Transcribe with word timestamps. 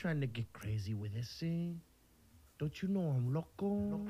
trying 0.00 0.20
to 0.22 0.26
get 0.26 0.50
crazy 0.54 0.94
with 0.94 1.12
this, 1.12 1.42
eh? 1.42 1.74
Don't 2.58 2.80
you 2.80 2.88
know 2.88 3.02
I'm 3.02 3.34
loco? 3.34 4.00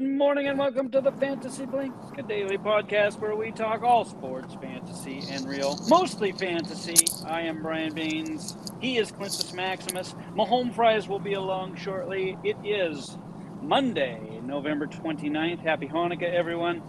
Good 0.00 0.16
morning 0.16 0.48
and 0.48 0.58
welcome 0.58 0.88
to 0.92 1.02
the 1.02 1.12
Fantasy 1.12 1.66
Blinks, 1.66 2.06
a 2.16 2.22
daily 2.22 2.56
podcast 2.56 3.20
where 3.20 3.36
we 3.36 3.52
talk 3.52 3.82
all 3.82 4.06
sports, 4.06 4.54
fantasy, 4.54 5.22
and 5.28 5.46
real, 5.46 5.78
mostly 5.90 6.32
fantasy. 6.32 7.06
I 7.26 7.42
am 7.42 7.60
Brian 7.60 7.92
Baines. 7.92 8.56
He 8.80 8.96
is 8.96 9.12
Clintus 9.12 9.52
Maximus. 9.52 10.14
Mahome 10.34 10.74
Fries 10.74 11.06
will 11.06 11.18
be 11.18 11.34
along 11.34 11.76
shortly. 11.76 12.38
It 12.42 12.56
is 12.64 13.18
Monday, 13.60 14.40
November 14.42 14.86
29th. 14.86 15.60
Happy 15.60 15.86
Hanukkah, 15.86 16.32
everyone. 16.32 16.82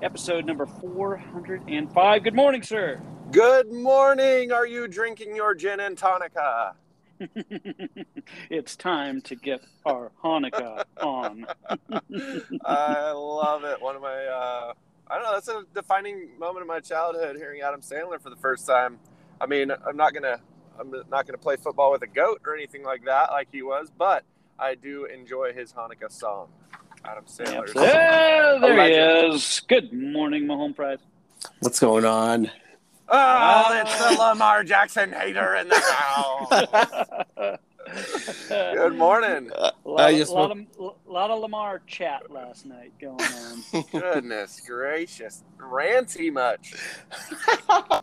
Episode 0.00 0.46
number 0.46 0.64
405. 0.64 2.22
Good 2.22 2.34
morning, 2.34 2.62
sir. 2.62 3.02
Good 3.32 3.70
morning. 3.70 4.50
Are 4.50 4.66
you 4.66 4.88
drinking 4.88 5.36
your 5.36 5.54
gin 5.54 5.80
and 5.80 5.94
tonica? 5.94 6.72
it's 8.50 8.76
time 8.76 9.20
to 9.22 9.34
get 9.34 9.62
our 9.84 10.10
Hanukkah 10.22 10.84
on. 11.00 11.46
I 12.64 13.12
love 13.12 13.64
it. 13.64 13.80
One 13.80 13.96
of 13.96 14.02
my, 14.02 14.24
uh, 14.24 14.72
I 15.08 15.14
don't 15.14 15.24
know, 15.24 15.32
that's 15.32 15.48
a 15.48 15.64
defining 15.74 16.38
moment 16.38 16.62
of 16.62 16.68
my 16.68 16.80
childhood 16.80 17.36
hearing 17.36 17.62
Adam 17.62 17.80
Sandler 17.80 18.20
for 18.20 18.30
the 18.30 18.36
first 18.36 18.66
time. 18.66 18.98
I 19.40 19.46
mean, 19.46 19.70
I'm 19.70 19.96
not 19.96 20.14
gonna, 20.14 20.40
I'm 20.78 20.90
not 21.10 21.26
gonna 21.26 21.38
play 21.38 21.56
football 21.56 21.92
with 21.92 22.02
a 22.02 22.06
goat 22.06 22.42
or 22.46 22.54
anything 22.54 22.82
like 22.82 23.04
that, 23.04 23.30
like 23.30 23.48
he 23.52 23.62
was, 23.62 23.90
but 23.96 24.24
I 24.58 24.74
do 24.74 25.04
enjoy 25.04 25.52
his 25.52 25.72
Hanukkah 25.72 26.10
song. 26.10 26.48
Adam 27.04 27.24
Sandler. 27.24 27.72
Yeah, 27.74 28.58
there 28.60 28.84
he 28.84 29.34
is. 29.34 29.62
Good 29.68 29.92
morning, 29.92 30.46
Mahome 30.46 30.74
Price. 30.74 30.98
What's 31.60 31.78
going 31.78 32.04
on? 32.04 32.50
Oh, 33.08 33.80
it's 33.80 33.98
the 33.98 34.16
Lamar 34.18 34.64
Jackson 34.64 35.12
hater 35.12 35.54
in 35.56 35.68
the 35.68 35.80
house. 35.80 37.58
Good 38.48 38.96
morning. 38.96 39.50
A 39.54 39.72
lot, 39.84 40.12
uh, 40.12 40.32
lot, 40.32 40.50
of, 40.50 40.58
lot 41.06 41.30
of 41.30 41.40
Lamar 41.40 41.80
chat 41.86 42.30
last 42.32 42.66
night 42.66 42.92
going 43.00 43.20
on. 43.20 43.84
Goodness 43.92 44.60
gracious. 44.66 45.44
Ranty 45.58 46.32
much. 46.32 46.74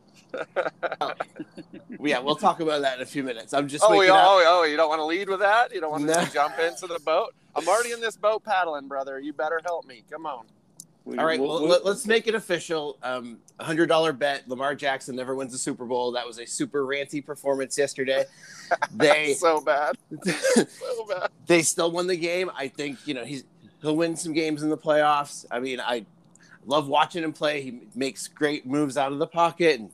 yeah, 2.00 2.20
we'll 2.20 2.36
talk 2.36 2.62
about 2.62 2.82
that 2.82 2.98
in 2.98 3.04
a 3.04 3.06
few 3.06 3.24
minutes. 3.24 3.54
I'm 3.54 3.68
just. 3.68 3.84
Oh, 3.86 3.98
we, 3.98 4.10
oh, 4.10 4.16
oh, 4.16 4.64
you 4.64 4.78
don't 4.78 4.90
want 4.90 5.00
to 5.00 5.06
lead 5.06 5.28
with 5.28 5.40
that? 5.40 5.74
You 5.74 5.82
don't 5.82 5.92
want 5.92 6.08
to 6.08 6.30
jump 6.34 6.58
into 6.60 6.88
the 6.88 7.00
boat? 7.00 7.36
I'm 7.56 7.68
already 7.68 7.92
in 7.92 8.00
this 8.00 8.16
boat 8.16 8.44
paddling, 8.46 8.88
brother. 8.88 9.20
You 9.20 9.34
better 9.34 9.60
help 9.66 9.86
me. 9.86 10.04
Come 10.10 10.26
on. 10.26 10.46
We, 11.06 11.18
All 11.18 11.26
right, 11.26 11.40
well, 11.40 11.62
we'll, 11.62 11.68
let, 11.68 11.86
us 11.86 12.06
make 12.06 12.28
it 12.28 12.36
official. 12.36 12.98
Um, 13.04 13.40
hundred 13.60 13.88
dollar 13.88 14.14
bet: 14.14 14.48
Lamar 14.48 14.74
Jackson 14.74 15.18
never 15.18 15.36
wins 15.36 15.52
the 15.52 15.58
Super 15.58 15.86
Bowl. 15.86 16.14
That 16.14 16.26
was 16.26 16.40
a 16.40 16.46
super 16.46 16.86
ranty 16.86 17.24
performance 17.26 17.78
yesterday. 17.78 18.26
They 18.96 19.34
so 19.38 19.62
bad, 19.62 19.98
so 20.26 21.06
bad. 21.08 21.30
They 21.46 21.62
still 21.62 21.92
won 21.92 22.08
the 22.08 22.16
game. 22.16 22.50
I 22.56 22.70
think 22.70 23.06
you 23.06 23.14
know 23.14 23.24
he's 23.24 23.44
he'll 23.82 23.96
win 23.96 24.16
some 24.16 24.34
games 24.34 24.64
in 24.64 24.70
the 24.70 24.78
playoffs. 24.78 25.46
I 25.52 25.60
mean, 25.60 25.80
I 25.80 26.06
love 26.66 26.88
watching 26.88 27.24
him 27.24 27.34
play. 27.34 27.62
He 27.62 27.82
makes 27.94 28.28
great 28.28 28.66
moves 28.66 28.98
out 28.98 29.12
of 29.12 29.20
the 29.20 29.28
pocket 29.28 29.80
and 29.80 29.92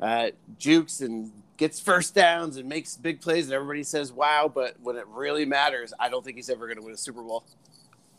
uh, 0.00 0.30
jukes 0.58 1.00
and 1.00 1.32
gets 1.56 1.80
first 1.80 2.14
downs 2.14 2.56
and 2.56 2.68
makes 2.68 2.96
big 2.96 3.20
plays. 3.20 3.46
And 3.46 3.54
everybody 3.54 3.82
says 3.82 4.12
wow, 4.12 4.50
but 4.54 4.76
when 4.80 4.96
it 4.96 5.06
really 5.08 5.44
matters, 5.44 5.92
I 5.98 6.08
don't 6.08 6.24
think 6.24 6.36
he's 6.36 6.50
ever 6.50 6.66
going 6.66 6.78
to 6.78 6.84
win 6.84 6.94
a 6.94 6.98
Super 6.98 7.22
Bowl. 7.22 7.44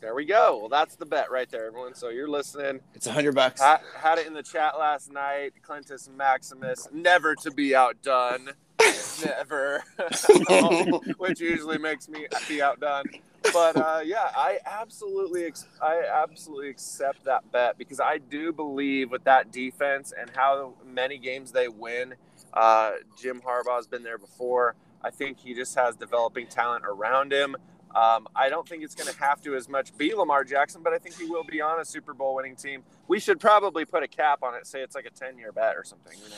There 0.02 0.16
we 0.16 0.26
go. 0.26 0.58
Well, 0.58 0.70
that's 0.70 0.96
the 0.96 1.06
bet 1.06 1.30
right 1.30 1.48
there, 1.52 1.68
everyone. 1.68 1.94
So 1.94 2.10
you're 2.10 2.28
listening. 2.28 2.80
It's 2.96 3.06
a 3.06 3.12
hundred 3.12 3.36
bucks. 3.36 3.62
Had, 3.62 3.82
had 3.96 4.18
it 4.18 4.26
in 4.26 4.34
the 4.34 4.42
chat 4.42 4.80
last 4.80 5.12
night. 5.12 5.52
Clintus 5.62 6.10
Maximus, 6.10 6.88
never 6.92 7.36
to 7.36 7.52
be 7.52 7.76
outdone. 7.76 8.50
never, 9.24 9.84
which 11.18 11.40
usually 11.40 11.78
makes 11.78 12.10
me 12.10 12.26
be 12.48 12.64
outdone. 12.64 13.04
But 13.54 13.78
uh, 13.78 14.02
yeah, 14.04 14.32
I 14.36 14.58
absolutely, 14.66 15.54
I 15.80 16.02
absolutely 16.12 16.70
accept 16.70 17.24
that 17.26 17.52
bet 17.52 17.78
because 17.78 18.00
I 18.00 18.18
do 18.18 18.52
believe 18.52 19.12
with 19.12 19.24
that 19.26 19.52
defense 19.52 20.14
and 20.20 20.32
how 20.36 20.74
many 20.84 21.20
games 21.20 21.52
they 21.52 21.68
win. 21.68 22.16
Uh, 22.56 22.94
Jim 23.22 23.40
Harbaugh's 23.46 23.86
been 23.86 24.02
there 24.02 24.18
before. 24.18 24.74
I 25.04 25.12
think 25.12 25.40
he 25.40 25.54
just 25.54 25.76
has 25.76 25.96
developing 25.96 26.48
talent 26.48 26.86
around 26.88 27.32
him. 27.32 27.56
Um, 27.96 28.28
I 28.36 28.50
don't 28.50 28.68
think 28.68 28.84
it's 28.84 28.96
going 28.96 29.12
to 29.12 29.20
have 29.20 29.42
to 29.42 29.56
as 29.56 29.68
much 29.68 29.96
be 29.98 30.14
Lamar 30.14 30.44
Jackson, 30.44 30.82
but 30.84 30.94
I 30.94 30.98
think 30.98 31.18
he 31.18 31.26
will 31.26 31.44
be 31.44 31.62
on 31.62 31.80
a 31.80 31.86
Super 31.86 32.14
Bowl 32.14 32.36
winning 32.36 32.56
team. 32.56 32.84
We 33.08 33.20
should 33.20 33.40
probably 33.40 33.86
put 33.86 34.04
a 34.04 34.08
cap 34.08 34.44
on 34.44 34.56
it, 34.56 34.68
say 34.68 34.82
it's 34.82 34.96
like 34.96 35.06
a 35.06 35.10
10 35.10 35.38
year 35.38 35.52
bet 35.52 35.76
or 35.76 35.84
something, 35.84 36.18
you 36.18 36.30
know? 36.30 36.36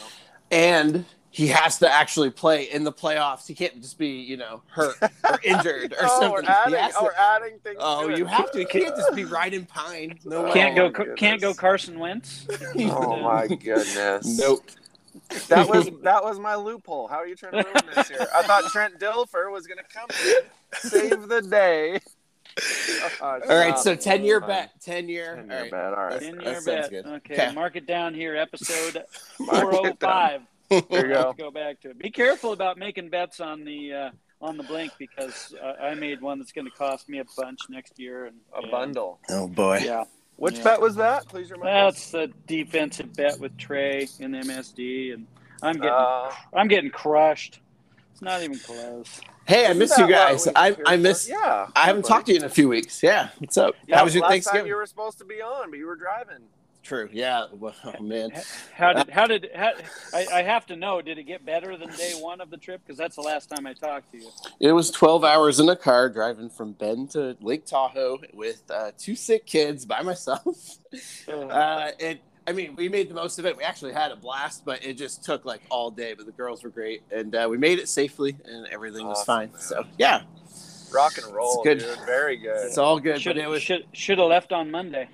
And 0.51 1.05
he 1.33 1.47
has 1.47 1.79
to 1.79 1.91
actually 1.91 2.29
play 2.29 2.65
in 2.65 2.83
the 2.83 2.91
playoffs. 2.91 3.47
He 3.47 3.55
can't 3.55 3.81
just 3.81 3.97
be, 3.97 4.09
you 4.09 4.37
know, 4.37 4.61
hurt 4.67 4.95
or 5.01 5.39
injured 5.43 5.93
or 5.93 6.03
oh, 6.03 6.19
something. 6.19 6.31
We're 6.31 6.51
adding, 6.51 6.93
oh, 6.95 7.03
we're 7.03 7.11
adding 7.13 7.59
things. 7.63 7.77
Oh, 7.79 8.07
you 8.07 8.25
have 8.25 8.51
to. 8.51 8.59
You 8.59 8.67
can't 8.67 8.95
just 8.95 9.15
be 9.15 9.25
riding 9.25 9.65
pine. 9.65 10.19
No 10.25 10.51
can't 10.53 10.75
way. 10.77 10.91
go. 10.91 11.15
Can't 11.15 11.41
go 11.41 11.55
Carson 11.55 11.97
Wentz. 11.97 12.45
oh 12.75 13.19
my 13.19 13.47
goodness. 13.63 14.37
Nope. 14.37 14.63
That 15.47 15.69
was 15.69 15.89
that 16.03 16.23
was 16.23 16.39
my 16.39 16.55
loophole. 16.55 17.07
How 17.07 17.17
are 17.17 17.27
you 17.27 17.35
trying 17.35 17.53
to 17.53 17.63
ruin 17.63 17.95
this 17.95 18.09
here? 18.09 18.27
I 18.33 18.43
thought 18.43 18.63
Trent 18.71 18.99
Dilfer 18.99 19.51
was 19.51 19.67
going 19.67 19.79
to 19.79 19.83
come 19.93 20.07
in, 20.27 20.89
save 20.89 21.27
the 21.27 21.41
day. 21.41 21.99
Oh, 23.21 23.41
all 23.49 23.55
right, 23.57 23.77
so 23.79 23.95
ten 23.95 24.23
year 24.23 24.39
bet, 24.39 24.79
ten 24.81 25.09
year, 25.09 25.35
10 25.35 25.47
year 25.47 25.55
all 25.55 25.61
right. 25.61 25.71
bet. 25.71 25.93
All 25.93 26.05
right, 26.05 26.19
ten 26.21 26.41
year 26.41 26.61
bet. 26.65 26.89
Good. 26.89 27.05
Okay, 27.05 27.51
mark 27.53 27.75
it 27.75 27.87
down 27.87 28.13
here. 28.13 28.35
Episode 28.35 29.03
four 29.37 29.71
hundred 29.71 29.99
five. 29.99 30.41
There 30.69 30.81
you 31.07 31.13
go. 31.13 31.21
Let's 31.27 31.37
go 31.37 31.51
back 31.51 31.81
to 31.81 31.91
it. 31.91 31.99
Be 31.99 32.09
careful 32.09 32.53
about 32.53 32.77
making 32.77 33.09
bets 33.09 33.39
on 33.39 33.63
the 33.63 33.93
uh, 33.93 34.09
on 34.41 34.57
the 34.57 34.63
blink 34.63 34.91
because 34.99 35.55
uh, 35.61 35.81
I 35.81 35.95
made 35.95 36.21
one 36.21 36.37
that's 36.37 36.51
going 36.51 36.65
to 36.65 36.71
cost 36.71 37.09
me 37.09 37.19
a 37.19 37.25
bunch 37.37 37.59
next 37.69 37.97
year 37.97 38.25
and 38.25 38.37
a 38.53 38.67
bundle. 38.67 39.19
Oh 39.29 39.47
boy. 39.47 39.79
Yeah. 39.83 40.03
Which 40.37 40.57
yeah. 40.57 40.63
bet 40.63 40.81
was 40.81 40.95
that? 40.95 41.27
Please 41.27 41.51
remind 41.51 41.67
That's 41.67 42.11
the 42.11 42.31
defensive 42.47 43.13
bet 43.13 43.39
with 43.39 43.55
Trey 43.57 44.07
in 44.19 44.31
MSD, 44.31 45.13
and 45.13 45.27
I'm 45.61 45.75
getting 45.75 45.89
uh, 45.91 46.31
I'm 46.53 46.67
getting 46.67 46.89
crushed. 46.89 47.59
It's 48.11 48.21
not 48.21 48.41
even 48.41 48.59
close. 48.59 49.21
Hey, 49.45 49.67
I 49.67 49.73
miss 49.73 49.97
you 49.97 50.07
guys. 50.07 50.47
I 50.55 50.75
I 50.85 50.97
miss. 50.97 51.29
Yeah, 51.29 51.67
I 51.75 51.85
haven't 51.85 52.05
talked 52.05 52.27
to 52.27 52.33
you 52.33 52.39
in 52.39 52.45
a 52.45 52.49
few 52.49 52.69
weeks. 52.69 53.03
Yeah, 53.03 53.29
what's 53.39 53.57
up? 53.57 53.75
Yeah, 53.87 53.97
How 53.97 54.03
was 54.05 54.15
your 54.15 54.23
last 54.23 54.31
Thanksgiving? 54.31 54.61
Time 54.61 54.67
you 54.67 54.75
were 54.75 54.85
supposed 54.85 55.17
to 55.19 55.25
be 55.25 55.41
on, 55.41 55.69
but 55.69 55.79
you 55.79 55.85
were 55.85 55.95
driving. 55.95 56.43
True. 56.83 57.09
Yeah. 57.11 57.45
Well, 57.63 57.75
oh 57.85 58.01
man. 58.01 58.31
How 58.73 58.91
did 58.91 59.09
how 59.09 59.25
did 59.25 59.49
how, 59.55 59.71
I, 60.13 60.25
I 60.33 60.41
have 60.41 60.65
to 60.65 60.75
know? 60.75 61.01
Did 61.01 61.17
it 61.17 61.23
get 61.23 61.45
better 61.45 61.77
than 61.77 61.89
day 61.91 62.11
one 62.19 62.41
of 62.41 62.49
the 62.49 62.57
trip? 62.57 62.81
Because 62.85 62.97
that's 62.97 63.15
the 63.15 63.21
last 63.21 63.49
time 63.49 63.65
I 63.65 63.73
talked 63.73 64.11
to 64.11 64.17
you. 64.17 64.29
It 64.59 64.73
was 64.73 64.91
twelve 64.91 65.23
hours 65.23 65.61
in 65.61 65.69
a 65.69 65.75
car 65.75 66.09
driving 66.09 66.49
from 66.49 66.73
Bend 66.73 67.11
to 67.11 67.37
Lake 67.39 67.65
Tahoe 67.65 68.19
with 68.33 68.63
uh, 68.69 68.91
two 68.97 69.15
sick 69.15 69.45
kids 69.45 69.85
by 69.85 70.01
myself. 70.01 70.77
uh, 71.29 71.91
it. 71.99 72.21
I 72.45 72.51
mean, 72.51 72.75
we 72.75 72.89
made 72.89 73.09
the 73.09 73.13
most 73.13 73.39
of 73.39 73.45
it. 73.45 73.55
We 73.55 73.63
actually 73.63 73.93
had 73.93 74.11
a 74.11 74.17
blast, 74.17 74.65
but 74.65 74.83
it 74.83 74.97
just 74.97 75.23
took 75.23 75.45
like 75.45 75.61
all 75.69 75.89
day. 75.89 76.15
But 76.15 76.25
the 76.25 76.33
girls 76.33 76.63
were 76.63 76.69
great, 76.69 77.03
and 77.11 77.33
uh, 77.33 77.47
we 77.49 77.57
made 77.57 77.79
it 77.79 77.87
safely, 77.87 78.35
and 78.43 78.67
everything 78.67 79.07
was 79.07 79.23
fine. 79.23 79.51
Man. 79.51 79.61
So 79.61 79.85
yeah, 79.97 80.23
rock 80.91 81.17
and 81.17 81.33
roll, 81.33 81.63
good. 81.63 81.79
Dude. 81.79 81.99
Very 82.05 82.35
good. 82.35 82.65
It's 82.65 82.77
all 82.77 82.99
good. 82.99 83.21
Should 83.21 83.35
but 83.35 83.43
it 83.43 83.47
was 83.47 83.61
should 83.61 83.85
should 83.93 84.17
have 84.17 84.27
left 84.27 84.51
on 84.51 84.69
Monday 84.69 85.07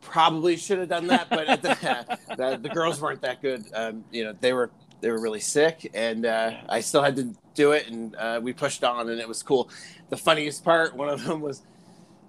probably 0.00 0.56
should 0.56 0.78
have 0.78 0.88
done 0.88 1.06
that, 1.08 1.28
but 1.30 1.62
the, 1.62 2.18
the, 2.36 2.58
the, 2.62 2.68
girls 2.68 3.00
weren't 3.00 3.20
that 3.22 3.42
good. 3.42 3.64
Um, 3.74 4.04
you 4.10 4.24
know, 4.24 4.34
they 4.40 4.52
were 4.52 4.70
they 5.00 5.10
were 5.10 5.20
really 5.20 5.40
sick, 5.40 5.90
and 5.94 6.26
uh, 6.26 6.52
I 6.68 6.80
still 6.80 7.02
had 7.02 7.16
to 7.16 7.34
do 7.54 7.72
it, 7.72 7.88
and 7.88 8.14
uh, 8.16 8.40
we 8.42 8.52
pushed 8.52 8.84
on, 8.84 9.08
and 9.08 9.20
it 9.20 9.28
was 9.28 9.42
cool. 9.42 9.70
The 10.10 10.16
funniest 10.16 10.64
part, 10.64 10.94
one 10.94 11.08
of 11.08 11.24
them 11.24 11.40
was 11.40 11.62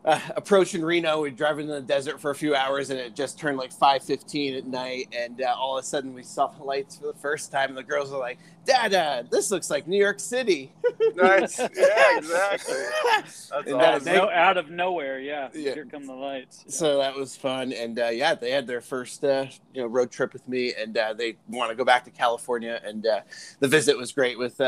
uh, 0.03 0.19
approaching 0.36 0.81
Reno. 0.81 1.21
We 1.21 1.31
driving 1.31 1.68
in 1.68 1.71
the 1.71 1.81
desert 1.81 2.19
for 2.19 2.31
a 2.31 2.36
few 2.36 2.56
hours, 2.56 2.89
and 2.89 3.00
it 3.00 3.15
just 3.15 3.38
turned 3.38 3.57
like 3.57 3.71
five 3.71 4.03
fifteen 4.03 4.56
at 4.56 4.65
night, 4.65 5.09
and 5.15 5.42
uh, 5.42 5.53
all 5.57 5.77
of 5.77 5.83
a 5.83 5.88
sudden 5.88 6.13
we 6.13 6.24
saw 6.24 6.48
the 6.48 6.63
lights 6.63 6.98
for 6.98 7.07
the 7.07 7.19
first 7.19 7.51
time, 7.51 7.69
and 7.69 7.77
the 7.77 7.83
girls 7.83 8.12
were 8.12 8.18
like, 8.18 8.39
"Dada, 8.65 9.25
this 9.30 9.51
looks 9.51 9.69
like 9.69 9.88
New 9.88 10.00
York 10.00 10.19
City." 10.19 10.71
nice, 11.15 11.59
yeah, 11.59 12.18
exactly. 12.18 12.75
That's 13.15 13.51
awesome. 13.51 14.06
no, 14.06 14.30
out 14.30 14.57
of 14.57 14.69
nowhere, 14.69 15.19
yeah. 15.19 15.50
yeah. 15.53 15.74
Here 15.74 15.86
come 15.86 16.07
the 16.07 16.13
lights. 16.13 16.63
Yeah. 16.65 16.71
So 16.71 16.97
that 16.97 17.15
was 17.15 17.36
fun, 17.36 17.71
and 17.71 18.00
uh, 18.00 18.09
yeah, 18.09 18.33
they 18.33 18.51
had 18.51 18.65
their 18.65 18.81
first 18.81 19.24
uh, 19.24 19.45
you 19.74 19.81
know 19.81 19.88
road 19.88 20.12
trip 20.12 20.33
with 20.33 20.47
me, 20.47 20.74
and 20.74 20.97
uh, 20.97 21.13
they 21.13 21.38
want 21.47 21.69
to 21.69 21.75
go 21.75 21.86
back 21.86 22.06
to 22.06 22.12
California, 22.12 22.81
and 22.83 23.06
uh, 23.06 23.21
the 23.59 23.68
visit 23.68 23.97
was 23.97 24.12
great 24.12 24.39
with 24.39 24.59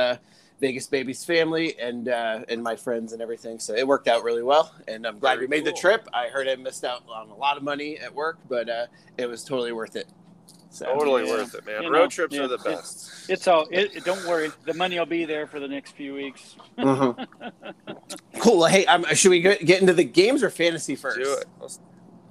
Vegas 0.60 0.88
baby's 0.88 1.26
family 1.26 1.78
and 1.80 2.08
uh, 2.10 2.42
and 2.48 2.64
my 2.64 2.76
friends 2.76 3.14
and 3.14 3.22
everything. 3.22 3.60
So 3.60 3.74
it 3.74 3.86
worked 3.88 4.08
out 4.08 4.24
really 4.24 4.44
well, 4.44 4.74
and 4.88 5.06
I'm 5.06 5.20
glad 5.20 5.36
Very 5.36 5.48
we 5.48 5.50
made 5.50 5.66
the 5.66 5.74
trip. 5.74 6.08
I 6.14 6.28
heard 6.28 6.48
I 6.48 6.56
missed 6.56 6.84
out 6.86 7.04
on 7.10 7.30
a 7.30 7.36
lot 7.36 7.58
of 7.58 7.64
money 7.64 7.98
at 8.00 8.14
work, 8.14 8.38
but 8.48 8.70
uh, 8.70 8.86
it 9.18 9.28
was 9.28 9.44
totally 9.44 9.72
worth 9.74 9.96
it. 9.96 10.08
So 10.70 10.86
Totally 10.86 11.26
Yeah. 11.28 11.34
worth 11.34 11.54
it, 11.54 11.66
man. 11.68 11.84
You 11.84 11.92
Road 11.92 12.00
know, 12.00 12.08
trips 12.08 12.36
yeah, 12.36 12.42
are 12.44 12.48
the 12.48 12.58
yeah. 12.66 12.72
best. 12.76 13.30
It's 13.30 13.48
all. 13.48 13.68
It, 13.70 13.96
it- 13.96 14.06
don't 14.06 14.26
worry, 14.28 14.52
the 14.66 14.74
money 14.74 14.98
will 14.98 15.06
be 15.06 15.24
there 15.26 15.46
for 15.46 15.60
the 15.60 15.68
next 15.68 15.92
few 15.92 16.16
weeks. 16.16 16.56
Mhm. 16.80 17.28
cool. 18.40 18.58
Well, 18.60 18.70
hey, 18.70 18.86
um, 18.88 19.06
should 19.14 19.30
we 19.30 19.40
get, 19.42 19.64
get 19.66 19.82
into 19.82 19.94
the 19.94 20.04
games 20.04 20.42
or 20.42 20.50
fantasy 20.50 20.96
first? 20.96 21.20
Do 21.20 21.34
it. 21.34 21.46
Let's- 21.62 21.80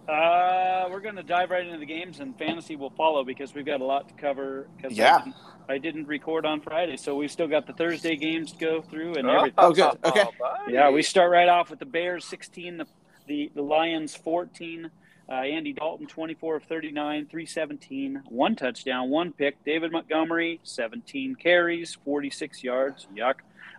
Uh, 0.09 0.89
we're 0.91 1.01
going 1.01 1.15
to 1.17 1.23
dive 1.23 1.51
right 1.51 1.65
into 1.65 1.79
the 1.79 1.87
games, 1.87 2.21
and 2.21 2.37
fantasy 2.39 2.75
will 2.77 2.91
follow 2.91 3.25
because 3.25 3.55
we've 3.55 3.65
got 3.67 3.81
a 3.81 3.85
lot 3.85 4.09
to 4.09 4.15
cover. 4.15 4.67
Because 4.77 4.97
Yeah. 4.97 5.17
I 5.17 5.19
didn't, 5.25 5.37
I 5.69 5.79
didn't 5.79 6.07
record 6.09 6.45
on 6.45 6.61
Friday, 6.61 6.97
so 6.97 7.15
we've 7.15 7.31
still 7.31 7.47
got 7.49 7.67
the 7.67 7.73
Thursday 7.73 8.17
games 8.17 8.53
to 8.53 8.59
go 8.59 8.83
through 8.83 9.15
and 9.15 9.29
Oh, 9.29 9.37
everything. 9.37 9.55
Oh, 9.59 9.73
good. 9.73 9.97
Okay. 10.05 10.25
buddy. 10.39 10.73
Yeah, 10.73 10.91
we 10.91 11.03
start 11.03 11.31
right 11.31 11.49
off 11.49 11.71
with 11.71 11.79
the 11.79 11.87
Bears 11.87 12.25
16, 12.25 12.79
the 12.79 12.87
the, 13.29 13.53
the 13.55 13.63
Lions 13.63 14.17
14. 14.17 14.91
Uh, 15.31 15.33
Andy 15.33 15.73
Dalton 15.73 16.09
24 16.09 16.57
of 16.57 16.65
39, 16.65 17.27
317, 17.31 18.23
one 18.29 18.57
touchdown, 18.57 19.09
one 19.11 19.33
pick. 19.33 19.65
David 19.65 19.93
Montgomery 19.93 20.59
17 20.65 21.37
carries, 21.37 21.95
46 22.05 22.65
yards. 22.65 23.07
Yuck. 23.17 23.35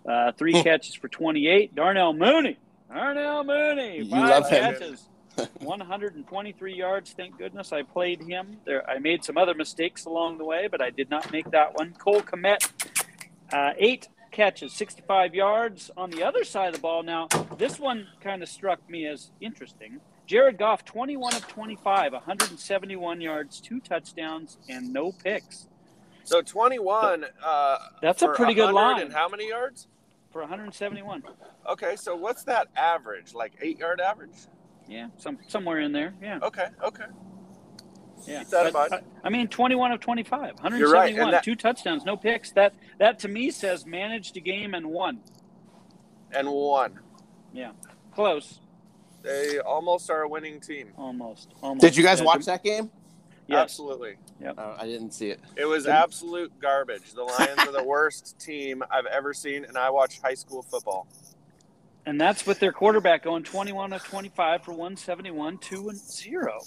Uh, 0.10 0.32
three 0.32 0.54
Hmm. 0.54 0.62
catches 0.62 0.96
for 0.96 1.10
28. 1.10 1.76
Darnell 1.76 2.14
Mooney. 2.14 2.58
Darnell 2.92 3.44
Mooney. 3.44 3.98
You 3.98 4.10
Five 4.10 4.30
love 4.44 4.50
him. 4.50 4.98
Catches. 5.36 5.50
123 5.60 6.74
yards. 6.74 7.12
Thank 7.12 7.38
goodness 7.38 7.72
I 7.72 7.84
played 7.84 8.22
him. 8.22 8.58
There, 8.66 8.88
I 8.90 9.00
made 9.00 9.24
some 9.24 9.38
other 9.38 9.54
mistakes 9.54 10.06
along 10.06 10.38
the 10.38 10.46
way, 10.46 10.68
but 10.68 10.82
I 10.82 10.90
did 10.90 11.10
not 11.10 11.32
make 11.32 11.50
that 11.52 11.78
one. 11.78 11.94
Cole 11.94 12.22
Kmet, 12.22 12.70
uh, 13.52 13.72
eight 13.78 14.10
catches, 14.32 14.74
65 14.74 15.36
yards. 15.36 15.92
On 15.98 16.10
the 16.10 16.24
other 16.24 16.44
side 16.44 16.68
of 16.68 16.74
the 16.76 16.80
ball, 16.82 17.04
now 17.04 17.28
this 17.58 17.80
one 17.80 18.08
kind 18.22 18.44
of 18.44 18.50
struck 18.50 18.88
me 18.90 19.08
as 19.08 19.32
interesting. 19.42 20.00
Jared 20.26 20.58
Goff, 20.58 20.86
21 20.86 21.36
of 21.36 21.48
25, 21.48 22.14
171 22.14 23.22
yards, 23.22 23.60
two 23.60 23.80
touchdowns, 23.80 24.58
and 24.70 24.94
no 24.94 25.12
picks 25.12 25.68
So 26.24 26.42
21. 26.42 27.26
Uh, 27.44 27.78
That's 28.02 28.22
a 28.22 28.30
pretty 28.30 28.54
good 28.54 28.74
line. 28.74 29.02
And 29.02 29.14
how 29.14 29.28
many 29.28 29.50
yards? 29.50 29.88
for 30.34 30.42
171. 30.42 31.24
Okay, 31.70 31.96
so 31.96 32.16
what's 32.16 32.44
that 32.46 32.68
average? 32.76 33.34
Like 33.36 33.54
eight 33.62 33.78
yard 33.78 34.02
average? 34.02 34.32
Yeah, 34.88 35.08
some 35.18 35.38
somewhere 35.48 35.80
in 35.80 35.92
there. 35.92 36.14
Yeah, 36.22 36.40
Okay, 36.44 36.68
okay. 36.84 37.06
yeah. 38.28 38.40
Keep 38.40 38.50
that 38.50 38.68
in 38.68 38.74
But, 38.74 38.92
mind. 38.92 39.04
I, 39.24 39.28
I 39.28 39.30
mean, 39.30 39.48
21 39.48 39.92
of 39.92 40.00
25, 40.00 40.40
171, 40.56 40.80
You're 40.80 40.92
right, 40.92 41.32
that- 41.32 41.44
two 41.44 41.56
touchdowns, 41.56 42.04
no 42.06 42.18
picks. 42.18 42.52
That 42.52 42.74
that 43.00 43.20
to 43.20 43.28
me 43.28 43.50
says 43.52 43.86
managed 43.86 44.36
a 44.38 44.40
game 44.42 44.74
and 44.74 44.88
won. 44.88 45.20
And 46.32 46.50
won. 46.52 47.00
Yeah. 47.54 47.72
Close, 48.14 48.60
They 49.22 49.60
almost 49.60 50.10
are 50.10 50.22
a 50.24 50.28
winning 50.28 50.60
team. 50.60 50.92
almost. 50.98 51.50
almost. 51.62 51.82
Did 51.82 51.96
you 51.96 52.04
guys 52.04 52.22
Uh, 52.22 52.26
watch 52.26 52.46
that 52.46 52.64
game? 52.64 52.92
Yes. 53.48 53.60
Absolutely. 53.60 54.16
Uh, 54.46 54.76
I 54.80 54.86
didn't 54.86 55.12
see 55.12 55.30
it. 55.30 55.40
It 55.58 55.66
was 55.66 55.84
Didn't- 55.84 55.98
absolute 55.98 56.60
garbage. 56.60 57.14
The 57.14 57.24
Lions 57.24 57.60
are 57.60 57.72
the 57.72 57.84
worst 57.84 58.40
team 58.40 58.84
I've 58.90 59.06
ever 59.06 59.34
seen, 59.34 59.66
and 59.66 59.78
I 59.78 59.90
watched 59.90 60.22
high 60.22 60.34
school 60.34 60.62
football. 60.62 61.08
And 62.06 62.20
that's 62.20 62.46
with 62.46 62.60
their 62.60 62.74
quarterback 62.74 63.24
going 63.24 63.44
21 63.44 63.94
of 63.94 64.04
25 64.04 64.64
for 64.64 64.72
171, 64.72 65.58
2 65.60 65.90
and 65.90 65.98
0. 65.98 66.60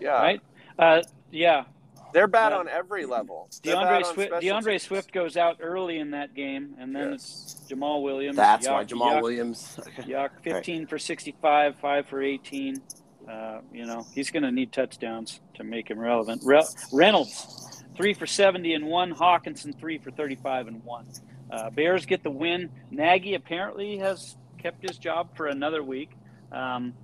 Yeah. 0.00 0.10
Right? 0.10 0.40
Uh, 0.78 1.02
yeah. 1.30 1.64
They're 2.12 2.26
bad 2.26 2.52
Yeah. 2.52 2.58
on 2.58 2.68
every 2.68 3.06
level. 3.06 3.48
They're 3.62 3.74
D'Andre 3.74 3.96
on 4.02 4.04
Swift, 4.14 4.40
D'Andre. 4.42 4.78
Swift 4.78 5.12
goes 5.12 5.36
out 5.36 5.58
early 5.60 5.98
in 5.98 6.10
that 6.10 6.34
game, 6.34 6.74
and 6.78 6.94
then 6.94 7.12
Yes. 7.12 7.56
it's 7.62 7.72
Jamaal 7.72 8.02
Williams. 8.02 8.36
That's 8.36 8.66
Yuck, 8.66 8.72
why 8.72 8.84
Jamal 8.84 9.14
yuck, 9.14 9.22
Williams. 9.22 9.78
Okay. 9.78 10.02
Yuck, 10.12 10.30
15 10.42 10.86
for 10.86 10.98
65, 10.98 11.76
5 11.76 12.06
for 12.06 12.20
18. 12.22 12.82
Uh, 13.26 13.60
you 13.72 13.86
know, 13.86 14.04
he's 14.12 14.30
going 14.30 14.42
to 14.42 14.50
need 14.50 14.72
touchdowns 14.72 15.40
to 15.54 15.62
make 15.64 15.88
him 15.88 15.98
relevant. 15.98 16.42
Re- 16.44 16.66
Reynolds, 16.92 17.82
3 17.96 18.12
for 18.14 18.26
70 18.26 18.74
and 18.74 18.86
1. 18.86 19.14
Hockenson, 19.14 19.78
3 19.78 19.98
for 19.98 20.10
35 20.10 20.66
and 20.66 20.84
1. 20.84 21.06
Uh, 21.52 21.68
Bears 21.68 22.06
get 22.06 22.22
the 22.22 22.30
win. 22.30 22.70
Nagy 22.90 23.34
apparently 23.34 23.98
has 23.98 24.36
kept 24.58 24.82
his 24.88 24.96
job 24.96 25.36
for 25.36 25.48
another 25.48 25.82
week. 25.82 26.10
Um, 26.50 26.94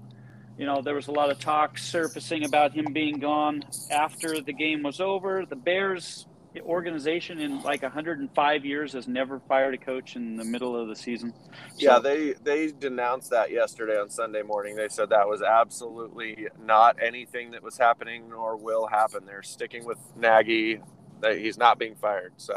you 0.57 0.65
know, 0.65 0.81
there 0.81 0.95
was 0.95 1.09
a 1.09 1.13
lot 1.13 1.31
of 1.31 1.39
talk 1.39 1.77
surfacing 1.77 2.45
about 2.45 2.73
him 2.73 2.87
being 2.93 3.19
gone 3.19 3.63
after 3.91 4.41
the 4.41 4.53
game 4.53 4.83
was 4.83 5.01
over. 5.01 5.45
The 5.45 5.55
Bears 5.55 6.27
organization 6.61 7.39
in 7.39 7.63
like 7.63 7.83
105 7.83 8.65
years 8.65 8.93
has 8.95 9.07
never 9.07 9.39
fired 9.41 9.75
a 9.75 9.79
coach 9.79 10.17
in 10.17 10.37
the 10.37 10.45
middle 10.45 10.75
of 10.75 10.89
the 10.89 10.97
season. 10.97 11.33
Yeah, 11.77 11.99
they 11.99 12.33
they 12.43 12.73
denounced 12.73 13.31
that 13.31 13.51
yesterday 13.51 13.99
on 13.99 14.09
Sunday 14.09 14.43
morning. 14.43 14.75
They 14.75 14.89
said 14.89 15.11
that 15.11 15.29
was 15.29 15.43
absolutely 15.43 16.49
not 16.59 16.97
anything 17.01 17.51
that 17.53 17.63
was 17.63 17.77
happening 17.79 18.31
nor 18.31 18.57
will 18.57 18.87
happen. 18.87 19.25
They're 19.27 19.43
sticking 19.43 19.85
with 19.85 19.99
Nagy. 20.17 20.81
He's 21.23 21.59
not 21.59 21.79
being 21.79 21.95
fired. 21.97 22.33
So 22.39 22.55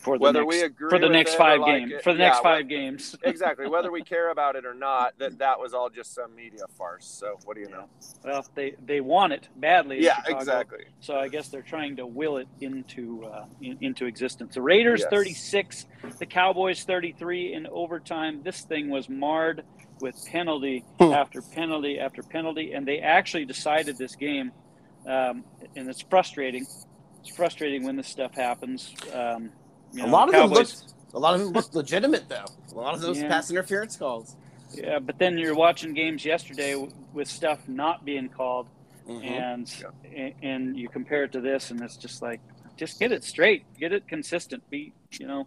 for 0.00 0.18
the 0.18 0.22
whether 0.22 0.40
next, 0.44 0.54
we 0.54 0.62
agree 0.62 0.90
for 0.90 0.98
the 0.98 1.08
next 1.08 1.34
five 1.34 1.60
like 1.60 1.88
games 1.88 2.02
for 2.02 2.12
the 2.12 2.18
next 2.18 2.36
yeah, 2.38 2.42
five 2.42 2.68
games. 2.68 3.16
exactly 3.24 3.68
whether 3.68 3.90
we 3.90 4.02
care 4.02 4.30
about 4.30 4.56
it 4.56 4.64
or 4.66 4.74
not, 4.74 5.18
that 5.18 5.38
that 5.38 5.58
was 5.58 5.74
all 5.74 5.88
just 5.90 6.14
some 6.14 6.34
media 6.34 6.64
farce. 6.76 7.06
So 7.06 7.38
what 7.44 7.54
do 7.56 7.62
you 7.62 7.68
know? 7.70 7.86
well, 8.24 8.46
they 8.54 8.74
they 8.84 9.00
want 9.00 9.32
it 9.32 9.48
badly. 9.56 10.02
Yeah, 10.02 10.16
Chicago, 10.16 10.38
exactly. 10.38 10.84
So 11.00 11.16
I 11.16 11.28
guess 11.28 11.48
they're 11.48 11.62
trying 11.62 11.96
to 11.96 12.06
will 12.06 12.36
it 12.38 12.48
into 12.60 13.24
uh, 13.24 13.46
in, 13.60 13.78
into 13.80 14.06
existence. 14.06 14.54
The 14.54 14.62
Raiders 14.62 15.00
Yes. 15.00 15.10
36, 15.10 15.86
the 16.18 16.26
Cowboys 16.26 16.82
33 16.84 17.52
in 17.54 17.66
overtime. 17.68 18.42
This 18.42 18.62
thing 18.62 18.90
was 18.90 19.08
marred 19.08 19.62
with 20.00 20.14
penalty 20.26 20.84
Hmm. 21.00 21.12
after 21.12 21.40
penalty 21.42 21.98
after 21.98 22.22
penalty, 22.22 22.72
and 22.72 22.86
they 22.86 22.98
actually 23.00 23.44
decided 23.46 23.96
this 23.98 24.14
game. 24.14 24.52
Um, 25.06 25.44
and 25.76 25.88
it's 25.88 26.02
frustrating. 26.02 26.66
It's 27.20 27.34
frustrating 27.36 27.84
when 27.84 27.96
this 27.96 28.08
stuff 28.08 28.34
happens. 28.34 28.92
Um, 29.12 29.50
you 29.96 30.04
A 30.04 30.06
lot 30.06 30.28
of 30.28 30.32
them 30.32 30.48
Cowboys- 30.48 30.82
looked. 30.82 30.92
A 31.14 31.18
lot 31.18 31.34
of 31.34 31.40
them 31.40 31.50
looked 31.50 31.74
legitimate 31.82 32.28
though. 32.28 32.44
A 32.72 32.74
lot 32.74 32.94
of 32.94 33.00
those 33.00 33.18
Yeah. 33.20 33.28
pass 33.28 33.50
interference 33.50 33.96
calls. 33.96 34.36
Yeah, 34.74 34.98
but 34.98 35.18
then 35.18 35.38
you're 35.38 35.54
watching 35.54 35.94
games 35.94 36.24
yesterday 36.24 36.72
w- 36.72 36.92
with 37.14 37.28
stuff 37.28 37.60
not 37.68 38.04
being 38.04 38.28
called, 38.28 38.68
Mhm. 39.08 39.24
and 39.24 39.84
and- 40.14 40.34
and 40.42 40.76
you 40.78 40.88
compare 40.88 41.24
it 41.24 41.32
to 41.32 41.40
this, 41.40 41.70
and 41.70 41.80
it's 41.82 41.96
just 41.96 42.20
like, 42.22 42.40
just 42.76 42.98
get 42.98 43.12
it 43.12 43.24
straight, 43.24 43.64
get 43.78 43.92
it 43.92 44.06
consistent. 44.08 44.68
Be 44.68 44.92
you 45.18 45.26
know, 45.26 45.46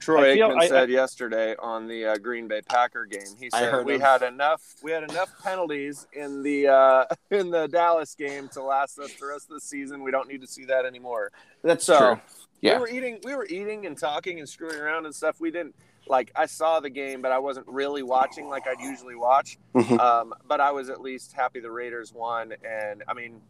Troy 0.00 0.34
feel- 0.34 0.50
Aikman 0.50 0.62
I- 0.62 0.68
said 0.68 0.90
yesterday 0.90 1.54
on 1.58 1.86
the 1.88 2.04
uh, 2.06 2.16
Green 2.18 2.46
Bay 2.48 2.60
Packer 2.62 3.04
game. 3.06 3.22
He 3.40 3.48
said 3.50 3.84
we 3.86 3.94
him. 3.94 4.00
had 4.00 4.22
enough. 4.22 4.62
We 4.82 4.90
had 4.90 5.02
enough 5.04 5.30
penalties 5.42 6.06
in 6.12 6.42
the 6.42 6.68
uh, 6.68 7.04
in 7.30 7.50
the 7.50 7.68
Dallas 7.68 8.14
game 8.14 8.48
to 8.50 8.62
last 8.62 8.98
us 8.98 9.12
the 9.14 9.26
rest 9.26 9.48
of 9.48 9.54
the 9.54 9.60
season. 9.60 10.02
We 10.02 10.10
don't 10.10 10.28
need 10.28 10.40
to 10.42 10.46
see 10.46 10.64
that 10.66 10.84
anymore. 10.84 11.32
That's 11.62 11.84
So 11.84 11.98
true. 11.98 12.20
Yeah. 12.60 12.74
we 12.74 12.80
were 12.80 12.88
eating, 12.88 13.18
we 13.24 13.34
were 13.34 13.46
eating 13.46 13.86
and 13.86 13.96
talking 13.98 14.38
and 14.38 14.48
screwing 14.48 14.78
around 14.80 15.06
and 15.06 15.14
stuff. 15.14 15.40
We 15.40 15.50
didn't 15.50 15.74
like. 16.08 16.32
I 16.34 16.46
saw 16.46 16.80
the 16.80 16.90
game, 16.90 17.22
but 17.22 17.30
I 17.32 17.38
wasn't 17.38 17.66
really 17.68 18.02
watching 18.02 18.48
like 18.48 18.66
I'd 18.66 18.80
usually 18.80 19.14
watch. 19.14 19.58
Mhm. 19.74 19.98
Um, 20.00 20.34
but 20.46 20.60
I 20.60 20.72
was 20.72 20.88
at 20.90 21.00
least 21.00 21.32
happy 21.34 21.60
the 21.60 21.70
Raiders 21.70 22.12
won, 22.12 22.52
and 22.68 23.02
I 23.06 23.14
mean, 23.14 23.40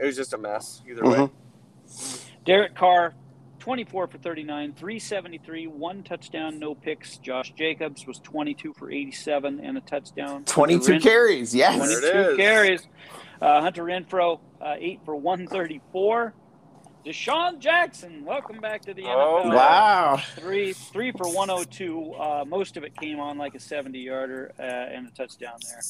it 0.00 0.04
was 0.04 0.16
just 0.16 0.32
a 0.34 0.38
mess 0.38 0.82
either 0.88 1.04
way. 1.04 1.16
Mhm. 1.16 1.30
Derek 2.44 2.74
Carr, 2.74 3.14
24 3.60 4.06
for 4.08 4.18
39, 4.18 4.72
373, 4.72 5.66
one 5.66 6.02
touchdown, 6.02 6.58
no 6.58 6.74
picks. 6.74 7.18
Josh 7.18 7.52
Jacobs 7.56 8.06
was 8.06 8.18
22 8.20 8.72
for 8.72 8.90
87 8.90 9.60
and 9.60 9.76
a 9.76 9.80
touchdown. 9.82 10.44
Twenty-two 10.44 10.92
Ren- 10.92 11.00
carries. 11.00 11.54
Yes. 11.54 11.78
There 11.78 11.98
it 11.98 12.12
22 12.32 12.36
carries. 12.36 12.88
Uh, 13.40 13.60
Hunter 13.60 13.84
Renfrow, 13.84 14.40
uh, 14.60 14.76
8 14.78 15.00
for 15.04 15.14
134. 15.16 16.34
DeSean 17.04 17.58
Jackson, 17.60 18.24
welcome 18.26 18.58
back 18.58 18.82
to 18.82 18.92
the 18.92 19.02
NFL. 19.02 19.42
Oh, 19.44 19.48
Wow. 19.48 20.20
Three, 20.36 20.74
three 20.74 21.12
for 21.12 21.26
102. 21.32 22.12
Uh, 22.12 22.44
most 22.46 22.76
of 22.76 22.84
it 22.84 22.94
came 22.94 23.18
on 23.18 23.38
like 23.38 23.54
a 23.54 23.58
70 23.60 23.98
yarder 23.98 24.52
uh, 24.58 24.62
and 24.62 25.08
a 25.08 25.10
touchdown 25.12 25.54
there. 25.66 25.80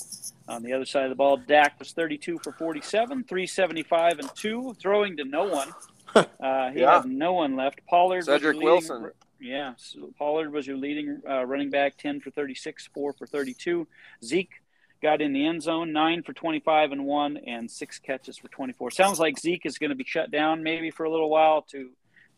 On 0.49 0.62
the 0.62 0.73
other 0.73 0.85
side 0.85 1.05
of 1.05 1.11
the 1.11 1.17
ball, 1.17 1.37
Dak 1.37 1.79
was 1.81 1.90
32 1.93 2.38
for 2.45 2.52
47, 2.52 3.25
375 3.25 4.19
and 4.21 4.31
two, 4.37 4.75
throwing 4.81 5.17
to 5.17 5.25
no 5.25 5.45
one. 5.45 5.69
Uh, 6.12 6.73
he 6.73 6.81
Yeah. 6.81 7.02
had 7.02 7.05
no 7.09 7.35
one 7.35 7.55
left. 7.55 7.79
Pollard, 7.88 8.17
was 8.17 8.25
Cedric 8.26 8.55
leading- 8.57 8.69
Wilson. 8.69 9.12
Yeah, 9.38 9.75
so 9.76 10.11
Pollard 10.19 10.52
was 10.52 10.67
your 10.67 10.76
leading 10.76 11.23
uh, 11.29 11.47
running 11.47 11.71
back, 11.71 11.97
10 11.99 12.19
for 12.21 12.33
36, 12.33 12.88
4 12.93 13.12
for 13.12 13.26
32. 13.29 13.87
Zeke 14.25 14.60
got 15.02 15.21
in 15.21 15.33
the 15.33 15.47
end 15.47 15.62
zone, 15.62 15.92
9 15.92 16.23
for 16.23 16.33
25 16.33 16.92
and 16.92 17.04
1, 17.04 17.37
and 17.47 17.71
6 17.71 17.99
catches 18.00 18.38
for 18.38 18.49
24. 18.49 18.90
Sounds 18.90 19.19
like 19.19 19.38
Zeke 19.38 19.66
is 19.66 19.78
going 19.78 19.90
to 19.90 19.97
be 19.97 20.04
shut 20.04 20.30
down 20.30 20.62
maybe 20.62 20.90
for 20.90 21.04
a 21.04 21.11
little 21.11 21.30
while 21.30 21.62
to 21.71 21.90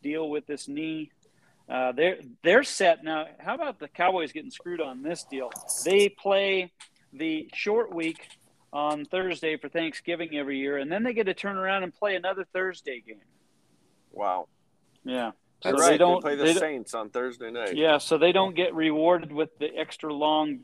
deal 0.02 0.28
with 0.28 0.46
this 0.46 0.68
knee. 0.68 1.10
Uh, 1.68 1.92
they're 1.92 2.18
they're 2.42 2.64
set 2.64 3.04
now. 3.04 3.24
How 3.38 3.54
about 3.54 3.78
the 3.78 3.88
Cowboys 3.88 4.32
getting 4.32 4.50
screwed 4.50 4.80
on 4.80 5.02
this 5.02 5.24
deal? 5.24 5.50
They 5.84 6.08
play 6.08 6.72
the 7.12 7.48
short 7.54 7.94
week 7.94 8.28
on 8.72 9.04
Thursday 9.04 9.56
for 9.56 9.68
Thanksgiving 9.68 10.34
every 10.36 10.58
year, 10.58 10.78
and 10.78 10.90
then 10.90 11.02
they 11.02 11.14
get 11.14 11.24
to 11.26 11.34
turn 11.34 11.56
around 11.56 11.84
and 11.84 11.94
play 11.94 12.16
another 12.16 12.44
Thursday 12.52 13.02
game. 13.06 13.20
Wow. 14.10 14.48
Yeah, 15.04 15.32
So 15.62 15.70
That's 15.72 15.86
they 15.88 15.98
don't- 15.98 16.16
we 16.16 16.20
play 16.20 16.34
the 16.36 16.44
they 16.44 16.54
Saints 16.54 16.94
on 16.94 17.10
Thursday 17.10 17.50
night. 17.50 17.74
Yeah, 17.76 17.98
so 17.98 18.18
they 18.18 18.32
don't 18.32 18.54
get 18.54 18.74
rewarded 18.74 19.32
with 19.32 19.56
the 19.58 19.74
extra 19.76 20.12
long 20.12 20.60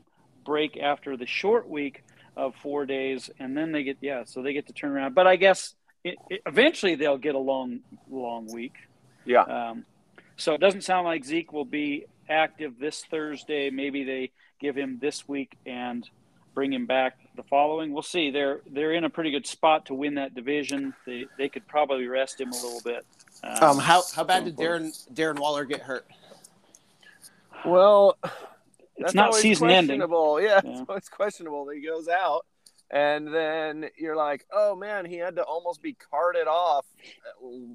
break 0.48 0.78
after 0.78 1.16
the 1.16 1.26
short 1.26 1.68
week 1.68 2.02
of 2.34 2.54
four 2.56 2.86
days, 2.86 3.30
and 3.38 3.54
then 3.54 3.70
they 3.70 3.82
get 3.82 3.98
yeah, 4.00 4.24
so 4.24 4.42
they 4.42 4.54
get 4.54 4.66
to 4.68 4.72
turn 4.72 4.92
around. 4.92 5.14
But 5.14 5.26
I 5.26 5.36
guess 5.36 5.74
it, 6.02 6.16
it, 6.30 6.40
eventually 6.46 6.94
they'll 6.94 7.18
get 7.18 7.34
a 7.34 7.44
long 7.52 7.80
long 8.10 8.50
week. 8.52 8.74
Yeah. 9.26 9.42
Um, 9.42 9.84
so 10.36 10.54
it 10.54 10.60
doesn't 10.60 10.82
sound 10.82 11.04
like 11.04 11.24
Zeke 11.24 11.52
will 11.52 11.66
be 11.66 12.06
active 12.30 12.78
this 12.80 13.04
Thursday. 13.10 13.68
Maybe 13.70 14.04
they 14.04 14.30
give 14.58 14.74
him 14.74 14.98
this 15.00 15.28
week 15.28 15.56
and 15.66 16.08
bring 16.54 16.72
him 16.72 16.86
back 16.86 17.18
the 17.36 17.42
following. 17.42 17.92
We'll 17.92 18.02
see. 18.02 18.30
They're 18.30 18.62
they're 18.70 18.94
in 18.94 19.04
a 19.04 19.10
pretty 19.10 19.30
good 19.30 19.46
spot 19.46 19.86
to 19.86 19.94
win 19.94 20.14
that 20.14 20.34
division. 20.34 20.94
They 21.06 21.26
they 21.36 21.50
could 21.50 21.68
probably 21.68 22.06
rest 22.06 22.40
him 22.40 22.52
a 22.52 22.56
little 22.56 22.80
bit. 22.82 23.04
Um, 23.44 23.78
how 23.78 24.02
how 24.16 24.24
bad 24.24 24.46
did 24.46 24.56
Darren 24.56 24.90
Darren 25.12 25.38
Waller 25.38 25.64
get 25.64 25.82
hurt? 25.82 26.06
Well, 27.66 28.16
It's 28.98 29.12
that's 29.12 29.14
not 29.14 29.34
season 29.34 29.70
ending. 29.70 30.00
questionable. 30.00 30.40
Yeah, 30.40 30.60
Yeah. 30.64 30.70
it's 30.80 30.88
always 30.88 31.08
questionable 31.08 31.64
that 31.66 31.76
he 31.76 31.82
goes 31.86 32.08
out, 32.08 32.44
and 32.90 33.32
then 33.32 33.90
you're 33.98 34.16
like, 34.16 34.44
oh 34.52 34.74
man, 34.76 35.04
he 35.04 35.16
had 35.16 35.36
to 35.36 35.42
almost 35.44 35.80
be 35.82 35.94
carted 35.94 36.46
off, 36.46 36.84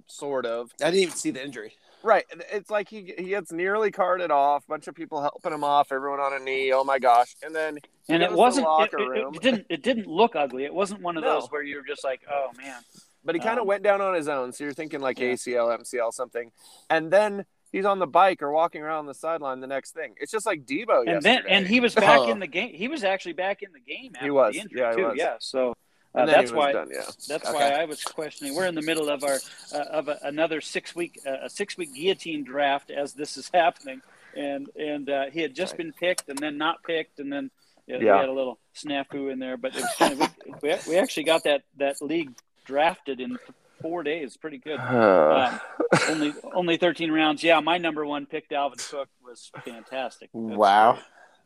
sort 0.07 0.45
of. 0.45 0.71
I 0.81 0.85
didn't 0.91 1.03
even 1.03 1.15
see 1.15 1.31
the 1.31 1.43
injury. 1.43 1.73
Right. 2.03 2.25
It's 2.51 2.69
like 2.69 2.89
he 2.89 3.13
he 3.17 3.29
gets 3.29 3.51
nearly 3.53 3.89
carted 3.89 4.29
off. 4.29 4.67
bunch 4.67 4.87
of 4.87 4.95
people 4.95 5.21
helping 5.21 5.53
him 5.53 5.63
off. 5.63 5.91
Everyone 5.91 6.19
on 6.19 6.33
a 6.33 6.39
knee. 6.43 6.73
Oh 6.73 6.83
my 6.83 6.99
gosh! 6.99 7.33
And 7.41 7.55
then 7.55 7.77
and 8.09 8.21
it 8.21 8.31
wasn't 8.33 8.65
it, 8.65 8.69
locker 8.69 8.99
it- 8.99 9.07
room. 9.07 9.33
it 9.35 9.41
didn't 9.41 9.65
it 9.69 9.81
didn't 9.83 10.07
look 10.07 10.35
ugly 10.35 10.65
it 10.65 10.73
wasn't 10.73 11.01
one 11.01 11.15
of 11.17 11.23
No. 11.23 11.39
those 11.39 11.49
where 11.49 11.63
you're 11.63 11.85
just 11.85 12.03
like 12.03 12.21
oh 12.29 12.47
man 12.57 12.81
But 13.23 13.35
he 13.35 13.39
kind 13.39 13.57
of 13.57 13.61
Um, 13.61 13.67
went 13.67 13.83
down 13.83 14.01
on 14.01 14.13
his 14.15 14.27
own. 14.27 14.51
So 14.51 14.65
you're 14.65 14.73
thinking 14.73 14.99
like 14.99 15.17
Yeah. 15.17 15.29
ACL, 15.31 15.69
MCL, 15.79 16.11
something. 16.11 16.51
And 16.89 17.09
then 17.09 17.45
he's 17.73 17.83
on 17.83 17.99
the 17.99 18.07
bike 18.07 18.41
or 18.41 18.51
walking 18.51 18.81
around 18.81 19.07
the 19.07 19.13
sideline 19.13 19.59
the 19.59 19.67
next 19.67 19.91
thing. 19.91 20.13
It's 20.21 20.31
just 20.31 20.45
like 20.45 20.65
Deebo 20.65 21.05
and 21.05 21.21
then 21.21 21.43
and 21.49 21.67
he 21.67 21.81
was 21.81 21.93
back 21.95 22.19
Oh. 22.21 22.29
in 22.31 22.39
the 22.39 22.47
game 22.47 22.73
he 22.73 22.87
was 22.87 23.03
actually 23.03 23.33
back 23.33 23.61
in 23.63 23.73
the 23.73 23.79
game 23.81 24.13
after 24.15 24.25
He 24.25 24.31
was. 24.31 24.53
the 24.53 24.61
injury 24.61 24.79
Yeah, 24.79 24.91
too 24.93 25.03
was. 25.07 25.15
yeah 25.17 25.35
so 25.39 25.73
uh, 26.15 26.25
that's 26.27 26.51
why 26.53 26.71
done, 26.71 26.89
yeah. 26.93 27.01
that's 27.27 27.49
Okay. 27.49 27.53
why 27.53 27.69
I 27.71 27.85
was 27.85 28.01
questioning 28.03 28.55
we're 28.55 28.67
in 28.67 28.75
the 28.75 28.83
middle 28.83 29.09
of 29.09 29.23
our 29.25 29.39
uh, 29.73 29.77
of 29.91 30.07
a, 30.07 30.19
another 30.23 30.61
six 30.61 30.95
week 30.95 31.19
uh, 31.27 31.37
a 31.43 31.49
six 31.49 31.75
week 31.75 31.93
guillotine 31.93 32.43
draft 32.45 32.91
as 32.91 33.13
this 33.13 33.35
is 33.35 33.49
happening 33.53 33.99
and 34.37 34.69
and 34.79 35.09
uh, 35.09 35.25
he 35.33 35.41
had 35.41 35.53
just 35.55 35.73
Right. 35.73 35.77
been 35.79 35.93
picked 35.93 36.29
and 36.29 36.37
then 36.37 36.57
not 36.57 36.83
picked 36.83 37.19
and 37.19 37.33
then 37.33 37.49
yeah, 37.87 37.97
we 37.97 38.05
had 38.05 38.29
a 38.29 38.31
little 38.31 38.59
snafu 38.75 39.31
in 39.31 39.39
there 39.39 39.57
but 39.57 39.73
kind 39.97 40.13
of 40.21 40.29
we, 40.61 40.75
we 40.87 40.97
actually 40.97 41.23
got 41.23 41.43
that 41.45 41.63
that 41.77 41.99
league 42.01 42.31
drafted 42.65 43.19
in 43.19 43.37
four 43.83 44.01
days 44.01 44.35
pretty 44.37 44.57
good 44.57 44.79
Um, 44.79 45.59
only 46.09 46.33
only 46.55 46.77
13 46.77 47.11
rounds. 47.11 47.43
Yeah, 47.43 47.59
my 47.59 47.77
number 47.77 48.03
one 48.05 48.25
pick, 48.25 48.49
Dalvin 48.49 48.89
Cook, 48.89 49.09
was 49.23 49.51
fantastic. 49.63 50.29
That's- 50.33 50.57
Wow. 50.57 50.97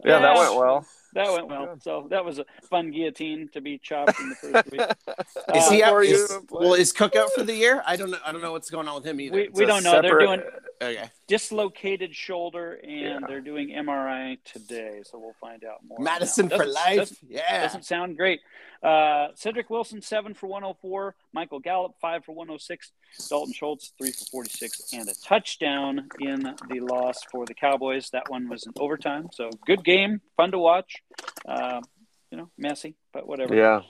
yeah, 0.06 0.20
that 0.20 0.36
went 0.38 0.56
well. 0.56 0.86
That 1.14 1.32
went 1.34 1.48
well. 1.48 1.78
So 1.82 2.08
that 2.12 2.24
was 2.24 2.38
a 2.40 2.46
fun 2.70 2.92
guillotine 2.92 3.50
to 3.54 3.60
be 3.62 3.78
chopped 3.80 4.20
in 4.20 4.30
the 4.30 4.36
first 4.36 4.72
week. 4.72 4.82
Is 5.56 5.68
Uh, 5.68 5.72
he 5.72 5.82
out? 5.84 5.88
before 5.88 6.04
you 6.04 6.16
Is, 6.16 6.40
well, 6.52 6.74
is 6.76 6.94
Cook 6.94 7.16
out 7.16 7.32
for 7.34 7.44
the 7.44 7.54
year? 7.56 7.82
I 7.88 7.96
don't 7.96 8.12
know. 8.12 8.20
I 8.24 8.32
don't 8.32 8.42
know 8.42 8.52
what's 8.52 8.70
going 8.70 8.88
on 8.88 8.96
with 8.96 9.06
him 9.06 9.20
either. 9.20 9.36
We, 9.36 9.50
we 9.50 9.66
don't 9.66 9.84
know. 9.84 10.02
They're 10.02 10.20
doing 10.20 10.44
okay. 10.82 11.10
dislocated 11.28 12.16
shoulder 12.16 12.74
and 12.84 12.92
Yeah. 12.92 13.20
they're 13.28 13.42
doing 13.42 13.70
MRI 13.72 14.38
today. 14.44 15.02
So 15.04 15.18
we'll 15.20 15.36
find 15.40 15.64
out 15.64 15.80
more. 15.88 15.98
Mattison 16.00 16.50
for 16.50 16.66
life. 16.66 16.98
Doesn't, 16.98 17.20
Yeah. 17.30 17.62
doesn't 17.62 17.86
sound 17.86 18.18
great. 18.18 18.42
Uh, 18.84 19.30
Cedric 19.36 19.70
Wilson, 19.70 20.02
seven 20.02 20.34
for 20.34 20.48
104. 20.48 21.16
Michael 21.34 21.60
Gallup, 21.60 21.94
five 22.00 22.24
for 22.26 22.34
106. 22.34 22.92
Dalton 23.30 23.54
Schultz, 23.54 23.94
three 23.98 24.12
for 24.12 24.26
46, 24.26 24.94
and 24.94 25.08
a 25.10 25.14
touchdown 25.24 26.08
in 26.20 26.42
the 26.70 26.80
loss 26.82 27.24
for 27.32 27.46
the 27.46 27.54
Cowboys. 27.54 28.10
That 28.12 28.30
one 28.30 28.48
was 28.50 28.66
in 28.68 28.74
overtime. 28.80 29.30
So 29.34 29.50
good 29.66 29.84
game, 29.84 30.22
fun 30.36 30.52
to 30.52 30.60
watch. 30.60 31.02
Uh, 31.48 31.82
you 32.30 32.38
know, 32.38 32.52
messy, 32.58 32.96
but 33.14 33.28
whatever. 33.28 33.56
Yeah. 33.56 33.82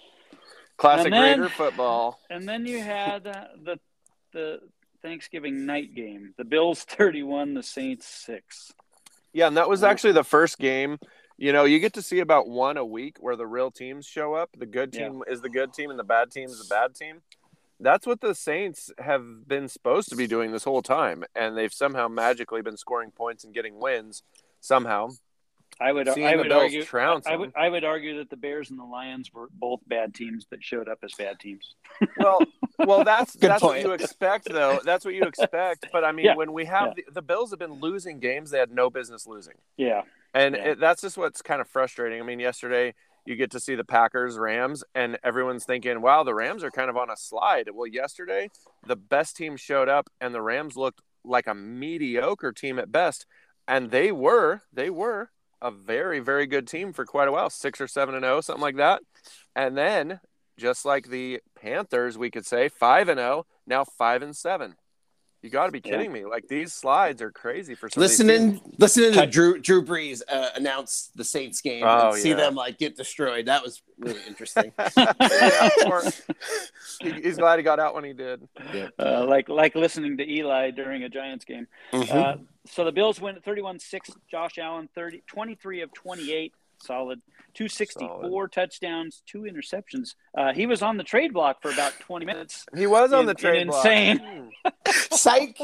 Classic 0.77 1.06
And 1.06 1.13
then- 1.15 1.39
Raider 1.39 1.50
football. 1.50 2.20
And 2.29 2.48
then 2.48 2.65
you 2.67 2.79
had 2.82 3.25
uh, 3.27 3.48
the 3.63 3.79
the 4.34 4.60
Thanksgiving 5.01 5.66
night 5.66 5.94
game. 5.94 6.34
The 6.38 6.46
Bills 6.46 6.84
31, 6.89 7.54
the 7.54 7.63
Saints 7.63 8.08
6. 8.25 8.74
Yeah, 9.34 9.48
and 9.48 9.58
that 9.58 9.70
was 9.70 9.84
actually 9.84 10.13
the 10.13 10.24
first 10.24 10.58
game. 10.58 10.98
You 11.38 11.54
know, 11.54 11.66
you 11.66 11.80
get 11.80 11.94
to 11.94 12.01
see 12.01 12.20
about 12.20 12.48
one 12.48 12.77
a 12.77 12.86
week 12.86 13.18
where 13.20 13.36
the 13.36 13.46
real 13.46 13.70
teams 13.70 14.06
show 14.06 14.34
up. 14.34 14.50
The 14.58 14.66
good 14.66 14.94
Yeah. 14.96 15.10
team 15.10 15.24
is 15.27 15.42
the 15.42 15.50
good 15.50 15.74
team, 15.74 15.92
and 15.92 16.00
the 16.00 16.04
bad 16.04 16.32
team 16.32 16.46
is 16.46 16.58
the 16.60 16.74
bad 16.74 16.96
team. 16.96 17.22
That's 17.80 18.08
what 18.08 18.22
the 18.22 18.34
Saints 18.34 18.92
have 18.98 19.48
been 19.48 19.68
supposed 19.68 20.10
to 20.10 20.16
be 20.16 20.25
doing 20.25 20.51
this 20.51 20.63
whole 20.63 20.82
time, 20.82 21.24
and 21.36 21.56
they've 21.56 21.72
somehow 21.72 22.08
magically 22.08 22.63
been 22.63 22.77
scoring 22.77 23.12
points 23.12 23.44
and 23.44 23.54
getting 23.54 23.77
wins 23.80 24.24
somehow. 24.62 25.10
I 25.80 25.92
would 25.92 26.12
Seeing 26.12 26.25
I 26.25 26.36
would 26.36 26.51
argue 26.51 26.84
I 26.92 27.36
would 27.36 27.54
I 27.56 27.70
would 27.70 27.84
argue 27.84 28.18
that 28.18 28.32
the 28.32 28.38
Bears 28.38 28.72
and 28.72 28.80
the 28.80 28.84
Lions 28.84 29.32
were 29.32 29.48
both 29.51 29.82
bad 29.86 30.16
teams 30.16 30.48
that 30.50 30.63
showed 30.63 30.89
up 30.89 30.98
as 31.04 31.13
bad 31.13 31.39
teams. 31.39 31.75
Well, 32.18 32.39
well, 32.79 33.03
that's 33.03 33.34
that's 33.34 33.63
what 33.63 33.81
you 33.81 33.91
expect, 33.91 34.50
though. 34.50 34.79
That's 34.84 35.03
what 35.05 35.13
you 35.13 35.24
expect. 35.24 35.88
But 35.91 36.03
I 36.03 36.12
mean, 36.13 36.25
Yeah. 36.25 36.36
when 36.36 36.53
we 36.53 36.65
have 36.65 36.93
Yeah. 36.98 37.03
the, 37.07 37.13
the 37.13 37.22
Bills 37.22 37.50
have 37.51 37.60
been 37.60 37.74
losing 37.79 38.19
games 38.19 38.51
they 38.51 38.60
had 38.60 38.72
no 38.72 38.89
business 38.89 39.25
losing. 39.27 39.55
Yeah. 39.77 40.01
And 40.34 40.55
Yeah. 40.55 40.72
it, 40.72 40.79
that's 40.79 41.01
just 41.01 41.17
what's 41.17 41.41
kind 41.41 41.62
of 41.62 41.67
frustrating. 41.67 42.19
I 42.22 42.24
mean, 42.24 42.39
yesterday 42.39 42.93
you 43.25 43.36
get 43.36 43.51
to 43.51 43.60
see 43.60 43.75
the 43.75 43.84
Packers 43.84 44.38
Rams, 44.38 44.84
and 44.96 45.17
everyone's 45.24 45.65
thinking, 45.65 46.01
wow, 46.01 46.24
the 46.24 46.34
Rams 46.34 46.63
are 46.63 46.72
kind 46.72 46.89
of 46.89 46.96
on 46.96 47.10
a 47.10 47.17
slide. 47.17 47.69
Well, 47.74 47.88
yesterday, 47.88 48.50
the 48.86 48.96
best 48.96 49.36
team 49.36 49.57
showed 49.57 49.89
up, 49.89 50.10
and 50.22 50.34
the 50.34 50.41
Rams 50.41 50.77
looked 50.77 51.01
like 51.25 51.46
a 51.46 51.53
mediocre 51.53 52.53
team 52.53 52.79
at 52.79 52.89
best. 52.91 53.25
And 53.67 53.91
they 53.91 54.13
were, 54.13 54.62
they 54.72 54.89
were 54.89 55.31
a 55.62 55.72
very, 55.72 56.19
very 56.19 56.46
good 56.48 56.67
team 56.67 56.93
for 56.93 57.03
quite 57.05 57.27
a 57.27 57.31
while 57.34 57.50
six 57.50 57.81
or 57.81 57.88
seven 57.88 58.15
and 58.15 58.24
oh, 58.24 58.39
something 58.39 58.62
like 58.62 58.77
that. 58.77 59.01
And 59.57 59.77
then, 59.77 60.22
just 60.58 60.86
like 60.86 61.10
the 61.10 61.40
Panthers, 61.60 62.18
we 62.18 62.30
could 62.32 62.46
say 62.46 62.70
five 62.70 63.10
and 63.10 63.20
oh, 63.20 63.46
now 63.66 63.84
five 63.84 64.22
and 64.22 64.36
seven. 64.36 64.76
You 65.44 65.52
got 65.52 65.68
to 65.68 65.72
be 65.72 65.82
Yeah. 65.86 65.92
kidding 65.98 66.12
me! 66.12 66.26
Like 66.26 66.48
these 66.48 66.74
slides 66.74 67.22
are 67.22 67.32
crazy 67.32 67.76
for 67.76 67.88
some 67.90 68.02
of 68.04 68.10
these 68.10 68.18
teams. 68.18 68.28
Listening, 68.28 68.74
listening 68.80 69.14
to 69.14 69.28
Drew 69.28 69.60
Drew 69.60 69.86
Brees 69.86 70.22
uh, 70.28 70.50
announce 70.56 71.12
the 71.16 71.24
Saints 71.24 71.62
game 71.62 71.84
Oh, 71.86 72.10
and 72.10 72.18
see 72.18 72.30
yeah. 72.30 72.36
them 72.38 72.56
like 72.56 72.80
get 72.80 72.98
destroyed. 72.98 73.46
That 73.46 73.64
was 73.64 73.82
really 74.00 74.20
interesting. 74.28 74.74
Yeah, 74.98 75.70
or- 75.86 76.04
he, 77.02 77.12
he's 77.22 77.38
glad 77.38 77.58
he 77.60 77.64
got 77.64 77.80
out 77.80 77.94
when 77.94 78.04
he 78.04 78.14
did. 78.14 78.48
Uh, 79.00 79.26
like 79.30 79.48
like 79.48 79.76
listening 79.76 80.18
to 80.18 80.28
Eli 80.30 80.72
during 80.72 81.04
a 81.04 81.10
Giants 81.10 81.46
game. 81.46 81.68
Mhm. 81.94 82.12
Uh, 82.14 82.38
so 82.66 82.84
the 82.84 82.92
Bills 82.92 83.22
win 83.22 83.36
31-6. 83.46 84.10
Josh 84.30 84.58
Allen 84.58 84.90
30, 84.96 85.22
23 85.28 85.82
of 85.82 85.94
28, 85.94 86.54
solid. 86.79 87.22
264 87.53 88.22
Solid. 88.22 88.51
touchdowns, 88.51 89.24
two 89.25 89.41
interceptions. 89.41 90.13
Uh, 90.38 90.53
he 90.53 90.67
was 90.67 90.84
on 90.84 90.98
the 90.98 91.03
trade 91.03 91.34
block 91.34 91.60
for 91.62 91.72
about 91.72 91.91
20 92.01 92.24
minutes. 92.25 92.65
He 92.75 92.86
was 92.86 93.12
on 93.13 93.22
In- 93.22 93.25
the 93.25 93.34
trade 93.34 93.67
block. 93.67 93.84
insane. 93.86 94.19
Hmm. 94.63 94.69
Psych. 95.12 95.57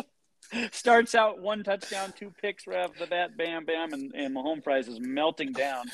Starts 0.72 1.16
out 1.16 1.40
one 1.40 1.64
touchdown, 1.64 2.14
two 2.18 2.32
picks 2.42 2.68
right 2.68 2.86
off 2.86 2.98
the 2.98 3.08
bat, 3.08 3.38
bam, 3.38 3.66
bam, 3.66 3.94
and, 3.94 4.14
and 4.16 4.36
Mahomes 4.36 4.64
Price 4.64 4.88
is 4.88 5.00
melting 5.00 5.52
down 5.52 5.86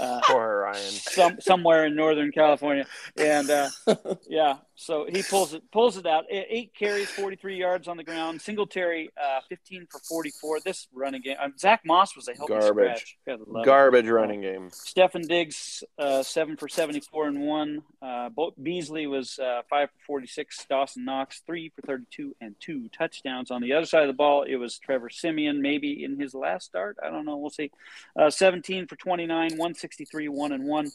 uh, 0.00 0.20
Poor 0.24 0.60
Ryan. 0.60 0.82
some, 0.82 1.40
somewhere 1.40 1.86
in 1.86 1.94
Northern 1.94 2.32
California. 2.32 2.86
And 3.16 3.50
uh, 3.50 3.68
yeah, 4.28 4.58
so 4.74 5.06
he 5.10 5.22
pulls 5.22 5.54
it 5.54 5.62
pulls 5.72 5.96
it 5.96 6.06
out. 6.06 6.24
Eight 6.30 6.72
carries, 6.74 7.10
43 7.10 7.56
yards 7.56 7.88
on 7.88 7.96
the 7.96 8.04
ground. 8.04 8.40
Singletary, 8.40 9.10
uh, 9.20 9.40
15 9.48 9.86
for 9.90 9.98
44. 10.00 10.60
This 10.60 10.86
running 10.92 11.22
game. 11.22 11.36
Um, 11.42 11.54
Zach 11.58 11.82
Moss 11.84 12.14
was 12.14 12.28
a 12.28 12.34
healthy 12.34 12.54
Garbage. 12.54 12.68
scratch. 12.70 13.18
Gotta 13.26 13.42
it. 13.42 13.64
Garbage 13.64 14.06
running 14.06 14.40
game. 14.40 14.70
Stefon 14.70 15.26
Diggs, 15.26 15.82
uh, 15.98 16.22
seven 16.22 16.56
for 16.56 16.68
74 16.68 17.28
and 17.28 17.42
one. 17.42 17.82
Uh, 18.00 18.30
Beasley 18.62 19.06
was 19.06 19.38
uh, 19.38 19.62
five 19.68 19.90
for 19.90 20.04
46. 20.06 20.66
Dawson 20.70 21.04
Knox, 21.04 21.42
three 21.46 21.70
for 21.70 21.82
32 21.82 22.36
and 22.40 22.54
two 22.60 22.88
touchdowns. 22.96 23.50
On 23.50 23.60
the 23.60 23.72
other 23.72 23.86
side 23.86 24.07
the 24.08 24.12
ball, 24.12 24.42
it 24.42 24.56
was 24.56 24.78
Trevor 24.78 25.08
Siemian, 25.10 25.60
maybe 25.62 26.02
in 26.04 26.18
his 26.18 26.34
last 26.34 26.66
start. 26.66 26.96
I 27.02 27.10
don't 27.10 27.24
know. 27.24 27.36
We'll 27.36 27.50
see. 27.50 27.70
Uh, 28.18 28.30
17 28.30 28.86
for 28.88 28.96
29, 28.96 29.50
163, 29.52 30.28
one 30.28 30.52
and 30.52 30.64
one. 30.64 30.90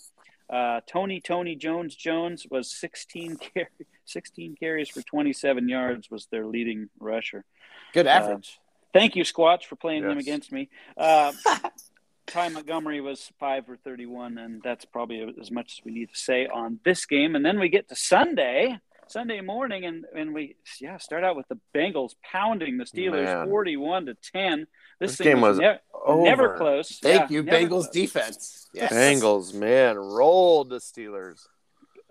Uh, 0.50 0.82
Tony 0.86 1.22
Tony 1.22 1.56
Jones 1.56 1.96
Jones 1.96 2.46
was 2.52 2.70
16 2.70 3.38
carry, 3.54 3.68
16 4.06 4.56
carries 4.60 4.90
for 4.90 5.02
27 5.02 5.70
yards 5.70 6.12
was 6.12 6.28
their 6.28 6.46
leading 6.46 6.90
rusher. 7.00 7.46
Good 7.94 8.08
average. 8.08 8.60
Thank 8.94 9.16
you, 9.16 9.24
Squatch, 9.24 9.66
for 9.66 9.76
playing 9.78 10.04
him 10.04 10.18
Yes. 10.18 10.22
against 10.22 10.52
me. 10.52 10.70
Uh, 10.98 11.32
Ty 12.28 12.50
Montgomery 12.50 13.02
was 13.02 13.32
five 13.40 13.66
for 13.66 13.76
31, 13.78 14.38
and 14.38 14.62
that's 14.64 14.86
probably 14.86 15.26
as 15.42 15.50
much 15.52 15.80
as 15.80 15.86
we 15.86 15.92
need 15.92 16.10
to 16.10 16.16
say 16.20 16.46
on 16.48 16.80
this 16.86 17.06
game. 17.06 17.36
And 17.36 17.46
then 17.46 17.60
we 17.60 17.70
get 17.70 17.90
to 17.90 17.96
Sunday, 17.96 18.80
Sunday 19.14 19.42
morning, 19.42 19.86
and, 19.86 20.06
and 20.16 20.34
we 20.34 20.56
yeah 20.82 20.98
start 20.98 21.24
out 21.24 21.36
with 21.36 21.48
the 21.48 21.60
Bengals 21.76 22.16
pounding 22.24 22.78
the 22.78 22.84
Steelers 22.84 23.26
Man. 23.26 23.48
41 23.48 24.08
to 24.08 24.16
10. 24.34 24.66
This, 25.00 25.18
This 25.18 25.24
game 25.26 25.40
was 25.40 25.60
ne- 25.60 25.78
Over. 26.04 26.24
never 26.24 26.58
close. 26.58 26.98
Thank 27.00 27.30
Yeah, 27.30 27.36
you, 27.36 27.44
Bengals 27.44 27.70
close. 27.84 27.90
defense. 27.90 28.70
Yes. 28.74 28.92
Bengals, 28.92 29.54
man, 29.54 29.98
rolled 29.98 30.70
the 30.70 30.78
Steelers. 30.80 31.46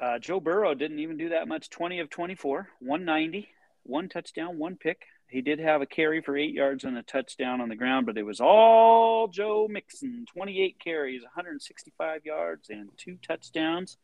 Uh, 0.00 0.20
Joe 0.20 0.38
Burrow 0.38 0.74
didn't 0.74 1.00
even 1.00 1.16
do 1.16 1.30
that 1.30 1.48
much 1.48 1.70
20 1.70 1.98
of 1.98 2.08
24, 2.08 2.68
190, 2.80 3.48
one 3.82 4.08
touchdown, 4.08 4.58
one 4.58 4.76
pick. 4.76 5.02
he 5.28 5.40
did 5.40 5.58
have 5.58 5.82
a 5.82 5.86
carry 5.86 6.20
for 6.22 6.36
eight 6.36 6.52
yards 6.54 6.84
and 6.84 6.96
a 6.96 7.02
touchdown 7.02 7.60
on 7.60 7.68
the 7.68 7.74
ground, 7.76 8.06
but 8.06 8.16
it 8.16 8.22
was 8.22 8.40
all 8.40 9.26
Joe 9.26 9.66
Mixon. 9.68 10.24
28 10.32 10.76
carries, 10.78 11.22
165 11.22 12.24
yards, 12.24 12.70
and 12.70 12.90
two 12.96 13.16
touchdowns. 13.26 13.96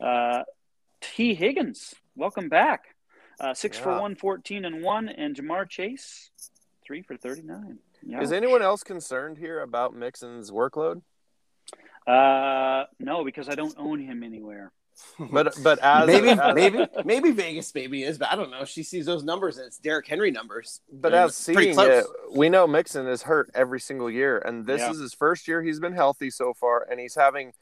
Uh, 0.00 0.42
T. 1.00 1.34
Higgins, 1.34 1.94
welcome 2.16 2.48
back. 2.48 2.94
Uh, 3.40 3.52
six 3.54 3.76
for 3.76 3.90
Yeah. 3.90 4.00
114 4.00 4.64
and 4.64 4.82
one, 4.82 5.08
and 5.08 5.34
Ja'Marr 5.34 5.68
Chase, 5.68 6.30
three 6.86 7.02
for 7.02 7.16
39. 7.16 7.78
Yeah. 8.06 8.20
Is 8.20 8.32
anyone 8.32 8.62
else 8.62 8.84
concerned 8.84 9.38
here 9.38 9.60
about 9.60 9.94
Mixon's 9.94 10.50
workload? 10.50 11.02
Uh, 12.06 12.84
no, 13.00 13.24
because 13.24 13.48
I 13.48 13.54
don't 13.54 13.74
own 13.78 13.98
him 14.00 14.22
anywhere. 14.22 14.72
But 15.18 15.56
but 15.64 15.80
as 15.80 16.06
maybe, 16.06 16.28
as- 16.28 16.54
maybe, 16.54 16.86
maybe 17.04 17.30
Vegas 17.32 17.74
maybe 17.74 18.04
is, 18.04 18.16
but 18.18 18.30
I 18.30 18.36
don't 18.36 18.50
know. 18.52 18.64
She 18.64 18.84
sees 18.84 19.06
those 19.06 19.24
numbers 19.24 19.58
and 19.58 19.66
it's 19.66 19.78
Derrick 19.78 20.06
Henry 20.06 20.30
numbers. 20.30 20.82
But 20.92 21.12
And 21.12 21.24
as 21.24 21.36
seeing 21.36 21.74
it, 21.76 22.04
we 22.30 22.48
know 22.48 22.68
Mixon 22.68 23.08
is 23.08 23.22
hurt 23.22 23.50
every 23.54 23.80
single 23.80 24.08
year, 24.08 24.38
and 24.38 24.64
this 24.66 24.82
Yeah. 24.82 24.90
is 24.92 25.00
his 25.00 25.12
first 25.12 25.48
year 25.48 25.62
he's 25.62 25.80
been 25.80 25.94
healthy 25.94 26.30
so 26.30 26.54
far, 26.54 26.86
and 26.88 27.00
he's 27.00 27.16
having 27.16 27.54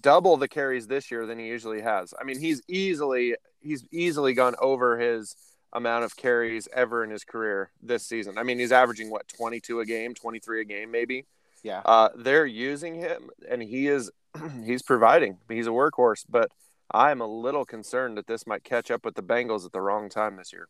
double 0.00 0.36
the 0.36 0.48
carries 0.48 0.86
this 0.86 1.10
year 1.10 1.26
than 1.26 1.38
he 1.38 1.46
usually 1.46 1.80
has. 1.80 2.14
I 2.20 2.24
mean, 2.24 2.38
he's 2.38 2.62
easily 2.68 3.36
he's 3.60 3.84
easily 3.90 4.34
gone 4.34 4.54
over 4.60 4.98
his 4.98 5.36
amount 5.72 6.04
of 6.04 6.16
carries 6.16 6.68
ever 6.72 7.02
in 7.02 7.10
his 7.10 7.24
career 7.24 7.70
this 7.82 8.04
season. 8.06 8.38
I 8.38 8.42
mean, 8.42 8.58
he's 8.58 8.72
averaging 8.72 9.10
what 9.10 9.26
22 9.28 9.80
a 9.80 9.84
game, 9.84 10.14
23 10.14 10.60
a 10.60 10.64
game 10.64 10.90
maybe. 10.90 11.26
Yeah. 11.62 11.80
Uh, 11.84 12.10
they're 12.14 12.46
using 12.46 12.94
him, 12.94 13.30
and 13.48 13.62
he 13.62 13.88
is 13.88 14.10
he's 14.64 14.82
providing. 14.82 15.38
He's 15.48 15.66
a 15.66 15.70
workhorse, 15.70 16.24
but 16.28 16.50
I'm 16.92 17.20
a 17.20 17.26
little 17.26 17.64
concerned 17.64 18.18
that 18.18 18.26
this 18.26 18.46
might 18.46 18.64
catch 18.64 18.90
up 18.90 19.04
with 19.04 19.14
the 19.14 19.22
Bengals 19.22 19.64
at 19.64 19.72
the 19.72 19.80
wrong 19.80 20.08
time 20.08 20.36
this 20.36 20.52
year. 20.52 20.68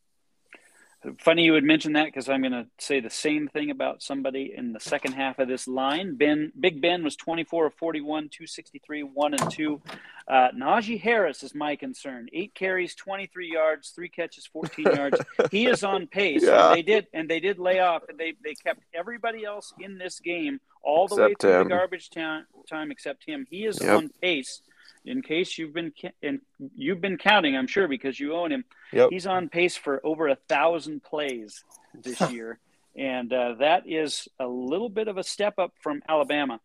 Funny 1.18 1.44
you 1.44 1.52
would 1.52 1.64
mention 1.64 1.92
that 1.94 2.06
because 2.06 2.28
I'm 2.28 2.40
going 2.40 2.52
to 2.52 2.66
say 2.78 3.00
the 3.00 3.11
same 3.11 3.46
thing 3.49 3.70
about 3.70 4.02
somebody 4.02 4.54
in 4.56 4.73
the 4.73 4.80
second 4.80 5.12
half 5.12 5.38
of 5.38 5.49
this 5.49 5.68
line. 5.68 6.14
Ben, 6.16 6.50
Big 6.58 6.80
Ben 6.80 7.04
was 7.04 7.14
24 7.16 7.66
of 7.66 7.75
41, 7.75 8.30
263, 8.30 9.02
one 9.02 9.34
and 9.34 9.50
two. 9.50 9.82
Uh, 10.26 10.49
Najee 10.56 10.99
Harris 11.00 11.42
is 11.42 11.54
my 11.54 11.76
concern. 11.76 12.28
Eight 12.32 12.54
carries, 12.54 12.94
23 12.94 13.52
yards, 13.52 13.90
three 13.90 14.08
catches, 14.08 14.46
14 14.46 14.84
yards. 14.94 15.18
He 15.50 15.66
is 15.66 15.84
on 15.84 16.06
pace. 16.06 16.42
Yeah. 16.42 16.68
And 16.68 16.76
they 16.76 16.82
did, 16.82 17.06
and 17.12 17.28
they 17.28 17.40
did 17.40 17.58
lay 17.58 17.80
off. 17.80 18.04
and 18.08 18.18
They 18.18 18.34
they 18.42 18.54
kept 18.54 18.80
everybody 18.94 19.44
else 19.44 19.75
in 19.78 19.99
this 19.99 20.20
game 20.20 20.61
all 20.82 21.06
the 21.08 21.16
way 21.16 21.23
Except 21.32 21.40
through 21.42 21.50
him. 21.61 21.64
the 21.68 21.75
garbage 21.75 22.11
time, 22.11 22.46
time 22.68 22.90
except 22.90 23.25
him. 23.25 23.46
He 23.50 23.64
is 23.66 23.80
Yep. 23.82 23.96
on 23.96 24.08
pace. 24.23 24.62
In 25.04 25.20
case 25.23 25.58
you've 25.58 25.75
been 25.75 25.92
ca- 26.00 26.12
and 26.23 26.40
you've 26.75 27.00
been 27.00 27.18
counting, 27.18 27.56
I'm 27.56 27.66
sure 27.66 27.87
because 27.88 28.18
you 28.18 28.34
own 28.34 28.50
him. 28.52 28.64
Yep. 28.92 29.11
He's 29.11 29.26
on 29.26 29.49
pace 29.50 29.76
for 29.76 30.00
over 30.04 30.28
a 30.28 30.37
thousand 30.49 31.02
plays 31.02 31.62
this 31.94 32.20
year, 32.32 32.58
and 32.96 33.30
uh, 33.32 33.54
that 33.61 33.82
is 33.87 34.28
a 34.40 34.46
little 34.46 34.88
bit 34.88 35.08
of 35.08 35.18
a 35.18 35.23
step 35.23 35.58
up 35.58 35.73
from 35.82 36.02
Alabama. 36.08 36.58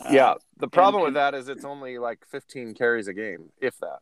Uh, 0.00 0.08
yeah, 0.12 0.34
the 0.58 0.68
problem 0.68 1.00
and- 1.02 1.06
with 1.06 1.14
that 1.14 1.34
is 1.34 1.48
it's 1.48 1.64
only 1.64 1.98
like 1.98 2.24
15 2.30 2.74
carries 2.74 3.08
a 3.08 3.12
game, 3.12 3.50
if 3.60 3.76
that. 3.80 3.98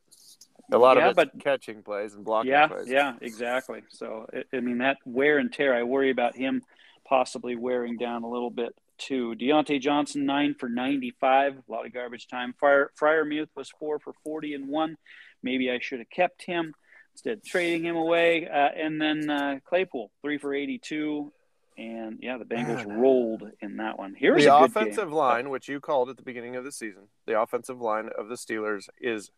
A 0.70 0.78
lot 0.78 0.96
Yeah, 0.96 1.04
of 1.08 1.18
it's 1.18 1.30
but- 1.32 1.42
catching 1.42 1.82
plays 1.82 2.14
and 2.14 2.24
blocking 2.24 2.50
yeah, 2.50 2.66
plays. 2.66 2.88
yeah, 2.88 3.14
exactly. 3.22 3.82
So 3.88 4.26
I 4.52 4.60
mean 4.60 4.78
that 4.78 4.98
wear 5.06 5.38
and 5.38 5.52
tear. 5.52 5.74
I 5.74 5.82
worry 5.82 6.10
about 6.10 6.36
him 6.36 6.62
possibly 7.06 7.56
wearing 7.56 7.96
down 7.96 8.22
a 8.22 8.28
little 8.30 8.50
bit 8.50 8.74
too. 8.98 9.34
Diontae 9.34 9.80
Johnson 9.80 10.24
nine 10.24 10.54
for 10.58 10.68
ninety-five, 10.68 11.54
a 11.56 11.72
lot 11.72 11.86
of 11.86 11.92
garbage 11.92 12.28
time. 12.28 12.54
Fryer 12.58 12.90
Freiermuth 13.00 13.48
was 13.56 13.70
four 13.78 13.98
for 13.98 14.12
forty 14.24 14.54
and 14.54 14.68
one. 14.68 14.96
Maybe 15.42 15.70
I 15.70 15.78
should 15.80 15.98
have 15.98 16.10
kept 16.10 16.42
him 16.42 16.74
instead 17.14 17.38
of 17.38 17.44
trading 17.44 17.84
him 17.84 17.96
away. 17.96 18.46
Uh, 18.46 18.68
and 18.76 19.00
then 19.00 19.28
uh, 19.28 19.58
Claypool 19.64 20.10
three 20.22 20.38
for 20.38 20.54
eighty-two. 20.54 21.32
And 21.78 22.18
yeah, 22.20 22.36
the 22.36 22.44
Bengals 22.44 22.86
Man. 22.86 23.00
rolled 23.00 23.44
in 23.60 23.78
that 23.78 23.98
one. 23.98 24.14
Here's 24.16 24.44
the 24.44 24.54
offensive 24.54 25.08
game. 25.08 25.14
line, 25.14 25.50
which 25.50 25.68
you 25.68 25.80
called 25.80 26.10
at 26.10 26.16
the 26.16 26.22
beginning 26.22 26.54
of 26.56 26.64
the 26.64 26.72
season, 26.72 27.04
the 27.26 27.40
offensive 27.40 27.80
line 27.80 28.10
of 28.16 28.28
the 28.28 28.34
Steelers 28.34 28.88
is 29.00 29.30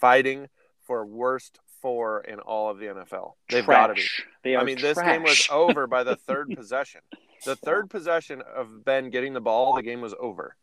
fighting 0.00 0.48
for 0.86 1.04
worst 1.04 1.60
four 1.82 2.20
in 2.22 2.38
all 2.38 2.70
of 2.70 2.78
the 2.78 2.86
NFL. 2.86 3.32
They've 3.50 3.66
got 3.66 3.88
to 3.88 3.94
be. 3.94 4.06
They 4.42 4.54
are 4.54 4.62
I 4.62 4.64
mean, 4.64 4.80
this 4.80 4.98
game 4.98 5.22
was 5.22 5.48
over 5.50 5.86
by 5.86 6.04
the 6.04 6.16
third 6.16 6.48
possession. 6.56 7.02
The 7.44 7.56
third 7.56 7.90
possession 7.90 8.42
of 8.54 8.84
Ben 8.84 9.10
getting 9.10 9.32
the 9.32 9.40
ball, 9.40 9.74
the 9.76 9.82
game 9.82 10.00
was 10.00 10.14
over. 10.20 10.56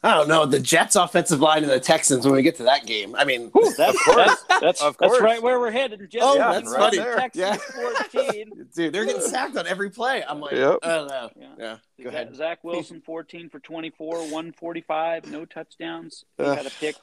I 0.00 0.14
don't 0.14 0.28
know 0.28 0.46
the 0.46 0.60
Jets' 0.60 0.94
offensive 0.94 1.40
line 1.40 1.64
and 1.64 1.72
the 1.72 1.80
Texans 1.80 2.24
when 2.24 2.34
we 2.36 2.42
get 2.42 2.56
to 2.58 2.62
that 2.64 2.86
game. 2.86 3.16
I 3.16 3.24
mean, 3.24 3.50
Whew, 3.50 3.74
that's, 3.76 3.98
Of 3.98 4.04
course. 4.14 4.44
That's, 4.48 4.60
that's, 4.60 4.82
Of 4.82 4.96
that's 4.98 5.20
right 5.20 5.42
where 5.42 5.58
we're 5.58 5.72
headed. 5.72 6.08
Jets 6.08 6.24
Oh, 6.24 6.36
Yeah, 6.36 6.52
that's 6.52 6.70
right 6.70 6.78
funny. 6.78 6.98
there. 6.98 7.16
Texans 7.16 7.60
Yeah. 7.74 7.90
14. 8.12 8.68
dude, 8.76 8.92
they're 8.92 9.04
getting 9.04 9.20
sacked 9.20 9.56
on 9.56 9.66
every 9.66 9.90
play. 9.90 10.22
I'm 10.26 10.40
like, 10.40 10.52
Yep. 10.52 10.78
I 10.84 10.88
don't 10.88 11.08
know. 11.08 11.30
Yeah. 11.36 11.48
Yeah, 11.58 12.04
go 12.04 12.08
ahead. 12.10 12.36
Zach 12.36 12.62
Wilson, 12.62 13.02
14 13.04 13.50
for 13.50 13.58
24, 13.58 14.18
145, 14.20 15.32
no 15.32 15.44
touchdowns. 15.44 16.24
He 16.36 16.44
Ugh. 16.44 16.56
had 16.56 16.66
a 16.66 16.70
pick, 16.70 16.94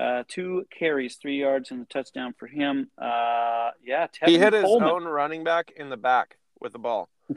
uh, 0.00 0.22
two 0.28 0.64
carries, 0.70 1.16
three 1.16 1.40
yards, 1.40 1.72
and 1.72 1.82
a 1.82 1.86
touchdown 1.86 2.34
for 2.38 2.46
him. 2.46 2.88
Uh, 2.96 3.70
yeah, 3.84 4.06
Tevin 4.06 4.28
He 4.28 4.38
hit 4.38 4.52
his 4.52 4.64
own 4.64 5.02
running 5.04 5.42
back 5.42 5.72
in 5.76 5.90
the 5.90 5.96
back 5.96 6.36
with 6.60 6.72
the 6.72 6.78
ball. 6.78 7.08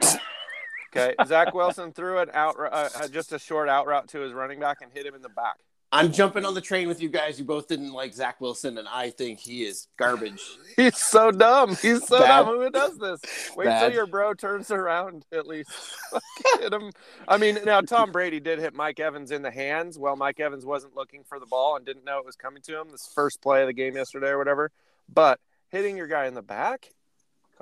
Okay, 0.94 1.14
Zach 1.26 1.54
Wilson 1.54 1.92
threw 1.92 2.18
an 2.18 2.30
out, 2.34 2.56
uh, 2.58 3.08
just 3.08 3.32
a 3.32 3.38
short 3.38 3.68
out 3.68 3.86
route 3.86 4.08
to 4.08 4.20
his 4.20 4.32
running 4.32 4.60
back 4.60 4.78
and 4.82 4.92
hit 4.92 5.06
him 5.06 5.14
in 5.14 5.22
the 5.22 5.30
back. 5.30 5.56
I'm 5.94 6.10
jumping 6.10 6.46
on 6.46 6.54
the 6.54 6.60
train 6.62 6.88
with 6.88 7.02
you 7.02 7.10
guys. 7.10 7.38
You 7.38 7.44
both 7.44 7.68
didn't 7.68 7.92
like 7.92 8.14
Zach 8.14 8.40
Wilson, 8.40 8.78
and 8.78 8.88
I 8.88 9.10
think 9.10 9.38
he 9.38 9.64
is 9.64 9.88
garbage. 9.98 10.42
He's 10.76 10.96
so 10.96 11.30
dumb. 11.30 11.76
He's 11.76 12.06
so 12.06 12.18
Bad. 12.18 12.44
dumb. 12.44 12.56
Who 12.56 12.70
does 12.70 12.96
this? 12.96 13.20
Wait 13.54 13.66
Bad. 13.66 13.80
till 13.80 13.92
your 13.92 14.06
bro 14.06 14.32
turns 14.32 14.70
around 14.70 15.26
at 15.32 15.46
least. 15.46 15.70
hit 16.60 16.72
him. 16.72 16.92
I 17.28 17.36
mean, 17.36 17.58
now 17.66 17.82
Tom 17.82 18.10
Brady 18.10 18.40
did 18.40 18.58
hit 18.58 18.74
Mike 18.74 19.00
Evans 19.00 19.30
in 19.30 19.42
the 19.42 19.50
hands. 19.50 19.98
Well, 19.98 20.16
Mike 20.16 20.40
Evans 20.40 20.64
wasn't 20.64 20.96
looking 20.96 21.24
for 21.24 21.38
the 21.38 21.46
ball 21.46 21.76
and 21.76 21.84
didn't 21.84 22.06
know 22.06 22.18
it 22.18 22.24
was 22.24 22.36
coming 22.36 22.62
to 22.62 22.80
him. 22.80 22.88
This 22.90 23.10
first 23.14 23.42
play 23.42 23.60
of 23.60 23.66
the 23.66 23.74
game 23.74 23.94
yesterday 23.94 24.28
or 24.28 24.38
whatever. 24.38 24.70
But 25.12 25.40
hitting 25.68 25.98
your 25.98 26.06
guy 26.06 26.24
in 26.24 26.32
the 26.32 26.42
back, 26.42 26.90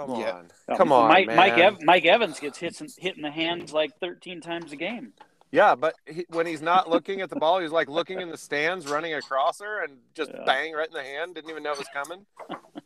come 0.07 0.21
Yeah. 0.21 0.33
on, 0.33 0.49
Oh, 0.69 0.77
come 0.77 0.93
on, 0.93 1.09
Mike, 1.09 1.27
man. 1.27 1.37
Mike, 1.37 1.59
Ev- 1.59 1.83
Mike 1.83 2.05
Evans 2.05 2.41
gets 2.41 2.59
hit 2.59 2.81
in, 2.81 2.89
hit 2.99 3.17
in 3.17 3.23
the 3.23 3.31
hands 3.31 3.73
like 3.73 3.99
13 4.01 4.41
times 4.41 4.73
a 4.73 4.77
game. 4.77 5.13
Yeah, 5.53 5.75
but 5.75 5.95
he, 6.07 6.25
when 6.29 6.47
he's 6.47 6.63
not 6.63 6.89
looking 6.89 7.23
at 7.23 7.29
the 7.29 7.35
ball, 7.35 7.59
he's 7.59 7.73
like 7.73 7.89
looking 7.89 8.21
in 8.21 8.29
the 8.31 8.37
stands, 8.39 8.87
running 8.89 9.15
across 9.15 9.61
her, 9.61 9.83
and 9.83 9.99
just 10.15 10.31
Yeah. 10.33 10.45
bang 10.47 10.73
right 10.75 10.87
in 10.87 10.93
the 10.95 11.03
hand. 11.03 11.35
Didn't 11.35 11.51
even 11.51 11.65
know 11.65 11.73
it 11.73 11.79
was 11.79 11.89
coming. 11.89 12.25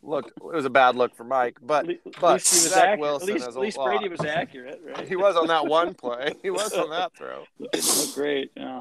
Look, 0.02 0.28
it 0.28 0.42
was 0.42 0.64
a 0.64 0.70
bad 0.70 0.96
look 0.96 1.14
for 1.14 1.24
Mike, 1.24 1.58
but 1.60 1.84
At 1.84 1.88
le- 1.88 2.12
but 2.20 2.32
least 2.34 2.50
he 2.54 2.56
was 2.56 2.72
Zach 2.72 2.78
accurate. 2.84 3.00
Wilson 3.00 3.28
at 3.28 3.34
least, 3.34 3.48
is 3.48 3.56
at 3.56 3.60
least 3.60 3.76
lot. 3.76 3.86
Brady 3.88 4.08
was 4.08 4.20
accurate, 4.24 4.80
right? 4.82 5.06
he 5.08 5.16
was 5.16 5.36
on 5.36 5.46
that 5.48 5.66
one 5.66 5.92
play. 6.02 6.32
He 6.42 6.48
was 6.50 6.72
on 6.72 6.88
that 6.90 7.14
throw. 7.14 7.44
He 7.74 8.12
great. 8.14 8.50
Yeah. 8.56 8.80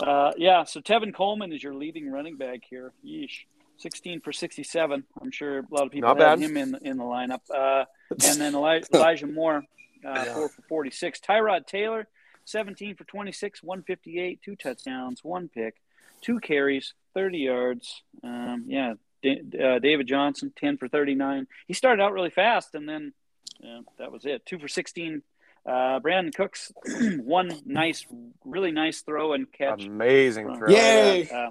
Uh, 0.00 0.32
yeah. 0.36 0.62
So 0.64 0.80
Tevin 0.80 1.12
Coleman 1.12 1.52
is 1.52 1.60
your 1.62 1.74
leading 1.74 2.10
running 2.10 2.36
back 2.36 2.60
here. 2.68 2.92
Yeesh. 3.04 3.46
16 3.78 4.20
for 4.20 4.32
67. 4.32 5.04
I'm 5.20 5.30
sure 5.30 5.58
a 5.58 5.64
lot 5.70 5.86
of 5.86 5.92
people 5.92 6.08
Not 6.08 6.18
had 6.18 6.38
bad. 6.38 6.50
him 6.50 6.56
in 6.56 6.76
in 6.82 6.96
the 6.96 7.04
lineup. 7.04 7.40
Uh, 7.52 7.84
and 8.10 8.40
then 8.40 8.54
Eli- 8.54 8.82
Elijah 8.92 9.26
Moore, 9.26 9.64
uh, 10.04 10.24
four 10.26 10.48
for 10.48 10.62
46. 10.62 11.20
Tyrod 11.20 11.66
Taylor, 11.66 12.06
17 12.44 12.96
for 12.96 13.04
26, 13.04 13.62
158, 13.62 14.40
two 14.42 14.56
touchdowns, 14.56 15.24
one 15.24 15.48
pick, 15.48 15.74
two 16.20 16.40
carries, 16.40 16.94
30 17.14 17.38
yards. 17.38 18.02
Um, 18.22 18.64
yeah. 18.68 18.94
Da- 19.22 19.40
uh, 19.76 19.78
David 19.78 20.06
Johnson, 20.06 20.52
10 20.56 20.76
for 20.76 20.86
39. 20.88 21.46
He 21.66 21.72
started 21.74 22.02
out 22.02 22.12
really 22.12 22.30
fast, 22.30 22.74
and 22.74 22.88
then 22.88 23.12
yeah, 23.60 23.80
that 23.98 24.12
was 24.12 24.26
it. 24.26 24.44
Two 24.46 24.58
for 24.58 24.68
16. 24.68 25.22
Uh, 25.66 25.98
Brandin 26.00 26.34
Cooks, 26.34 26.70
one 27.18 27.50
nice, 27.64 28.04
really 28.44 28.70
nice 28.70 29.00
throw 29.00 29.32
and 29.32 29.50
catch. 29.50 29.84
Amazing 29.86 30.54
throw. 30.56 30.68
Yay! 30.68 31.26
Uh, 31.30 31.50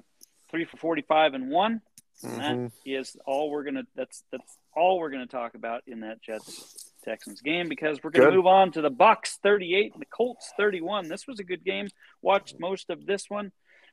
three 0.51 0.65
for 0.65 0.77
45 0.77 1.33
and 1.33 1.49
one. 1.49 1.81
Mhm. 2.23 2.71
that 2.71 2.71
is 2.85 3.15
all 3.25 3.49
we're 3.49 3.63
gonna. 3.63 3.83
That's 3.95 4.23
that's 4.31 4.57
all 4.75 4.99
we're 4.99 5.09
gonna 5.11 5.27
talk 5.27 5.55
about 5.55 5.83
in 5.87 6.01
that 6.01 6.21
Jets 6.21 6.93
Texans 7.03 7.41
game 7.41 7.67
because 7.69 8.03
we're 8.03 8.11
gonna 8.11 8.29
Good. 8.29 8.35
move 8.35 8.47
on 8.47 8.71
to 8.73 8.81
the 8.81 8.91
Bucs 8.91 9.37
38 9.43 9.93
and 9.93 10.01
the 10.01 10.05
Colts 10.07 10.51
31. 10.57 11.07
This 11.09 11.27
was 11.27 11.39
a 11.39 11.43
good 11.43 11.63
game. 11.63 11.87
Watched 12.21 12.59
most 12.59 12.89
of 12.89 13.05
this 13.05 13.29
one. 13.29 13.51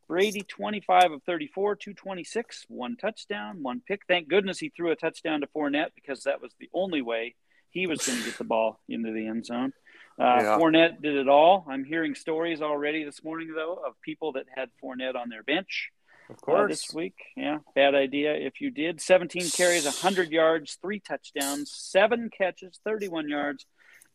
Brady 0.09 0.41
25 0.43 1.13
of 1.13 1.23
34, 1.23 1.77
226, 1.77 2.65
one 2.69 2.97
touchdown, 2.97 3.63
one 3.63 3.81
pick. 3.87 4.03
Thank 4.09 4.27
goodness 4.29 4.59
he 4.59 4.69
threw 4.69 4.91
a 4.91 4.97
touchdown 4.97 5.41
to 5.43 5.47
Fournette 5.47 5.91
because 5.95 6.25
that 6.25 6.41
was 6.41 6.53
the 6.59 6.69
only 6.75 7.01
way 7.01 7.37
he 7.71 7.87
was 7.87 8.05
going 8.05 8.19
to 8.19 8.25
get 8.25 8.37
the 8.37 8.43
ball 8.43 8.81
into 8.89 9.13
the 9.13 9.29
end 9.29 9.47
zone. 9.47 9.73
Uh, 10.19 10.39
Yeah. 10.43 10.59
Fournette 10.59 11.01
did 11.01 11.15
it 11.15 11.29
all. 11.29 11.65
I'm 11.69 11.85
hearing 11.85 12.17
stories 12.17 12.61
already 12.61 13.05
this 13.05 13.23
morning, 13.23 13.53
though, 13.55 13.75
of 13.75 14.01
people 14.03 14.33
that 14.33 14.47
had 14.53 14.71
Fournette 14.83 15.15
on 15.15 15.29
their 15.29 15.45
bench 15.45 15.93
Of 16.31 16.37
uh, 16.37 16.41
course. 16.41 16.71
this 16.71 16.95
week. 16.95 17.17
Yeah, 17.37 17.59
bad 17.75 17.95
idea 17.95 18.35
if 18.35 18.61
you 18.61 18.71
did. 18.71 19.01
17 19.01 19.51
carries, 19.51 19.85
100 19.85 20.31
yards, 20.31 20.79
three 20.81 21.01
touchdowns, 21.01 21.73
seven 21.75 22.31
catches, 22.37 22.79
31 22.85 23.29
yards, 23.29 23.67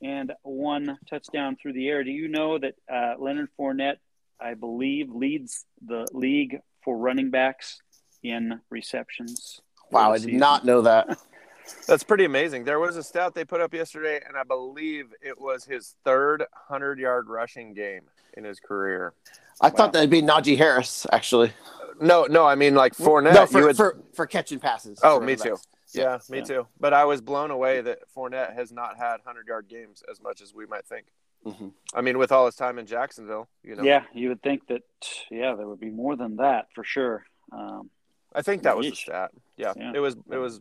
and 0.02 0.32
one 0.44 0.98
touchdown 1.10 1.58
through 1.62 1.74
the 1.74 1.88
air. 1.90 2.04
Do 2.04 2.12
you 2.12 2.28
know 2.28 2.58
that 2.58 2.76
uh, 2.92 3.16
Leonard 3.20 3.50
Fournette, 3.60 3.98
I 4.40 4.54
believe, 4.54 5.10
leads 5.10 5.66
the 5.86 6.08
league 6.14 6.60
for 6.84 6.98
running 6.98 7.32
backs 7.32 7.80
in 8.24 8.62
receptions? 8.70 9.60
Wow, 9.92 10.12
I 10.12 10.18
did 10.18 10.26
season? 10.26 10.40
not 10.40 10.66
know 10.66 10.82
that. 10.82 11.18
That's 11.88 12.04
pretty 12.04 12.26
amazing. 12.26 12.64
There 12.64 12.80
was 12.80 12.96
a 12.96 13.04
stat 13.04 13.34
they 13.34 13.44
put 13.44 13.60
up 13.60 13.74
yesterday, 13.74 14.22
and 14.26 14.38
I 14.38 14.44
believe 14.44 15.08
it 15.22 15.40
was 15.40 15.66
his 15.66 15.96
third 16.06 16.42
100 16.68 17.00
yard 17.00 17.28
rushing 17.28 17.74
game 17.74 18.02
in 18.38 18.44
his 18.44 18.60
career. 18.60 19.14
I 19.62 19.70
thought 19.70 19.94
that'd 19.94 20.10
be 20.10 20.22
Najee 20.22 20.58
Harris, 20.58 21.08
actually. 21.12 21.54
No, 22.02 22.26
no, 22.26 22.46
I 22.46 22.56
mean 22.56 22.76
like 22.76 22.94
Fournette. 22.96 23.34
no, 23.34 23.46
for, 23.46 23.60
you 23.60 23.66
would, 23.68 23.78
for, 23.78 23.98
for 24.14 24.26
catching 24.26 24.60
passes. 24.60 25.00
Oh, 25.04 25.20
me 25.20 25.36
too. 25.36 25.52
backs. 25.52 25.68
yeah, 25.94 26.18
me 26.30 26.42
too. 26.42 26.68
But 26.80 26.94
I 26.94 27.06
was 27.06 27.22
blown 27.22 27.52
away 27.52 27.82
that 27.82 28.00
Fournette 28.16 28.54
has 28.56 28.72
not 28.72 28.98
had 28.98 29.18
100 29.24 29.48
yard 29.48 29.68
games 29.70 30.04
as 30.10 30.22
much 30.22 30.42
as 30.42 30.54
we 30.54 30.66
might 30.66 30.86
think. 30.86 31.06
Mhm. 31.46 31.72
I 31.94 32.02
mean, 32.02 32.18
with 32.18 32.32
all 32.32 32.48
his 32.48 32.56
time 32.56 32.80
in 32.80 32.86
Jacksonville, 32.88 33.48
you 33.64 33.76
know. 33.76 33.84
Yeah, 33.84 34.04
you 34.14 34.30
would 34.30 34.42
think 34.42 34.68
that. 34.68 34.82
Yeah, 35.30 35.54
there 35.56 35.68
would 35.68 35.80
be 35.80 35.92
more 35.92 36.16
than 36.16 36.38
that 36.38 36.68
for 36.74 36.84
sure. 36.84 37.24
Um, 37.52 37.90
I 38.34 38.42
think 38.42 38.64
that 38.64 38.76
was 38.76 38.90
the 38.90 38.96
stat. 38.96 39.32
Yeah, 39.56 39.74
Yeah. 39.78 39.92
it 39.94 40.00
was. 40.00 40.16
It 40.32 40.38
was 40.38 40.60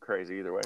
crazy 0.00 0.36
either 0.36 0.52
way. 0.52 0.60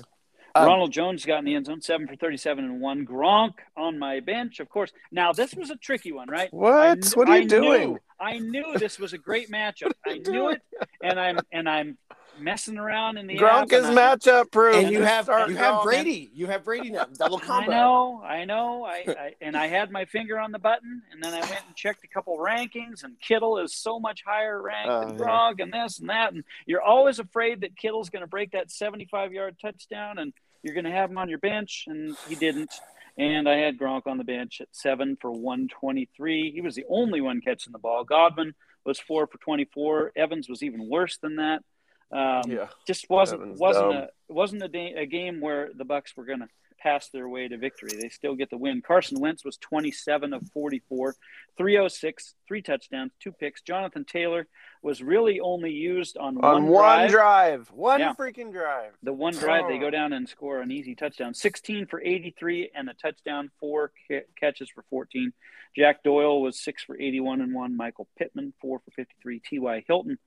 Um, 0.54 0.66
Ronald 0.66 0.92
Jones 0.92 1.24
got 1.24 1.38
in 1.38 1.44
the 1.44 1.54
end 1.54 1.66
zone, 1.66 1.80
seven 1.80 2.06
for 2.06 2.16
thirty-seven 2.16 2.64
and 2.64 2.80
one. 2.80 3.06
Gronk 3.06 3.54
on 3.76 3.98
my 3.98 4.20
bench, 4.20 4.60
of 4.60 4.68
course. 4.68 4.92
Now 5.12 5.32
this 5.32 5.54
was 5.54 5.70
a 5.70 5.76
tricky 5.76 6.12
one, 6.12 6.28
right? 6.28 6.52
What? 6.52 7.02
Kn- 7.02 7.12
what 7.14 7.28
are 7.28 7.38
you 7.38 7.44
I 7.44 7.46
doing? 7.46 7.90
Knew, 7.90 7.98
I 8.18 8.38
knew 8.38 8.78
this 8.78 8.98
was 8.98 9.12
a 9.12 9.18
great 9.18 9.50
matchup. 9.50 9.92
I 10.06 10.18
knew 10.18 10.48
it, 10.50 10.62
and 11.02 11.20
I'm 11.20 11.38
and 11.52 11.68
I'm 11.68 11.98
messing 12.40 12.79
around 12.79 13.18
in 13.18 13.26
the 13.26 13.38
app, 13.38 13.68
Gronk 13.68 13.72
is 13.72 13.85
matchup 13.87 14.50
proof. 14.50 14.76
And 14.76 14.90
you 14.90 15.03
have 15.03 15.29
you 15.29 15.57
have 15.57 15.74
Gronk. 15.76 15.85
Brady. 15.85 16.31
You 16.35 16.46
have 16.46 16.64
Brady 16.64 16.90
now. 16.90 17.07
Double 17.18 17.38
combo. 17.38 17.70
I 17.70 17.74
know, 17.74 18.22
I 18.24 18.44
know, 18.44 18.85
I, 18.85 19.05
I 19.09 19.35
and 19.40 19.57
I 19.57 19.66
had 19.66 19.90
my 19.90 20.05
finger 20.05 20.38
on 20.38 20.53
the 20.53 20.59
button, 20.59 21.03
and 21.12 21.22
then 21.22 21.35
I 21.35 21.40
went 21.40 21.62
and 21.66 21.76
checked 21.76 22.05
a 22.05 22.09
couple 22.09 22.37
rankings, 22.38 23.05
and 23.05 23.18
Kittle 23.20 23.59
is 23.59 23.74
so 23.74 24.00
much 24.00 24.22
higher 24.26 24.61
ranked 24.61 24.90
Oh, 24.90 25.00
than 25.07 25.18
yeah. 25.18 25.24
Gronk, 25.24 25.61
and 25.62 25.72
this 25.72 25.98
and 26.00 26.09
that, 26.11 26.33
and 26.33 26.44
you're 26.66 26.83
always 26.83 27.18
afraid 27.18 27.61
that 27.62 27.76
Kittle's 27.76 28.11
going 28.11 28.22
to 28.22 28.29
break 28.29 28.53
that 28.53 28.70
75 28.70 29.33
yard 29.33 29.57
touchdown, 29.61 30.18
and 30.18 30.33
you're 30.62 30.74
going 30.74 30.85
to 30.85 30.90
have 30.90 31.11
him 31.11 31.18
on 31.18 31.29
your 31.29 31.38
bench, 31.38 31.85
and 31.87 32.16
he 32.29 32.35
didn't. 32.35 32.72
And 33.18 33.48
I 33.48 33.57
had 33.57 33.76
Gronk 33.79 34.07
on 34.07 34.18
the 34.18 34.24
bench 34.24 34.61
at 34.61 34.68
seven 34.72 35.16
for 35.20 35.31
123. 35.31 36.53
He 36.53 36.61
was 36.61 36.74
the 36.74 36.85
only 36.88 37.20
one 37.20 37.40
catching 37.40 37.72
the 37.72 37.79
ball. 37.79 38.05
Godwin 38.05 38.55
was 38.85 38.98
four 38.98 39.26
for 39.26 39.38
24. 39.38 40.12
Evans 40.16 40.48
was 40.48 40.62
even 40.62 40.88
worse 40.88 41.18
than 41.18 41.37
that. 41.37 41.62
Um, 42.12 42.42
Yeah. 42.50 42.68
just 42.86 43.08
wasn't 43.08 43.42
Evans 43.42 43.60
wasn't 43.60 43.92
dumb. 43.92 44.02
a 44.28 44.32
wasn't 44.32 44.62
a, 44.62 44.68
da- 44.68 44.94
a 44.96 45.06
game 45.06 45.40
where 45.40 45.70
the 45.74 45.84
Bucs 45.84 46.16
were 46.16 46.24
going 46.24 46.40
to 46.40 46.48
pass 46.80 47.08
their 47.10 47.28
way 47.28 47.46
to 47.46 47.58
victory. 47.58 47.90
They 48.00 48.08
still 48.08 48.34
get 48.34 48.48
the 48.50 48.56
win. 48.56 48.80
Carson 48.80 49.20
Wentz 49.20 49.44
was 49.44 49.58
27 49.58 50.32
of 50.32 50.48
44, 50.54 51.14
306, 51.58 52.34
three 52.48 52.62
touchdowns, 52.62 53.12
two 53.20 53.32
picks. 53.32 53.60
Jonathan 53.60 54.04
Taylor 54.06 54.46
was 54.82 55.02
really 55.02 55.40
only 55.40 55.72
used 55.72 56.16
on, 56.16 56.38
on 56.38 56.64
one, 56.64 56.66
one 56.68 56.82
drive. 57.08 57.10
drive. 57.10 57.70
One 57.70 58.00
Yeah. 58.00 58.14
freaking 58.14 58.50
drive. 58.50 58.92
The 59.02 59.12
one 59.12 59.34
drive 59.34 59.68
they 59.68 59.76
Oh. 59.76 59.80
go 59.80 59.90
down 59.90 60.14
and 60.14 60.26
score 60.28 60.60
an 60.62 60.70
easy 60.72 60.94
touchdown. 60.94 61.34
16 61.34 61.86
for 61.86 62.00
83 62.02 62.70
and 62.74 62.88
a 62.88 62.94
touchdown, 62.94 63.50
four 63.60 63.92
ca- 64.08 64.24
catches 64.38 64.70
for 64.70 64.82
14. 64.88 65.32
Jack 65.76 66.02
Doyle 66.02 66.40
was 66.40 66.58
6 66.58 66.82
for 66.82 66.98
81 66.98 67.42
and 67.42 67.52
1. 67.54 67.76
Michael 67.76 68.08
Pittman 68.16 68.54
4 68.60 68.78
for 68.80 68.90
53. 68.92 69.40
T.Y. 69.40 69.84
Hilton 69.86 70.18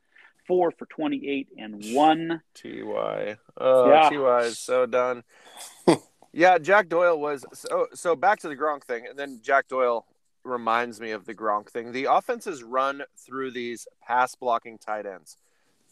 4 0.47 0.71
for 0.71 0.85
28 0.85 1.47
and 1.57 1.93
1. 1.93 2.41
Ty. 2.53 3.37
Oh, 3.57 3.89
Yeah. 3.89 4.09
Ty 4.09 4.39
is 4.41 4.59
so 4.59 4.85
done. 4.85 5.23
yeah, 6.33 6.57
Jack 6.57 6.89
Doyle 6.89 7.19
was 7.19 7.45
so 7.53 7.87
so 7.93 8.15
back 8.15 8.39
to 8.39 8.49
the 8.49 8.55
Gronk 8.55 8.83
thing, 8.83 9.05
and 9.07 9.17
then 9.17 9.39
Jack 9.41 9.67
Doyle 9.67 10.05
reminds 10.43 10.99
me 10.99 11.11
of 11.11 11.25
the 11.25 11.33
Gronk 11.33 11.69
thing. 11.69 11.91
The 11.91 12.05
offenses 12.05 12.63
run 12.63 13.03
through 13.17 13.51
these 13.51 13.87
pass 14.05 14.35
blocking 14.35 14.77
tight 14.77 15.05
ends. 15.05 15.37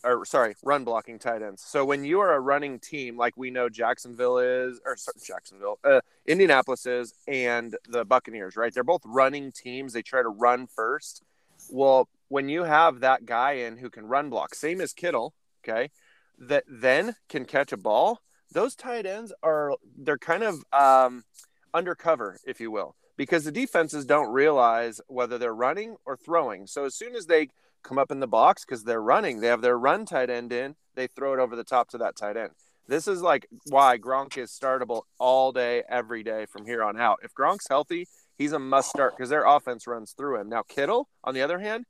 Or 0.04 0.26
sorry, 0.26 0.56
run 0.64 0.84
blocking 0.84 1.20
tight 1.20 1.44
ends. 1.44 1.62
So 1.62 1.86
when 1.86 2.04
you 2.04 2.20
are 2.22 2.34
a 2.34 2.40
running 2.40 2.80
team 2.80 3.18
like 3.18 3.38
we 3.38 3.52
know 3.52 3.70
Jacksonville 3.70 4.40
is 4.40 4.82
or 4.84 4.98
sorry, 4.98 5.18
Jacksonville, 5.24 5.78
uh, 5.84 6.02
Indianapolis 6.26 6.88
is 6.88 7.14
and 7.28 7.78
the 7.88 8.04
Buccaneers, 8.04 8.56
right? 8.56 8.74
They're 8.74 8.84
both 8.84 9.04
running 9.06 9.52
teams. 9.52 9.94
They 9.94 10.02
try 10.02 10.24
to 10.24 10.30
run 10.30 10.66
first. 10.66 11.22
Well, 11.70 12.10
when 12.32 12.48
you 12.48 12.64
have 12.64 13.02
that 13.02 13.26
guy 13.26 13.52
in 13.52 13.76
who 13.76 13.90
can 13.90 14.08
run 14.08 14.30
block, 14.30 14.56
same 14.56 14.80
as 14.80 14.94
Kittle, 14.94 15.34
okay, 15.62 15.90
that 16.40 16.64
then 16.66 17.16
can 17.28 17.44
catch 17.44 17.74
a 17.74 17.78
ball, 17.78 18.22
those 18.54 18.74
tight 18.74 19.06
ends 19.06 19.34
are 19.44 19.74
they're 19.98 20.18
kind 20.18 20.42
of 20.42 20.64
um, 20.72 21.26
undercover, 21.74 22.40
if 22.46 22.62
you 22.62 22.72
will, 22.72 22.96
because 23.18 23.44
the 23.44 23.52
defenses 23.52 24.06
don't 24.06 24.32
realize 24.32 25.02
whether 25.08 25.38
they're 25.38 25.54
running 25.54 25.98
or 26.06 26.16
throwing. 26.16 26.68
So 26.68 26.86
as 26.86 26.96
soon 26.96 27.16
as 27.16 27.26
they 27.26 27.50
come 27.84 27.98
up 27.98 28.12
in 28.12 28.22
the 28.22 28.28
box 28.28 28.64
because 28.64 28.86
they're 28.86 29.02
running, 29.02 29.42
they 29.42 29.48
have 29.48 29.62
their 29.62 29.78
run 29.78 30.06
tight 30.06 30.30
end 30.30 30.54
in, 30.54 30.76
they 30.96 31.08
throw 31.08 31.34
it 31.34 31.40
over 31.40 31.58
the 31.58 31.66
top 31.66 31.90
to 31.90 31.98
that 31.98 32.16
tight 32.16 32.38
end. 32.38 32.52
This 32.88 33.10
is 33.10 33.22
like 33.22 33.46
why 33.68 33.98
Gronk 33.98 34.38
is 34.38 34.52
startable 34.52 35.02
all 35.20 35.52
day, 35.52 35.84
every 35.90 36.24
day 36.24 36.46
from 36.46 36.66
here 36.66 36.82
on 36.82 36.98
out. 36.98 37.20
If 37.24 37.34
Gronk's 37.34 37.68
healthy, 37.68 38.08
he's 38.38 38.54
a 38.54 38.60
must 38.60 38.90
start 38.90 39.18
because 39.18 39.30
their 39.30 39.46
offense 39.46 39.86
runs 39.86 40.14
through 40.14 40.40
him. 40.40 40.48
Now 40.48 40.64
Kittle, 40.64 41.10
on 41.26 41.34
the 41.34 41.42
other 41.42 41.60
hand, 41.60 41.86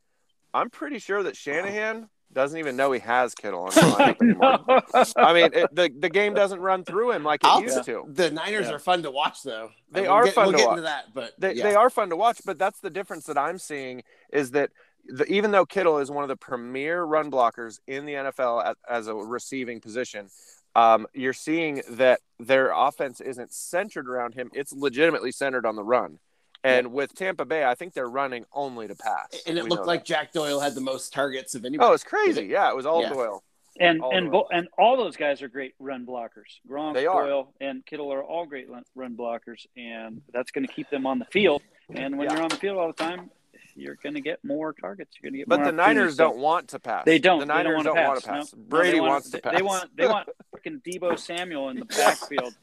I'm 0.53 0.69
pretty 0.69 0.99
sure 0.99 1.23
that 1.23 1.35
Shanahan 1.37 2.09
doesn't 2.33 2.57
even 2.57 2.77
know 2.77 2.91
he 2.93 2.99
has 3.01 3.35
Kittle 3.35 3.63
on 3.63 3.69
the 3.73 3.81
lineup 3.81 4.21
anymore. 4.21 5.03
I 5.17 5.33
mean, 5.33 5.49
it, 5.53 5.75
the 5.75 5.91
the 5.99 6.09
game 6.09 6.33
doesn't 6.33 6.59
run 6.59 6.83
through 6.85 7.11
him 7.11 7.23
like 7.23 7.43
it 7.43 7.47
I'll- 7.47 7.61
used 7.61 7.83
to. 7.85 8.05
The 8.07 8.31
Niners 8.31 8.67
Yeah. 8.67 8.73
are 8.75 8.79
fun 8.79 9.03
to 9.03 9.11
watch, 9.11 9.43
though. 9.43 9.69
They 9.91 10.03
We'll 10.03 10.11
are 10.11 10.25
get- 10.25 10.33
fun 10.35 10.45
we'll 10.45 10.51
to 10.53 10.57
get 10.59 10.67
watch. 10.67 10.77
into 10.77 10.81
that, 10.83 11.05
but 11.13 11.33
They, 11.37 11.53
yeah. 11.55 11.63
they 11.63 11.75
are 11.75 11.89
fun 11.89 12.09
to 12.09 12.15
watch, 12.15 12.39
but 12.45 12.57
that's 12.57 12.79
the 12.79 12.89
difference 12.89 13.25
that 13.25 13.37
I'm 13.37 13.57
seeing 13.57 14.03
is 14.31 14.51
that 14.51 14.69
the, 15.07 15.25
even 15.25 15.51
though 15.51 15.65
Kittle 15.65 15.97
is 15.97 16.09
one 16.11 16.23
of 16.23 16.27
the 16.29 16.37
premier 16.37 17.03
run 17.03 17.29
blockers 17.31 17.79
in 17.87 18.05
the 18.05 18.13
NFL 18.13 18.63
at, 18.65 18.77
as 18.89 19.07
a 19.07 19.15
receiving 19.15 19.81
position, 19.81 20.29
um, 20.75 21.07
you're 21.13 21.33
seeing 21.33 21.81
that 21.89 22.21
their 22.39 22.71
offense 22.73 23.19
isn't 23.19 23.51
centered 23.51 24.07
around 24.07 24.35
him. 24.35 24.49
It's 24.53 24.71
legitimately 24.71 25.31
centered 25.33 25.65
on 25.65 25.75
the 25.75 25.83
run. 25.83 26.19
And 26.63 26.93
with 26.93 27.15
Tampa 27.15 27.43
Bay, 27.45 27.63
I 27.65 27.73
think 27.75 27.93
they're 27.93 28.09
running 28.09 28.45
only 28.53 28.87
to 28.87 28.95
pass. 28.95 29.41
And 29.47 29.57
it 29.57 29.63
We 29.63 29.69
looked 29.71 29.87
like 29.87 30.01
that. 30.01 30.05
Jack 30.05 30.31
Doyle 30.31 30.59
had 30.59 30.75
the 30.75 30.81
most 30.81 31.11
targets 31.11 31.55
of 31.55 31.65
anybody. 31.65 31.89
oh, 31.89 31.93
it's 31.93 32.03
crazy. 32.03 32.45
Yeah, 32.45 32.69
it 32.69 32.75
was 32.75 32.85
all 32.85 33.01
Yeah. 33.01 33.09
Doyle. 33.09 33.43
and 33.79 34.01
All 34.01 34.15
and 34.15 34.27
the 34.27 34.31
bo- 34.31 34.47
and 34.51 34.67
all 34.77 34.95
those 34.97 35.15
guys 35.15 35.41
are 35.41 35.47
great 35.47 35.73
run 35.79 36.05
blockers. 36.05 36.59
Gronk, 36.69 36.93
They 36.93 37.07
are. 37.07 37.25
Doyle, 37.25 37.53
and 37.61 37.83
Kittle 37.85 38.11
are 38.13 38.23
all 38.23 38.45
great 38.45 38.69
run- 38.69 38.85
run 38.95 39.15
blockers, 39.15 39.65
and 39.75 40.21
that's 40.31 40.51
going 40.51 40.67
to 40.67 40.71
keep 40.73 40.89
them 40.91 41.07
on 41.07 41.17
the 41.19 41.25
field. 41.25 41.63
And 41.93 42.17
when 42.17 42.27
Yeah. 42.27 42.35
you're 42.35 42.43
on 42.43 42.49
the 42.49 42.57
field 42.57 42.77
all 42.77 42.87
the 42.87 42.93
time, 42.93 43.31
you're 43.75 43.95
going 43.95 44.13
to 44.15 44.21
get 44.21 44.43
more 44.43 44.73
targets. 44.73 45.15
You're 45.15 45.31
going 45.31 45.33
to 45.33 45.37
get. 45.39 45.47
But 45.49 45.61
more 45.61 45.65
the. 45.67 45.71
Niners 45.71 46.15
don't 46.17 46.37
want 46.37 46.67
to 46.69 46.79
pass. 46.79 47.05
They 47.05 47.17
don't. 47.17 47.39
The 47.39 47.45
They 47.45 47.53
Niners 47.53 47.75
don't 47.83 47.85
don't 47.85 47.95
want 47.95 48.07
want 48.09 48.19
to 48.19 48.25
to 48.27 48.33
pass. 48.33 48.53
No, 48.53 48.63
Brady 48.67 48.91
they 48.91 48.99
want, 48.99 49.11
wants 49.13 49.29
to 49.31 49.39
pass. 49.39 49.53
They 49.57 49.61
want. 49.63 49.97
They 49.97 50.07
want 50.07 50.29
freaking 50.53 50.81
Deebo 50.83 51.17
Samuel 51.17 51.69
in 51.69 51.79
the 51.79 51.85
backfield, 51.97 52.53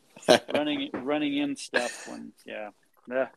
running 0.55 0.91
running 0.93 1.37
in 1.39 1.57
stuff. 1.57 2.07
When 2.09 2.33
yeah, 2.45 2.71
yeah. 3.09 3.29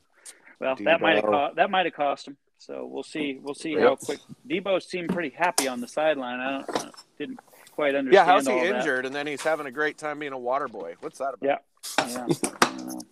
Well, 0.62 0.76
that 0.76 1.02
might 1.02 1.15
have 1.15 1.26
Deebo. 1.26 1.32
cost. 1.32 1.56
That 1.56 1.71
might 1.71 1.86
have 1.86 1.95
cost 1.95 2.28
him. 2.28 2.38
So 2.60 2.86
we'll 2.86 3.04
see. 3.04 3.39
We'll 3.41 3.56
see 3.56 3.71
Yep. 3.71 3.82
how 3.82 3.95
quick. 3.95 4.19
Deebo 4.47 4.82
seemed 4.82 5.10
pretty 5.10 5.32
happy 5.36 5.67
on 5.67 5.82
the 5.82 5.88
sideline. 5.88 6.39
I 6.39 6.52
don't. 6.52 6.86
I 6.86 6.89
didn't 7.17 7.39
quite 7.71 7.95
understand. 7.95 8.13
yeah, 8.13 8.26
how's 8.26 8.45
he 8.45 8.54
all 8.54 8.60
that. 8.60 8.76
injured? 8.78 9.06
And 9.08 9.15
then 9.15 9.26
he's 9.26 9.41
having 9.41 9.65
a 9.65 9.71
great 9.71 9.97
time 9.97 10.19
being 10.19 10.34
a 10.34 10.38
water 10.39 10.67
boy. 10.67 10.95
What's 11.00 11.17
that 11.17 11.34
about? 11.34 11.62
Yeah. 11.97 12.08
Yeah. 12.08 12.28
I. 12.28 12.91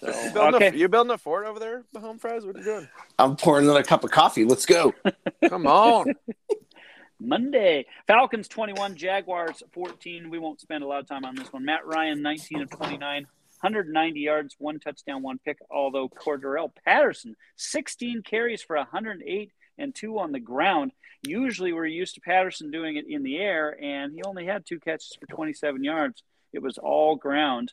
You 0.00 0.30
building, 0.32 0.54
okay. 0.54 0.68
a, 0.68 0.74
you 0.74 0.88
building 0.88 1.10
a 1.12 1.18
fort 1.18 1.44
over 1.44 1.58
there, 1.58 1.82
the 1.92 1.98
home 1.98 2.18
fries? 2.20 2.46
What 2.46 2.54
are 2.54 2.58
you 2.60 2.64
doing? 2.64 2.88
I'm 3.18 3.34
pouring 3.34 3.64
another 3.64 3.82
cup 3.82 4.04
of 4.04 4.12
coffee. 4.12 4.44
Let's 4.44 4.64
go. 4.64 4.94
Come 5.48 5.66
on. 5.66 6.14
Monday. 7.20 7.84
Falcons 8.06 8.46
21, 8.46 8.94
Jaguars 8.94 9.60
14. 9.72 10.30
We 10.30 10.38
won't 10.38 10.60
spend 10.60 10.84
a 10.84 10.86
lot 10.86 11.00
of 11.00 11.08
time 11.08 11.24
on 11.24 11.34
this 11.34 11.52
one. 11.52 11.64
Matt 11.64 11.84
Ryan 11.84 12.22
19 12.22 12.60
of 12.62 12.70
29, 12.70 13.26
190 13.60 14.20
yards, 14.20 14.56
one 14.58 14.78
touchdown, 14.80 15.22
one 15.22 15.38
pick. 15.44 15.58
Although 15.70 16.08
Cordarrelle 16.08 16.70
Patterson 16.84 17.34
16 17.56 18.22
carries 18.22 18.62
for 18.62 18.76
108 18.76 19.52
and 19.78 19.94
two 19.94 20.18
on 20.18 20.32
the 20.32 20.40
ground. 20.40 20.92
Usually 21.26 21.72
we're 21.72 21.86
used 21.86 22.14
to 22.14 22.20
Patterson 22.20 22.70
doing 22.70 22.96
it 22.96 23.04
in 23.08 23.22
the 23.22 23.36
air, 23.38 23.76
and 23.82 24.12
he 24.12 24.22
only 24.24 24.46
had 24.46 24.64
two 24.66 24.80
catches 24.80 25.16
for 25.20 25.26
27 25.26 25.82
yards. 25.84 26.22
It 26.52 26.62
was 26.62 26.78
all 26.78 27.16
ground 27.16 27.72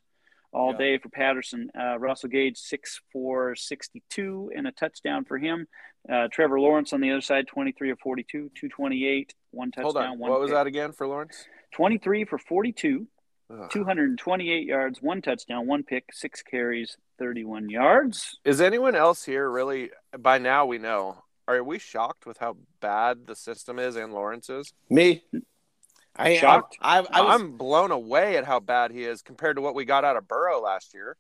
all 0.52 0.71
Yeah. 0.71 0.78
day 0.78 0.98
for 1.00 1.10
Patterson. 1.10 1.69
Uh, 1.78 1.98
Russell 2.00 2.30
Gage, 2.30 2.58
6 2.58 3.02
for 3.12 3.56
62 3.56 4.52
and 4.56 4.67
a 4.67 4.71
touchdown 4.71 5.26
for 5.26 5.38
him. 5.38 5.67
Uh, 6.08 6.28
Trevor 6.32 6.60
Lawrence 6.60 6.93
on 6.93 7.02
the 7.02 7.12
other 7.12 7.21
side, 7.21 7.48
23 7.48 7.89
of 7.89 8.00
42, 8.00 8.50
228, 8.56 9.34
one 9.52 9.71
touchdown, 9.71 9.84
Hold 9.84 9.98
on. 9.98 10.19
one 10.19 10.32
What 10.32 10.39
was 10.39 10.52
that 10.52 10.67
again 10.67 10.91
for 10.91 11.08
Lawrence? 11.08 11.48
23 11.71 12.24
for 12.26 12.38
42, 12.38 13.08
Ugh. 13.51 13.69
228 13.71 14.65
yards, 14.65 15.01
one 15.01 15.21
touchdown, 15.21 15.67
one 15.67 15.84
pick, 15.84 16.05
six 16.12 16.41
carries, 16.41 16.97
31 17.19 17.69
yards. 17.69 18.39
Is 18.43 18.60
anyone 18.60 18.95
else 18.95 19.23
here 19.23 19.49
really? 19.49 19.91
By 20.17 20.38
now 20.39 20.65
we 20.65 20.77
know. 20.77 21.23
Are 21.47 21.63
we 21.63 21.77
shocked 21.77 22.25
with 22.25 22.39
how 22.39 22.58
bad 22.81 23.27
the 23.27 23.36
system 23.36 23.77
is 23.77 23.95
and 23.95 24.13
Lawrence 24.13 24.49
is? 24.49 24.73
Me. 24.89 25.23
I 26.15 26.38
Shocked? 26.38 26.77
I, 26.81 26.99
I, 26.99 27.05
I 27.12 27.21
was, 27.21 27.39
I'm 27.41 27.58
blown 27.58 27.91
away 27.91 28.38
at 28.38 28.45
how 28.45 28.60
bad 28.60 28.91
he 28.91 29.03
is 29.03 29.21
compared 29.21 29.58
to 29.58 29.62
what 29.62 29.75
we 29.75 29.86
got 29.86 30.03
out 30.03 30.15
of 30.17 30.27
Burrow 30.27 30.60
last 30.62 30.93
year. 30.93 31.17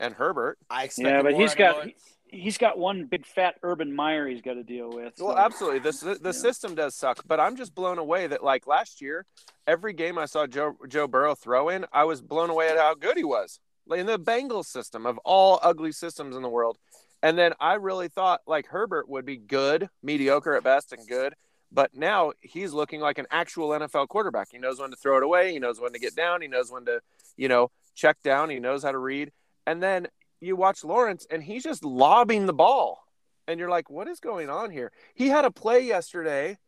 and 0.00 0.14
Herbert. 0.14 0.58
I 0.70 0.84
expect. 0.84 1.06
Yeah, 1.06 1.22
but 1.22 1.32
more 1.32 1.40
he's 1.42 1.52
out 1.52 1.58
got 1.58 1.76
Lawrence. 1.76 2.02
He's 2.30 2.58
got 2.58 2.78
one 2.78 3.04
big 3.06 3.26
fat 3.26 3.56
Urban 3.62 3.94
Meyer 3.94 4.26
he's 4.28 4.42
got 4.42 4.54
to 4.54 4.62
deal 4.62 4.90
with. 4.90 5.14
Well, 5.18 5.34
so- 5.34 5.38
absolutely. 5.38 5.80
This 5.80 6.00
the 6.00 6.18
Yeah. 6.24 6.30
system 6.32 6.74
does 6.74 6.94
suck, 6.94 7.22
but 7.26 7.40
I'm 7.40 7.56
just 7.56 7.74
blown 7.74 7.98
away 7.98 8.26
that 8.26 8.42
like 8.42 8.66
last 8.66 9.00
year, 9.00 9.26
every 9.66 9.92
game 9.92 10.18
I 10.18 10.26
saw 10.26 10.46
Joe 10.46 10.76
Joe 10.88 11.06
Burrow 11.06 11.34
throw 11.34 11.68
in, 11.68 11.86
I 11.92 12.04
was 12.04 12.20
blown 12.22 12.50
away 12.50 12.68
at 12.68 12.76
how 12.78 12.94
good 12.94 13.16
he 13.16 13.24
was. 13.24 13.60
Like 13.86 14.00
in 14.00 14.06
the 14.06 14.18
Bengals 14.18 14.66
system 14.66 15.06
of 15.06 15.18
all 15.24 15.58
ugly 15.62 15.92
systems 15.92 16.36
in 16.36 16.42
the 16.42 16.48
world. 16.48 16.78
And 17.22 17.36
then 17.38 17.52
I 17.58 17.74
really 17.74 18.08
thought 18.08 18.42
like 18.46 18.66
Herbert 18.66 19.08
would 19.08 19.24
be 19.24 19.36
good, 19.36 19.88
mediocre 20.02 20.54
at 20.54 20.62
best 20.62 20.92
and 20.92 21.06
good. 21.08 21.34
But 21.72 21.94
now 21.94 22.32
he's 22.40 22.72
looking 22.72 23.00
like 23.00 23.18
an 23.18 23.26
actual 23.30 23.70
NFL 23.70 24.08
quarterback. 24.08 24.48
He 24.52 24.58
knows 24.58 24.80
when 24.80 24.90
to 24.90 24.96
throw 24.96 25.16
it 25.18 25.22
away. 25.22 25.52
He 25.52 25.58
knows 25.58 25.80
when 25.80 25.92
to 25.92 25.98
get 25.98 26.14
down. 26.14 26.40
He 26.40 26.48
knows 26.48 26.70
when 26.70 26.84
to, 26.86 27.00
you 27.36 27.48
know, 27.48 27.70
check 27.94 28.22
down. 28.22 28.48
He 28.50 28.58
knows 28.58 28.82
how 28.82 28.92
to 28.92 28.98
read. 28.98 29.32
And 29.66 29.82
then 29.82 30.08
you 30.40 30.56
watch 30.56 30.84
Lawrence 30.84 31.26
and 31.30 31.42
he's 31.42 31.62
just 31.64 31.84
lobbing 31.84 32.46
the 32.46 32.52
ball. 32.52 33.04
And 33.46 33.58
you're 33.58 33.70
like, 33.70 33.88
what 33.90 34.08
is 34.08 34.20
going 34.20 34.50
on 34.50 34.70
here? 34.70 34.92
He 35.14 35.28
had 35.28 35.44
a 35.44 35.50
play 35.50 35.80
yesterday. 35.80 36.58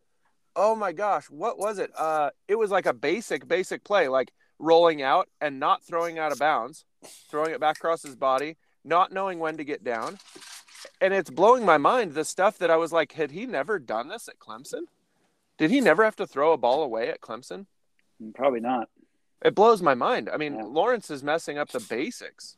Oh 0.56 0.74
my 0.74 0.92
gosh, 0.92 1.26
what 1.26 1.58
was 1.58 1.78
it? 1.78 1.90
Uh 1.96 2.30
it 2.48 2.56
was 2.56 2.70
like 2.70 2.86
a 2.86 2.94
basic, 2.94 3.46
basic 3.46 3.84
play, 3.84 4.08
like 4.08 4.32
rolling 4.58 5.02
out 5.02 5.28
and 5.40 5.60
not 5.60 5.82
throwing 5.84 6.18
out 6.18 6.32
of 6.32 6.38
bounds, 6.38 6.84
throwing 7.30 7.52
it 7.52 7.60
back 7.60 7.76
across 7.76 8.02
his 8.02 8.16
body, 8.16 8.56
not 8.84 9.12
knowing 9.12 9.38
when 9.38 9.56
to 9.56 9.64
get 9.64 9.84
down. 9.84 10.18
And 11.00 11.12
it's 11.12 11.30
blowing 11.30 11.64
my 11.64 11.78
mind 11.78 12.14
the 12.14 12.24
stuff 12.24 12.58
that 12.58 12.70
I 12.70 12.76
was 12.76 12.92
like, 12.92 13.12
had 13.12 13.30
he 13.30 13.46
never 13.46 13.78
done 13.78 14.08
this 14.08 14.28
at 14.28 14.38
Clemson? 14.38 14.84
Did 15.58 15.70
he 15.70 15.80
never 15.80 16.04
have 16.04 16.16
to 16.16 16.26
throw 16.26 16.52
a 16.52 16.58
ball 16.58 16.82
away 16.82 17.10
at 17.10 17.20
Clemson? 17.20 17.66
Probably 18.34 18.60
not. 18.60 18.88
It 19.42 19.54
blows 19.54 19.82
my 19.82 19.94
mind. 19.94 20.28
I 20.32 20.36
mean, 20.38 20.54
Yeah. 20.54 20.64
Lawrence 20.64 21.10
is 21.10 21.22
messing 21.22 21.58
up 21.58 21.70
the 21.70 21.80
basics. 21.80 22.56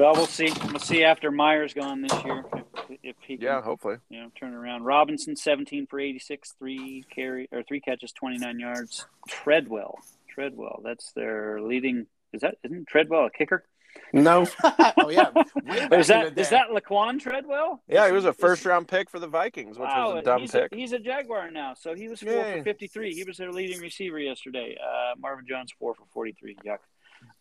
Well, 0.00 0.14
we'll 0.14 0.26
see. 0.26 0.50
We'll 0.70 0.78
see 0.78 1.04
after 1.04 1.30
Meyer's 1.30 1.74
gone 1.74 2.00
this 2.00 2.24
year 2.24 2.44
if, 2.88 2.98
if 3.02 3.16
he 3.26 3.36
can 3.36 3.44
Yeah, 3.44 3.60
hopefully. 3.62 3.96
you 4.08 4.20
know 4.22 4.30
turn 4.38 4.54
around. 4.54 4.84
Robinson, 4.84 5.36
seventeen 5.36 5.86
for 5.86 6.00
eighty-six, 6.00 6.54
three 6.58 7.04
carry 7.14 7.48
or 7.52 7.62
three 7.62 7.80
catches, 7.80 8.12
twenty-nine 8.12 8.58
yards. 8.58 9.06
Treadwell, 9.28 9.98
Treadwell, 10.28 10.80
that's 10.82 11.12
their 11.12 11.60
leading. 11.60 12.06
Is 12.32 12.40
that 12.40 12.56
isn't 12.64 12.88
Treadwell 12.88 13.26
a 13.26 13.30
kicker? 13.30 13.64
No. 14.12 14.46
oh 14.64 15.10
yeah. 15.10 15.30
Is 15.36 15.50
that 15.66 15.92
is 16.00 16.08
that 16.08 16.34
the 16.34 16.40
is 16.40 16.48
day. 16.48 16.56
that 16.56 16.68
Laquon 16.70 17.20
Treadwell? 17.20 17.82
Yeah, 17.88 18.06
he 18.06 18.12
was 18.12 18.24
a 18.24 18.32
first 18.32 18.64
round 18.64 18.88
pick 18.88 19.10
for 19.10 19.18
the 19.18 19.26
Vikings, 19.26 19.78
which 19.78 19.86
Wow, 19.88 20.14
was 20.14 20.20
a 20.20 20.24
dumb 20.24 20.40
he's 20.40 20.52
pick. 20.52 20.72
A, 20.72 20.76
he's 20.76 20.92
a 20.92 20.98
Jaguar 20.98 21.50
now, 21.50 21.74
so 21.74 21.94
he 21.94 22.08
was 22.08 22.20
four 22.20 22.32
Yay. 22.32 22.58
for 22.58 22.64
fifty-three. 22.64 23.12
He 23.14 23.24
was 23.24 23.36
their 23.36 23.52
leading 23.52 23.80
receiver 23.80 24.18
yesterday. 24.18 24.78
Uh, 24.82 25.14
Marvin 25.18 25.44
Jones 25.46 25.72
four 25.78 25.94
for 25.94 26.04
forty-three. 26.14 26.56
Yuck. 26.64 26.78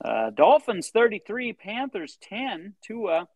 Uh, 0.03 0.29
Dolphins 0.31 0.89
thirty-three, 0.89 1.53
Panthers 1.53 2.17
ten. 2.21 2.73
Tua, 2.81 3.27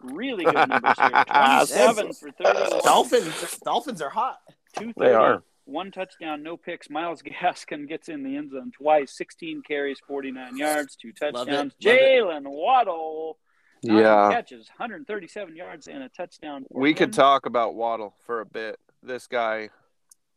really 0.00 0.44
good 0.44 0.54
numbers 0.68 0.98
here. 0.98 1.24
Twenty-seven 1.28 2.12
for 2.14 2.30
thirty. 2.32 2.80
Dolphins. 2.84 3.58
Dolphins 3.64 4.02
are 4.02 4.10
hot. 4.10 4.38
Two 4.78 4.92
They 4.96 5.12
are. 5.12 5.42
One 5.64 5.92
touchdown, 5.92 6.42
no 6.42 6.56
picks. 6.56 6.90
Myles 6.90 7.22
Gaskin 7.42 7.88
gets 7.88 8.08
in 8.08 8.24
the 8.24 8.36
end 8.36 8.50
zone 8.50 8.72
twice. 8.76 9.16
Sixteen 9.16 9.62
carries, 9.62 10.00
forty-nine 10.06 10.56
yards, 10.56 10.96
two 10.96 11.12
touchdowns. 11.12 11.72
Jaylen 11.80 12.42
Waddle. 12.46 13.38
nine 13.84 13.98
Yeah. 13.98 14.30
catches, 14.32 14.68
137 14.76 15.54
yards 15.54 15.86
and 15.86 16.02
a 16.02 16.08
touchdown. 16.08 16.64
for 16.70 16.80
We 16.80 16.94
could 16.94 17.12
talk 17.12 17.46
about 17.46 17.74
Waddle 17.74 18.14
for 18.26 18.40
a 18.40 18.46
bit. 18.46 18.78
This 19.04 19.26
guy, 19.28 19.70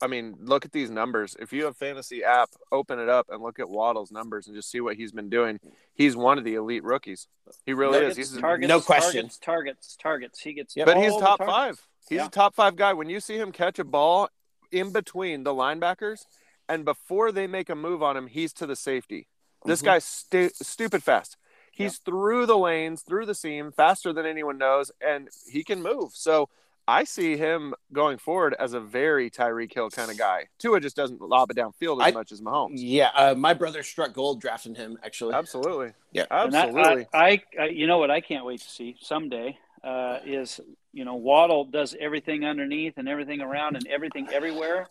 I 0.01 0.07
mean, 0.07 0.35
look 0.41 0.65
at 0.65 0.71
these 0.73 0.89
numbers. 0.89 1.35
If 1.39 1.53
you 1.53 1.65
have 1.65 1.77
fantasy 1.77 2.23
app, 2.23 2.49
open 2.71 2.99
it 2.99 3.07
up 3.07 3.27
and 3.29 3.41
look 3.41 3.59
at 3.59 3.69
Waddle's 3.69 4.11
numbers 4.11 4.47
and 4.47 4.55
just 4.55 4.69
see 4.69 4.81
what 4.81 4.97
he's 4.97 5.11
been 5.13 5.29
doing. 5.29 5.59
He's 5.93 6.17
one 6.17 6.37
of 6.37 6.43
the 6.43 6.55
elite 6.55 6.83
rookies. 6.83 7.27
He 7.65 7.73
really 7.73 7.99
Targets, 7.99 8.17
is. 8.19 8.31
He's 8.33 8.41
targets, 8.41 8.67
No 8.67 8.81
question. 8.81 9.21
Targets, 9.23 9.37
targets, 9.39 9.95
targets. 9.95 10.39
He 10.41 10.53
gets. 10.53 10.75
Yep. 10.75 10.85
but 10.85 10.97
he's 10.97 11.15
top 11.17 11.39
five. 11.39 11.79
He's 12.09 12.17
Yeah. 12.17 12.25
a 12.27 12.29
top 12.29 12.55
five 12.55 12.75
guy. 12.75 12.93
When 12.93 13.09
you 13.09 13.19
see 13.19 13.37
him 13.37 13.51
catch 13.51 13.79
a 13.79 13.83
ball 13.85 14.29
in 14.71 14.91
between 14.91 15.43
the 15.43 15.53
linebackers 15.53 16.25
and 16.67 16.83
before 16.83 17.31
they 17.31 17.47
make 17.47 17.69
a 17.69 17.75
move 17.75 18.03
on 18.03 18.17
him, 18.17 18.27
he's 18.27 18.51
to 18.53 18.65
the 18.65 18.75
safety. 18.75 19.27
This 19.63 19.81
Mhm. 19.81 19.85
guy's 19.85 20.05
stu- 20.05 20.49
stupid 20.53 21.03
fast. 21.03 21.37
He's 21.71 21.97
through 21.97 22.45
the 22.45 22.57
lanes, 22.57 23.01
through 23.01 23.25
the 23.25 23.35
seam, 23.35 23.71
faster 23.71 24.13
than 24.13 24.25
anyone 24.25 24.57
knows, 24.57 24.91
and 25.01 25.29
he 25.49 25.63
can 25.63 25.81
move. 25.81 26.11
So 26.15 26.49
I 26.87 27.03
see 27.03 27.35
him 27.35 27.73
going 27.91 28.17
forward 28.19 28.55
as 28.59 28.73
a 28.73 28.79
very 28.79 29.29
Tyreek 29.31 29.73
Hill 29.73 29.89
kind 29.89 30.11
of 30.11 30.17
guy. 30.17 30.45
Tua 30.59 30.79
just 30.79 30.95
doesn't 30.95 31.19
lob 31.21 31.49
it 31.49 31.57
downfield 31.57 32.01
as 32.01 32.07
I- 32.07 32.11
much 32.11 32.31
as 32.31 32.41
Mahomes. 32.41 32.73
Yeah. 32.75 33.09
Uh, 33.15 33.33
my 33.35 33.53
brother 33.53 33.81
struck 33.83 34.13
gold 34.13 34.39
drafting 34.41 34.75
him. 34.75 34.97
Actually. 35.03 35.33
Absolutely. 35.33 35.93
Yeah. 36.11 36.25
And 36.29 36.53
that- 36.53 36.67
Absolutely. 36.69 37.07
I, 37.13 37.27
I, 37.27 37.41
I, 37.61 37.65
you 37.69 37.87
know 37.87 37.97
what? 37.97 38.11
I 38.11 38.21
can't 38.21 38.45
wait 38.45 38.61
to 38.61 38.69
see 38.69 38.95
someday. 39.01 39.57
Uh, 39.83 40.19
is 40.25 40.59
you 40.93 41.05
know 41.05 41.13
Waddle 41.15 41.65
does 41.65 41.95
everything 41.99 42.43
underneath 42.43 42.93
and 42.97 43.07
everything 43.07 43.39
around 43.41 43.75
and 43.75 43.85
everything 43.87 44.27
everywhere. 44.33 44.87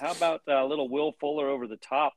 How 0.00 0.12
about 0.12 0.40
uh, 0.48 0.64
little 0.64 0.88
Will 0.88 1.12
Fuller 1.20 1.48
over 1.48 1.66
the 1.66 1.76
top? 1.76 2.14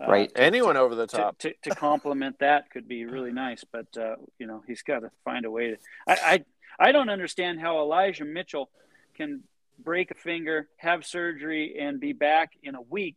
Uh, 0.00 0.10
Right. 0.10 0.32
Anyone 0.36 0.78
over 0.78 0.94
the 0.94 1.06
top. 1.06 1.36
to, 1.40 1.52
to 1.64 1.70
complement 1.74 2.38
that 2.38 2.70
could 2.70 2.88
be 2.88 3.04
really 3.04 3.32
nice. 3.32 3.62
But 3.70 3.88
uh, 3.98 4.16
you 4.38 4.46
know, 4.46 4.62
he's 4.66 4.80
got 4.82 5.00
to 5.00 5.10
find 5.22 5.44
a 5.44 5.50
way 5.50 5.72
to. 5.72 5.76
I, 6.08 6.44
I 6.80 6.88
I 6.88 6.92
don't 6.92 7.10
understand 7.10 7.60
how 7.60 7.78
Elijah 7.80 8.24
Mitchell 8.24 8.70
can 9.14 9.42
break 9.78 10.10
a 10.10 10.14
finger, 10.14 10.68
have 10.78 11.04
surgery, 11.04 11.76
and 11.78 12.00
be 12.00 12.12
back 12.12 12.52
in 12.62 12.74
a 12.74 12.80
week, 12.82 13.16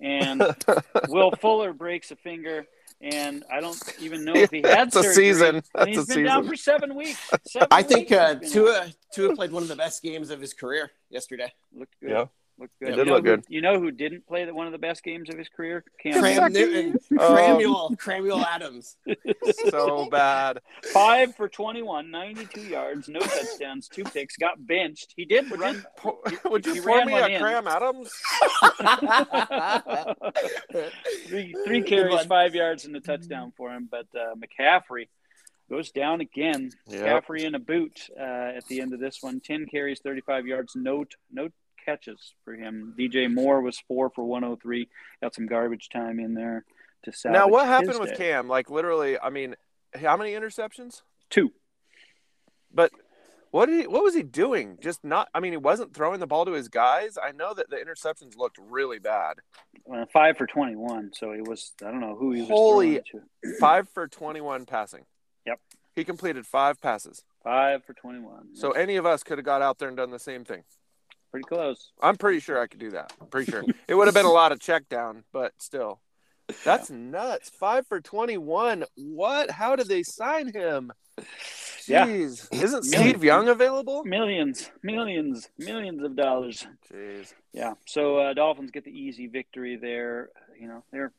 and 0.00 0.42
Will 1.08 1.30
Fuller 1.32 1.72
breaks 1.72 2.10
a 2.10 2.16
finger. 2.16 2.66
And 3.00 3.44
I 3.52 3.60
don't 3.60 3.80
even 4.00 4.24
know 4.24 4.34
if 4.34 4.50
he 4.50 4.56
had 4.64 4.64
That's 4.64 4.96
a 4.96 5.02
surgery. 5.04 5.14
season. 5.14 5.54
And 5.56 5.64
That's 5.74 5.86
he's 5.88 6.10
a 6.10 6.14
been 6.16 6.24
down 6.24 6.42
season. 6.42 6.50
for 6.50 6.56
seven 6.56 6.94
weeks. 6.96 7.30
Seven 7.46 7.68
I 7.70 7.82
think 7.82 8.10
weeks 8.10 8.12
uh, 8.12 8.38
he's 8.40 8.48
out. 8.48 8.52
Tua 8.52 8.86
Tua 9.14 9.34
played 9.36 9.52
one 9.52 9.62
of 9.62 9.68
the 9.68 9.76
best 9.76 10.02
games 10.02 10.30
of 10.30 10.40
his 10.40 10.52
career 10.52 10.90
yesterday. 11.08 11.52
looked 11.72 11.94
good. 12.00 12.10
Yeah. 12.10 12.24
Looked 12.60 12.72
good. 12.80 12.88
It 12.88 12.90
you 12.90 12.96
did 12.96 13.06
know 13.06 13.12
look 13.14 13.24
who- 13.24 13.36
good. 13.36 13.44
You 13.48 13.60
know 13.60 13.78
who 13.78 13.90
didn't 13.92 14.26
play 14.26 14.44
the, 14.44 14.52
one 14.52 14.66
of 14.66 14.72
the 14.72 14.78
best 14.78 15.04
games 15.04 15.30
of 15.30 15.38
his 15.38 15.48
career? 15.48 15.84
Cam 16.02 16.20
Cram 16.20 16.52
Newton. 16.52 16.86
Newton, 16.86 17.18
Oh. 17.20 17.32
Cramuel, 17.34 17.94
Cramuel 17.98 18.44
Adams. 18.44 18.96
so 19.70 20.08
bad. 20.10 20.58
Five 20.92 21.36
for 21.36 21.48
21, 21.48 22.10
92 22.10 22.60
yards, 22.62 23.08
no 23.08 23.20
touchdowns, 23.20 23.86
two 23.88 24.02
picks, 24.04 24.36
got 24.36 24.66
benched. 24.66 25.12
He 25.16 25.24
did 25.24 25.48
Would 25.50 25.60
run. 25.60 25.74
you, 25.76 25.82
pour, 25.96 26.18
would 26.50 26.66
you 26.66 26.74
he 26.74 26.80
pour 26.80 27.04
me 27.04 27.12
one 27.12 27.30
a 27.30 27.34
in. 27.34 27.40
Cram 27.40 27.68
Adams? 27.68 28.10
three, 31.26 31.54
three 31.64 31.82
carries, 31.82 32.24
five 32.26 32.54
yards, 32.54 32.84
and 32.84 32.96
a 32.96 33.00
touchdown 33.00 33.52
for 33.56 33.70
him. 33.70 33.88
But 33.90 34.06
uh, 34.18 34.34
McCaffrey 34.34 35.08
goes 35.70 35.90
down 35.90 36.20
again. 36.20 36.70
Yep. 36.88 37.24
McCaffrey 37.26 37.40
in 37.44 37.54
a 37.54 37.58
boot 37.58 38.08
uh, 38.18 38.22
at 38.56 38.66
the 38.66 38.80
end 38.80 38.92
of 38.94 39.00
this 39.00 39.18
one. 39.20 39.40
10 39.40 39.66
carries, 39.66 40.00
35 40.00 40.46
yards, 40.46 40.72
no, 40.74 41.04
no 41.30 41.48
catches 41.88 42.34
for 42.44 42.54
him. 42.54 42.94
DJ 42.98 43.32
Moore 43.32 43.60
was 43.62 43.78
four 43.88 44.10
for 44.10 44.24
103. 44.24 44.88
Got 45.22 45.34
some 45.34 45.46
garbage 45.46 45.88
time 45.88 46.20
in 46.20 46.34
there 46.34 46.64
to 47.04 47.12
salvage 47.12 47.38
Now, 47.38 47.48
what 47.48 47.66
happened 47.66 47.98
with 47.98 48.10
day. 48.10 48.16
Cam? 48.16 48.48
Like, 48.48 48.68
literally, 48.70 49.18
I 49.18 49.30
mean, 49.30 49.56
how 49.94 50.16
many 50.16 50.32
interceptions? 50.32 51.02
Two. 51.30 51.50
But 52.72 52.90
what 53.50 53.66
did 53.66 53.80
he, 53.80 53.86
what 53.86 54.04
was 54.04 54.14
he 54.14 54.22
doing? 54.22 54.76
Just 54.82 55.02
not. 55.02 55.28
I 55.34 55.40
mean, 55.40 55.52
he 55.52 55.56
wasn't 55.56 55.94
throwing 55.94 56.20
the 56.20 56.26
ball 56.26 56.44
to 56.44 56.52
his 56.52 56.68
guys. 56.68 57.16
I 57.22 57.32
know 57.32 57.54
that 57.54 57.70
the 57.70 57.76
interceptions 57.76 58.36
looked 58.36 58.58
really 58.60 58.98
bad. 58.98 59.36
Uh, 59.90 60.04
five 60.12 60.36
for 60.36 60.46
21. 60.46 61.12
So 61.14 61.32
he 61.32 61.40
was, 61.40 61.72
I 61.82 61.90
don't 61.90 62.00
know 62.00 62.16
who 62.16 62.32
he 62.32 62.40
was 62.40 62.50
Holy- 62.50 63.00
throwing 63.10 63.24
to. 63.44 63.58
Five 63.58 63.88
for 63.88 64.06
twenty-one 64.06 64.66
passing. 64.66 65.04
Yep. 65.46 65.58
He 65.96 66.04
completed 66.04 66.46
five 66.46 66.80
passes. 66.82 67.24
Five 67.42 67.84
for 67.84 67.94
21. 67.94 68.54
So 68.54 68.72
any 68.72 68.96
of 68.96 69.06
us 69.06 69.22
could 69.22 69.38
have 69.38 69.44
got 69.44 69.62
out 69.62 69.78
there 69.78 69.88
and 69.88 69.96
done 69.96 70.10
the 70.10 70.18
same 70.18 70.44
thing. 70.44 70.62
Pretty 71.30 71.44
close. 71.44 71.90
I'm 72.02 72.16
pretty 72.16 72.40
sure 72.40 72.60
I 72.60 72.66
could 72.66 72.80
do 72.80 72.90
that. 72.90 73.12
I'm 73.20 73.26
pretty 73.28 73.50
sure 73.50 73.64
it 73.88 73.94
would 73.94 74.06
have 74.06 74.14
been 74.14 74.26
a 74.26 74.32
lot 74.32 74.52
of 74.52 74.60
check 74.60 74.88
down, 74.88 75.24
but 75.32 75.52
still, 75.58 76.00
that's 76.64 76.90
nuts. 76.90 77.50
Five 77.50 77.86
for 77.86 78.00
twenty-one. 78.00 78.84
What? 78.96 79.50
How 79.50 79.76
did 79.76 79.88
they 79.88 80.02
sign 80.02 80.52
him? 80.52 80.92
Yeah. 81.86 82.06
Jeez. 82.06 82.52
Isn't 82.52 82.90
Million. 82.90 83.10
Steve 83.10 83.24
Young 83.24 83.48
available? 83.48 84.04
Millions, 84.04 84.70
millions, 84.82 85.48
millions 85.58 86.02
of 86.04 86.14
dollars. 86.16 86.66
Jeez. 86.92 87.32
Yeah. 87.52 87.74
So 87.86 88.18
uh, 88.18 88.34
Dolphins 88.34 88.70
get 88.70 88.84
the 88.84 88.90
easy 88.90 89.26
victory 89.26 89.76
there. 89.76 90.30
You 90.60 90.68
know, 90.68 90.84
they're. 90.92 91.12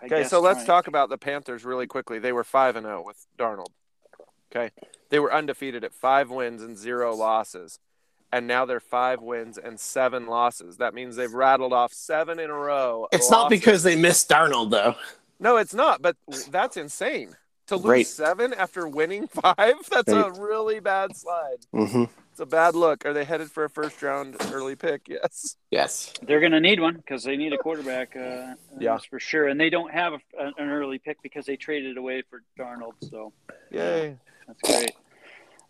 I 0.00 0.06
Okay, 0.06 0.22
guess, 0.22 0.30
so 0.30 0.40
let's 0.40 0.58
trying- 0.58 0.66
talk 0.66 0.86
about 0.86 1.08
the 1.10 1.18
Panthers 1.18 1.64
really 1.64 1.86
quickly. 1.88 2.18
They 2.20 2.32
were 2.32 2.44
five 2.44 2.76
and 2.76 2.86
zero 2.86 3.02
with 3.04 3.26
Darnold. 3.38 3.66
Okay, 4.50 4.70
they 5.10 5.18
were 5.18 5.32
undefeated 5.32 5.84
at 5.84 5.92
five 5.92 6.30
wins 6.30 6.62
and 6.62 6.76
zero 6.78 7.14
losses, 7.14 7.78
and 8.32 8.46
now 8.46 8.64
they're 8.66 8.80
five 8.80 9.20
wins 9.22 9.58
and 9.58 9.78
seven 9.78 10.26
losses. 10.26 10.76
That 10.78 10.94
means 10.94 11.16
they've 11.16 11.32
rattled 11.32 11.72
off 11.72 11.92
seven 11.92 12.38
in 12.38 12.50
a 12.50 12.54
row. 12.54 13.08
It's 13.12 13.30
not 13.30 13.48
because 13.50 13.82
they 13.82 13.96
missed 13.96 14.28
Darnold 14.28 14.70
though. 14.70 14.94
no, 15.40 15.56
it's 15.56 15.74
not. 15.74 16.02
But 16.02 16.16
that's 16.50 16.76
insane. 16.76 17.36
To 17.68 17.76
lose 17.76 17.84
Great. 17.84 18.06
seven 18.06 18.54
after 18.54 18.88
winning 18.88 19.28
five? 19.28 19.74
That's 19.90 20.10
a 20.10 20.30
really 20.38 20.80
bad 20.80 21.14
slide. 21.14 21.58
Mm-hmm. 21.74 22.04
It's 22.30 22.40
a 22.40 22.46
bad 22.46 22.74
look. 22.74 23.04
Are 23.04 23.12
they 23.12 23.24
headed 23.24 23.50
for 23.50 23.64
a 23.64 23.68
first 23.68 24.00
round 24.02 24.36
early 24.52 24.74
pick? 24.74 25.02
Yes. 25.08 25.56
Yes. 25.70 26.12
They're 26.22 26.40
going 26.40 26.52
to 26.52 26.60
need 26.60 26.80
one 26.80 26.94
because 26.96 27.24
they 27.24 27.36
need 27.36 27.52
a 27.52 27.58
quarterback. 27.58 28.16
Uh, 28.16 28.54
Yeah. 28.78 28.92
that's 28.92 29.04
for 29.04 29.20
sure. 29.20 29.48
And 29.48 29.60
they 29.60 29.68
don't 29.68 29.92
have 29.92 30.14
a, 30.14 30.46
an 30.56 30.70
early 30.70 30.98
pick 30.98 31.20
because 31.22 31.44
they 31.44 31.56
traded 31.56 31.98
away 31.98 32.22
for 32.30 32.42
Darnold. 32.58 32.92
So 33.10 33.32
Yay. 33.70 34.16
that's 34.46 34.60
great. 34.62 34.92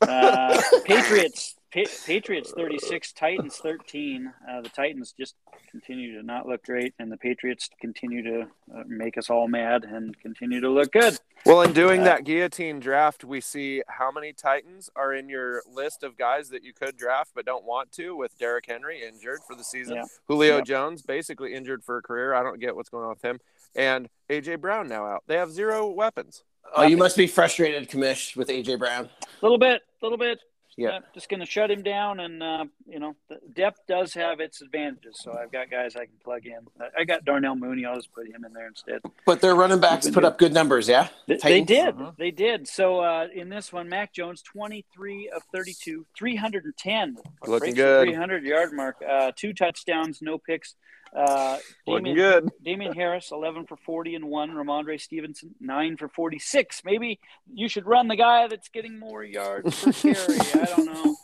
Uh, 0.00 0.60
Patriots, 0.84 1.56
pa- 1.72 1.90
Patriots 2.06 2.52
36, 2.52 3.12
Titans 3.12 3.56
13. 3.56 4.32
Uh, 4.48 4.60
the 4.62 4.68
Titans 4.68 5.12
just 5.18 5.34
continue 5.70 6.16
to 6.18 6.24
not 6.24 6.46
look 6.46 6.64
great, 6.64 6.94
and 6.98 7.10
the 7.12 7.16
Patriots 7.16 7.68
continue 7.80 8.22
to 8.22 8.42
uh, 8.74 8.82
make 8.86 9.18
us 9.18 9.28
all 9.30 9.48
mad 9.48 9.84
and 9.84 10.18
continue 10.20 10.60
to 10.60 10.70
look 10.70 10.92
good. 10.92 11.18
Well, 11.44 11.62
in 11.62 11.72
doing 11.72 12.00
Uh, 12.00 12.04
that 12.04 12.24
guillotine 12.24 12.80
draft, 12.80 13.24
we 13.24 13.40
see 13.40 13.82
how 13.88 14.10
many 14.10 14.32
Titans 14.32 14.90
are 14.96 15.12
in 15.12 15.28
your 15.28 15.62
list 15.70 16.02
of 16.02 16.16
guys 16.16 16.48
that 16.50 16.64
you 16.64 16.72
could 16.72 16.96
draft 16.96 17.32
but 17.34 17.44
don't 17.44 17.64
want 17.64 17.92
to, 17.92 18.16
with 18.16 18.36
Derrick 18.38 18.66
Henry 18.66 19.02
injured 19.06 19.40
for 19.46 19.54
the 19.54 19.64
season, 19.64 19.96
Yeah. 19.96 20.04
Julio 20.26 20.56
Yeah. 20.58 20.62
Jones 20.64 21.02
basically 21.02 21.54
injured 21.54 21.84
for 21.84 21.98
a 21.98 22.02
career. 22.02 22.34
I 22.34 22.42
don't 22.42 22.58
get 22.60 22.74
what's 22.74 22.88
going 22.88 23.04
on 23.04 23.10
with 23.10 23.22
him, 23.22 23.40
and 23.74 24.08
AJ 24.30 24.56
Brown 24.60 24.88
now 24.88 25.06
out. 25.06 25.24
They 25.26 25.36
have 25.36 25.50
zero 25.50 25.86
weapons. 25.88 26.44
Oh, 26.76 26.82
you 26.82 26.98
must 26.98 27.16
be 27.16 27.26
frustrated, 27.26 27.88
Commish, 27.88 28.36
with 28.36 28.48
AJ 28.48 28.78
Brown. 28.78 29.08
A 29.22 29.26
little 29.40 29.56
bit, 29.58 29.80
a 30.02 30.04
little 30.04 30.18
bit. 30.18 30.38
Yeah. 30.78 30.90
Uh, 30.90 31.00
just 31.12 31.28
going 31.28 31.40
to 31.40 31.46
shut 31.46 31.72
him 31.72 31.82
down, 31.82 32.20
and 32.20 32.40
uh, 32.40 32.64
you 32.88 33.00
know, 33.00 33.16
the 33.28 33.40
depth 33.52 33.80
does 33.88 34.14
have 34.14 34.38
its 34.38 34.62
advantages. 34.62 35.18
So 35.20 35.32
I've 35.32 35.50
got 35.50 35.70
guys 35.70 35.96
I 35.96 36.04
can 36.06 36.14
plug 36.22 36.46
in. 36.46 36.60
I- 36.80 37.00
I 37.00 37.04
got 37.04 37.24
Darnell 37.24 37.56
Mooney. 37.56 37.84
I'll 37.84 37.96
just 37.96 38.12
put 38.12 38.28
him 38.28 38.44
in 38.44 38.52
there 38.52 38.68
instead. 38.68 39.00
But 39.26 39.40
their 39.40 39.54
running 39.56 39.80
backs 39.80 40.06
put 40.06 40.14
good. 40.14 40.24
up 40.24 40.38
good 40.38 40.52
numbers, 40.54 40.88
yeah. 40.88 41.08
They, 41.26 41.36
they 41.36 41.60
did. 41.62 41.88
Uh-huh. 41.88 42.12
They 42.16 42.30
did. 42.30 42.68
So 42.68 43.00
uh, 43.00 43.26
in 43.34 43.48
this 43.48 43.72
one, 43.72 43.88
Mac 43.88 44.12
Jones, 44.12 44.40
23 44.42 45.30
of 45.34 45.42
32, 45.52 46.06
310. 46.16 47.16
Looking 47.46 47.74
good. 47.74 48.06
300 48.06 48.44
yard 48.44 48.72
mark. 48.72 48.96
Uh, 49.06 49.32
two 49.34 49.52
touchdowns, 49.52 50.22
no 50.22 50.38
picks. 50.38 50.74
Uh, 51.14 51.58
Damian, 51.86 52.16
good. 52.16 52.50
Damien 52.64 52.92
Harris, 52.94 53.30
11 53.32 53.66
for 53.66 53.76
40 53.76 54.16
and 54.16 54.24
1. 54.26 54.50
Rhamondre 54.50 55.00
Stevenson, 55.00 55.54
9 55.60 55.96
for 55.96 56.08
46. 56.08 56.82
Maybe 56.84 57.20
you 57.52 57.68
should 57.68 57.86
run 57.86 58.08
the 58.08 58.16
guy 58.16 58.46
that's 58.48 58.68
getting 58.68 58.98
more 58.98 59.24
yards 59.24 59.84
per 59.84 59.92
carry. 60.14 60.38
I 60.38 60.64
don't 60.76 60.86
know. 60.86 61.16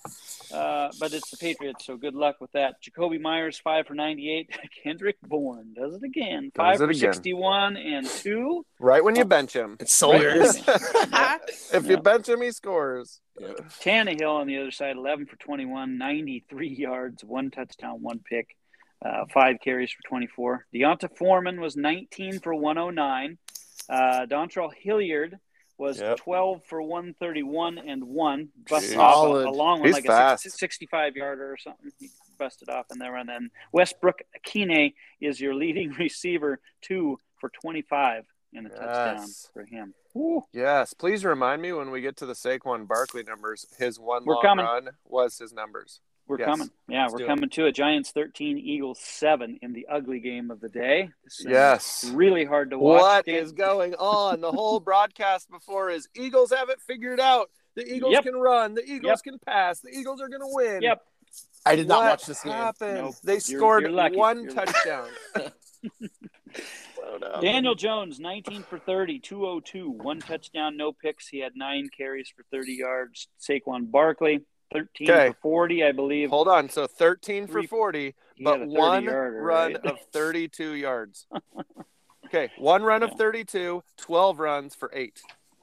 Uh, 0.53 0.91
but 1.01 1.13
it's 1.13 1.31
the 1.31 1.37
Patriots, 1.37 1.85
so 1.85 1.97
good 1.97 2.15
luck 2.15 2.37
with 2.41 2.53
that. 2.53 2.77
Jakobi 2.83 3.21
Meyers, 3.21 3.59
5 3.59 3.87
for 3.87 3.95
98. 3.95 4.51
Kendrick 4.83 5.17
Bourne 5.23 5.75
does 5.75 5.95
it 5.95 6.03
again. 6.03 6.53
5 6.55 6.75
it 6.75 6.79
for 6.79 6.85
again. 6.85 7.13
61 7.13 7.77
and 7.77 8.07
2. 8.07 8.65
Right 8.79 9.03
when 9.03 9.17
you 9.17 9.25
bench 9.25 9.53
him. 9.53 9.77
It's 9.81 9.93
soldiers. 9.93 10.63
if 11.73 11.87
you 11.87 11.97
bench 11.99 12.29
him, 12.29 12.43
he 12.43 12.53
scores. 12.53 13.21
Tannehill 13.81 14.41
on 14.41 14.47
the 14.47 14.59
other 14.59 14.71
side, 14.71 14.97
11 14.97 15.27
for 15.27 15.37
21, 15.37 15.99
93 15.99 16.69
yards, 16.69 17.25
one 17.25 17.51
touchdown, 17.51 18.01
one 18.01 18.21
pick, 18.21 18.57
uh, 19.05 19.25
five 19.33 19.57
carries 19.63 19.93
for 19.93 20.03
24. 20.09 20.67
D'Onta 20.75 21.09
Foreman 21.17 21.61
was 21.61 21.77
19 21.77 22.41
for 22.41 22.55
109. 22.55 23.39
Uh, 23.89 24.27
Dontrell 24.27 24.71
Hilliard 24.75 25.39
was 25.77 26.01
Yep. 26.01 26.19
12 26.19 26.65
for 26.65 26.81
131 26.81 27.79
and 27.79 28.05
one, 28.05 28.49
busted 28.71 28.97
Jeez. 28.97 29.01
off 29.01 29.13
a, 29.13 29.17
Solid. 29.17 29.47
a 29.47 29.51
long 29.51 29.81
one, 29.81 29.89
He's 29.89 29.95
like 29.95 30.07
fast. 30.07 30.47
a 30.47 30.51
65 30.51 31.17
yarder 31.17 31.53
or 31.53 31.57
something. 31.57 31.91
He 31.99 32.09
busted 32.39 32.69
off 32.69 32.87
in 32.93 32.99
there. 32.99 33.17
And 33.17 33.29
then 33.29 33.51
Westbrook 33.73 34.21
Akine 34.39 34.95
is 35.21 35.41
your 35.41 35.55
leading 35.55 35.91
receiver, 35.99 36.61
two 36.81 37.19
for 37.41 37.51
25 37.61 38.25
in 38.53 38.67
a 38.67 38.69
touchdown 38.69 39.17
Yes. 39.19 39.51
for 39.53 39.65
him. 39.65 39.95
Woo. 40.15 40.45
Yes. 40.53 40.95
Please 40.95 41.25
remind 41.25 41.61
me 41.61 41.73
when 41.73 41.91
we 41.91 42.01
get 42.01 42.17
to 42.19 42.27
the 42.27 42.35
Saquon 42.35 42.87
Barkley 42.87 43.25
numbers, 43.25 43.67
his 43.77 43.99
one 43.99 44.25
We're 44.25 44.35
long 44.35 44.43
coming. 44.45 44.65
run 44.65 44.89
was 45.05 45.39
his 45.39 45.53
numbers. 45.53 46.01
We're 46.27 46.39
Yes. 46.39 46.47
coming. 46.49 46.71
Yeah, 46.89 47.03
Let's 47.03 47.13
we're 47.13 47.19
do 47.19 47.25
it. 47.25 47.29
coming 47.29 47.51
to 47.51 47.67
it. 47.67 47.73
Giants 47.73 48.11
13, 48.11 48.57
Eagles 48.59 48.99
7 49.01 49.59
in 49.61 49.73
the 49.75 49.87
ugly 49.91 50.21
game 50.21 50.51
of 50.51 50.61
the 50.61 50.71
day. 50.71 51.11
This 51.23 51.45
Yes. 51.47 52.05
Really 52.15 52.45
hard 52.47 52.71
to 52.71 52.79
watch. 52.79 53.01
What 53.03 53.27
Dan- 53.27 53.35
is 53.37 53.53
going 53.53 53.95
on? 53.97 54.41
The 54.41 54.51
whole 54.51 54.81
broadcast 54.91 55.51
before 55.51 55.91
is 55.91 56.09
Eagles 56.15 56.51
have 56.51 56.71
it 56.71 56.81
figured 56.81 57.21
out. 57.21 57.51
The 57.75 57.87
Eagles 57.87 58.13
Yep. 58.13 58.25
can 58.25 58.37
run. 58.37 58.75
The 58.75 58.85
Eagles 58.85 59.21
Yep. 59.25 59.33
can 59.35 59.39
pass. 59.41 59.81
The 59.81 59.91
Eagles 59.91 60.21
are 60.23 60.29
going 60.29 60.41
to 60.41 60.49
win. 60.51 60.81
Yep. 60.83 61.03
I 61.67 61.77
did 61.77 61.89
not 61.89 62.05
watch 62.05 62.25
this 62.27 62.43
game. 62.43 62.53
happened? 62.53 62.95
Nope. 62.95 63.15
They 63.23 63.33
You're- 63.33 63.41
scored 63.41 63.83
you're 63.85 64.11
one 64.13 64.45
You're- 64.45 64.55
touchdown. 64.55 65.09
Daniel 67.41 67.75
Jones, 67.75 68.19
19 68.19 68.63
for 68.63 68.79
30, 68.79 69.19
202, 69.19 69.91
one 69.91 70.21
touchdown, 70.21 70.77
no 70.77 70.93
picks. 70.93 71.29
He 71.29 71.41
had 71.41 71.53
nine 71.55 71.89
carries 71.97 72.29
for 72.35 72.45
30 72.51 72.75
yards. 72.75 73.29
Saquon 73.41 73.91
Barkley, 73.91 74.41
13 74.75 75.11
Okay. 75.11 75.29
for 75.31 75.37
40, 75.43 75.85
I 75.85 75.93
believe. 75.93 76.31
Hold 76.31 76.49
on. 76.49 76.69
So 76.69 76.87
13 76.87 77.47
for 77.47 77.63
40, 77.63 78.15
He 78.37 78.45
but 78.45 78.67
one 78.67 79.05
yarder, 79.05 79.41
run 79.43 79.73
right? 79.75 79.87
of 79.87 79.99
32 80.13 80.75
yards. 80.75 81.27
Okay. 82.27 82.51
One 82.59 82.83
run 82.83 83.05
of 83.05 83.11
Yeah. 83.11 83.17
32, 83.19 83.83
12 83.97 84.39
runs 84.41 84.75
for 84.75 84.91
eight. 84.93 85.21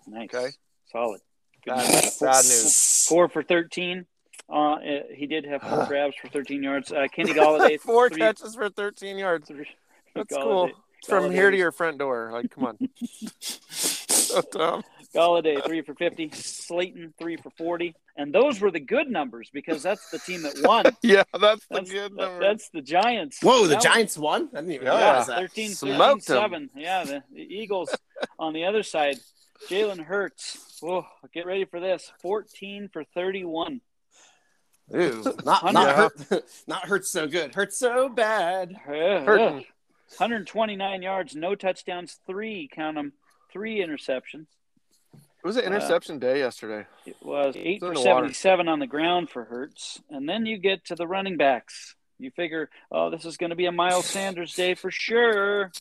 Nice. 0.08 0.30
Okay. 0.34 0.48
Solid. 0.90 1.20
Bad, 1.66 1.86
bad 2.22 2.46
news. 2.46 3.06
Four 3.10 3.28
for 3.28 3.44
13. 3.44 4.06
Uh, 4.50 4.54
uh, 4.54 4.78
he 5.14 5.26
did 5.28 5.44
have 5.44 5.62
four 5.62 5.86
grabs 5.90 6.16
for 6.22 6.30
13 6.30 6.64
yards. 6.64 6.90
Uh, 6.94 7.08
Kenny 7.14 7.34
Golladay, 7.34 7.78
Four 7.82 8.08
three, 8.10 8.20
catches 8.20 8.56
for 8.56 8.70
13 8.70 9.18
yards. 9.18 9.50
three- 9.50 9.68
That's 10.16 10.34
Golladay- 10.34 10.44
cool. 10.44 10.70
It's 11.00 11.10
from 11.10 11.30
here 11.32 11.52
to 11.52 11.58
your 11.58 11.74
front 11.74 11.98
door. 11.98 12.30
Like, 12.32 12.52
come 12.52 12.64
on. 12.66 12.78
so 13.70 14.42
dumb. 14.54 14.84
Golladay 15.16 15.64
three 15.66 15.82
for 15.82 15.94
fifty, 15.96 16.30
Slayton 16.32 17.14
three 17.20 17.36
for 17.38 17.50
forty, 17.52 17.96
and 18.16 18.34
those 18.34 18.62
were 18.62 18.72
the 18.72 18.80
good 18.80 19.10
numbers 19.10 19.50
because 19.52 19.84
that's 19.84 20.10
the 20.10 20.20
team 20.20 20.44
that 20.44 20.54
won. 20.64 20.86
Yeah, 21.04 21.24
that's 21.40 21.66
the 21.68 21.76
That's, 21.76 21.92
good 21.92 22.16
number. 22.16 22.40
that's 22.40 22.70
the 22.70 22.82
Giants. 22.82 23.40
Whoa, 23.42 23.64
the 23.64 23.70
That 23.70 23.76
was- 23.76 23.84
Giants 23.84 24.18
won? 24.18 24.50
I 24.54 24.58
didn't 24.58 24.72
even 24.74 24.88
Yeah. 24.88 24.94
realize 25.08 25.28
that. 25.28 25.38
13, 25.40 25.70
Smoked 25.72 26.30
'em. 26.30 26.36
7. 26.38 26.70
Yeah, 26.76 27.04
the, 27.04 27.24
the 27.34 27.42
Eagles 27.42 27.94
on 28.40 28.54
the 28.54 28.66
other 28.66 28.84
side. 28.84 29.18
Jalen 29.70 30.00
Hurts. 30.04 30.78
Whoa, 30.82 31.06
get 31.34 31.46
ready 31.46 31.66
for 31.66 31.80
this. 31.80 32.12
14 32.22 32.90
for 32.92 33.04
31. 33.04 33.82
Ew, 34.94 35.24
not 35.46 35.72
not 35.74 35.96
hurt, 35.96 36.44
not 36.68 36.86
hurts 36.88 37.10
so 37.12 37.28
good. 37.28 37.54
Hurt 37.56 37.74
so 37.74 38.10
bad. 38.10 38.74
Ugh. 38.88 39.24
Hurting. 39.26 39.66
129 40.18 41.02
yards, 41.02 41.36
no 41.36 41.56
touchdowns, 41.56 42.20
three, 42.28 42.70
count 42.74 42.96
them, 42.96 43.14
three 43.54 43.80
interceptions. 43.80 44.48
It 45.44 45.48
was 45.48 45.58
an 45.58 45.64
interception 45.66 46.20
day 46.20 46.40
yesterday. 46.40 46.86
It 47.06 47.16
was 47.22 47.56
eight 47.58 47.80
for 47.80 47.96
77 47.96 48.68
on 48.68 48.80
the 48.80 48.86
ground 48.88 49.30
for 49.30 49.44
Hurts. 49.44 50.00
And 50.10 50.30
then 50.30 50.46
you 50.46 50.58
get 50.58 50.86
to 50.86 50.96
the 50.96 51.08
running 51.08 51.38
backs. 51.38 51.96
You 52.20 52.30
figure, 52.30 52.70
oh, 52.92 53.10
this 53.10 53.26
is 53.26 53.38
going 53.38 53.50
to 53.50 53.56
be 53.56 53.66
a 53.66 53.72
Miles 53.72 54.06
Sanders 54.06 54.54
day 54.54 54.76
for 54.76 54.92
sure. 54.92 55.72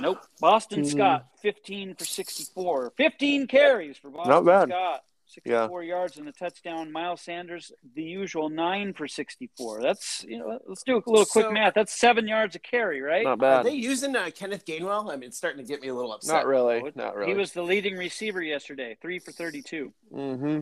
Nope. 0.00 0.18
Boston 0.40 0.80
Hmm. 0.80 0.84
Scott, 0.86 1.26
15 1.42 1.94
for 1.96 2.04
64. 2.04 2.92
15 2.96 3.46
carries 3.46 3.96
for 3.98 4.10
Boston 4.10 4.30
Not 4.30 4.44
bad. 4.46 4.68
Scott. 4.68 5.00
64 5.30 5.82
yards 5.84 6.16
and 6.18 6.28
a 6.28 6.32
touchdown. 6.32 6.90
Miles 6.90 7.20
Sanders, 7.20 7.72
the 7.94 8.02
usual 8.02 8.48
9 8.48 8.92
for 8.94 9.06
64. 9.06 9.80
That's, 9.80 10.24
you 10.28 10.38
know, 10.38 10.58
let's 10.66 10.82
do 10.82 10.96
a 10.96 11.02
little 11.10 11.24
quick 11.24 11.46
So- 11.46 11.50
math. 11.52 11.74
That's 11.74 11.98
seven 11.98 12.26
yards 12.26 12.56
a 12.56 12.58
carry, 12.58 13.00
right? 13.00 13.24
Not 13.24 13.38
bad. 13.38 13.60
Are 13.60 13.64
they 13.64 13.74
using 13.74 14.14
uh, 14.16 14.30
Kenneth 14.34 14.64
Gainwell? 14.66 15.10
I 15.12 15.16
mean, 15.16 15.28
it's 15.28 15.36
starting 15.36 15.64
to 15.64 15.68
get 15.68 15.80
me 15.80 15.88
a 15.88 15.94
little 15.94 16.12
upset. 16.12 16.34
Not 16.34 16.46
really. 16.46 16.82
Not 16.94 17.14
really. 17.16 17.32
He 17.32 17.38
was 17.38 17.52
the 17.52 17.62
leading 17.62 17.96
receiver 17.96 18.42
yesterday, 18.42 18.96
3 19.00 19.18
for 19.20 19.32
32. 19.32 19.92
Mm-hmm. 20.12 20.60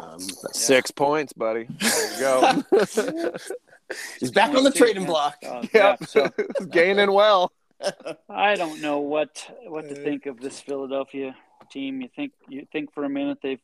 Um, 0.00 0.18
Six 0.52 0.90
points, 0.90 1.32
buddy. 1.32 1.66
There 1.80 2.12
you 2.14 2.20
go. 2.20 2.62
he's 4.20 4.30
back 4.30 4.54
on 4.54 4.64
the 4.64 4.70
trading 4.70 5.02
Yeah. 5.02 5.08
block. 5.08 5.36
Uh, 5.46 5.62
yeah, 5.74 5.96
yep. 6.00 6.04
so 6.08 6.30
Gaining 6.70 7.12
well. 7.12 7.52
I 8.28 8.54
don't 8.54 8.80
know 8.80 8.98
what 8.98 9.44
what 9.66 9.88
to 9.88 10.00
Uh, 10.00 10.04
think 10.04 10.26
of 10.26 10.38
this 10.40 10.60
Philadelphia 10.60 11.34
team. 11.70 12.00
You 12.00 12.08
think 12.14 12.32
you 12.48 12.64
think 12.70 12.92
for 12.94 13.02
a 13.04 13.08
minute 13.08 13.38
they've 13.42 13.60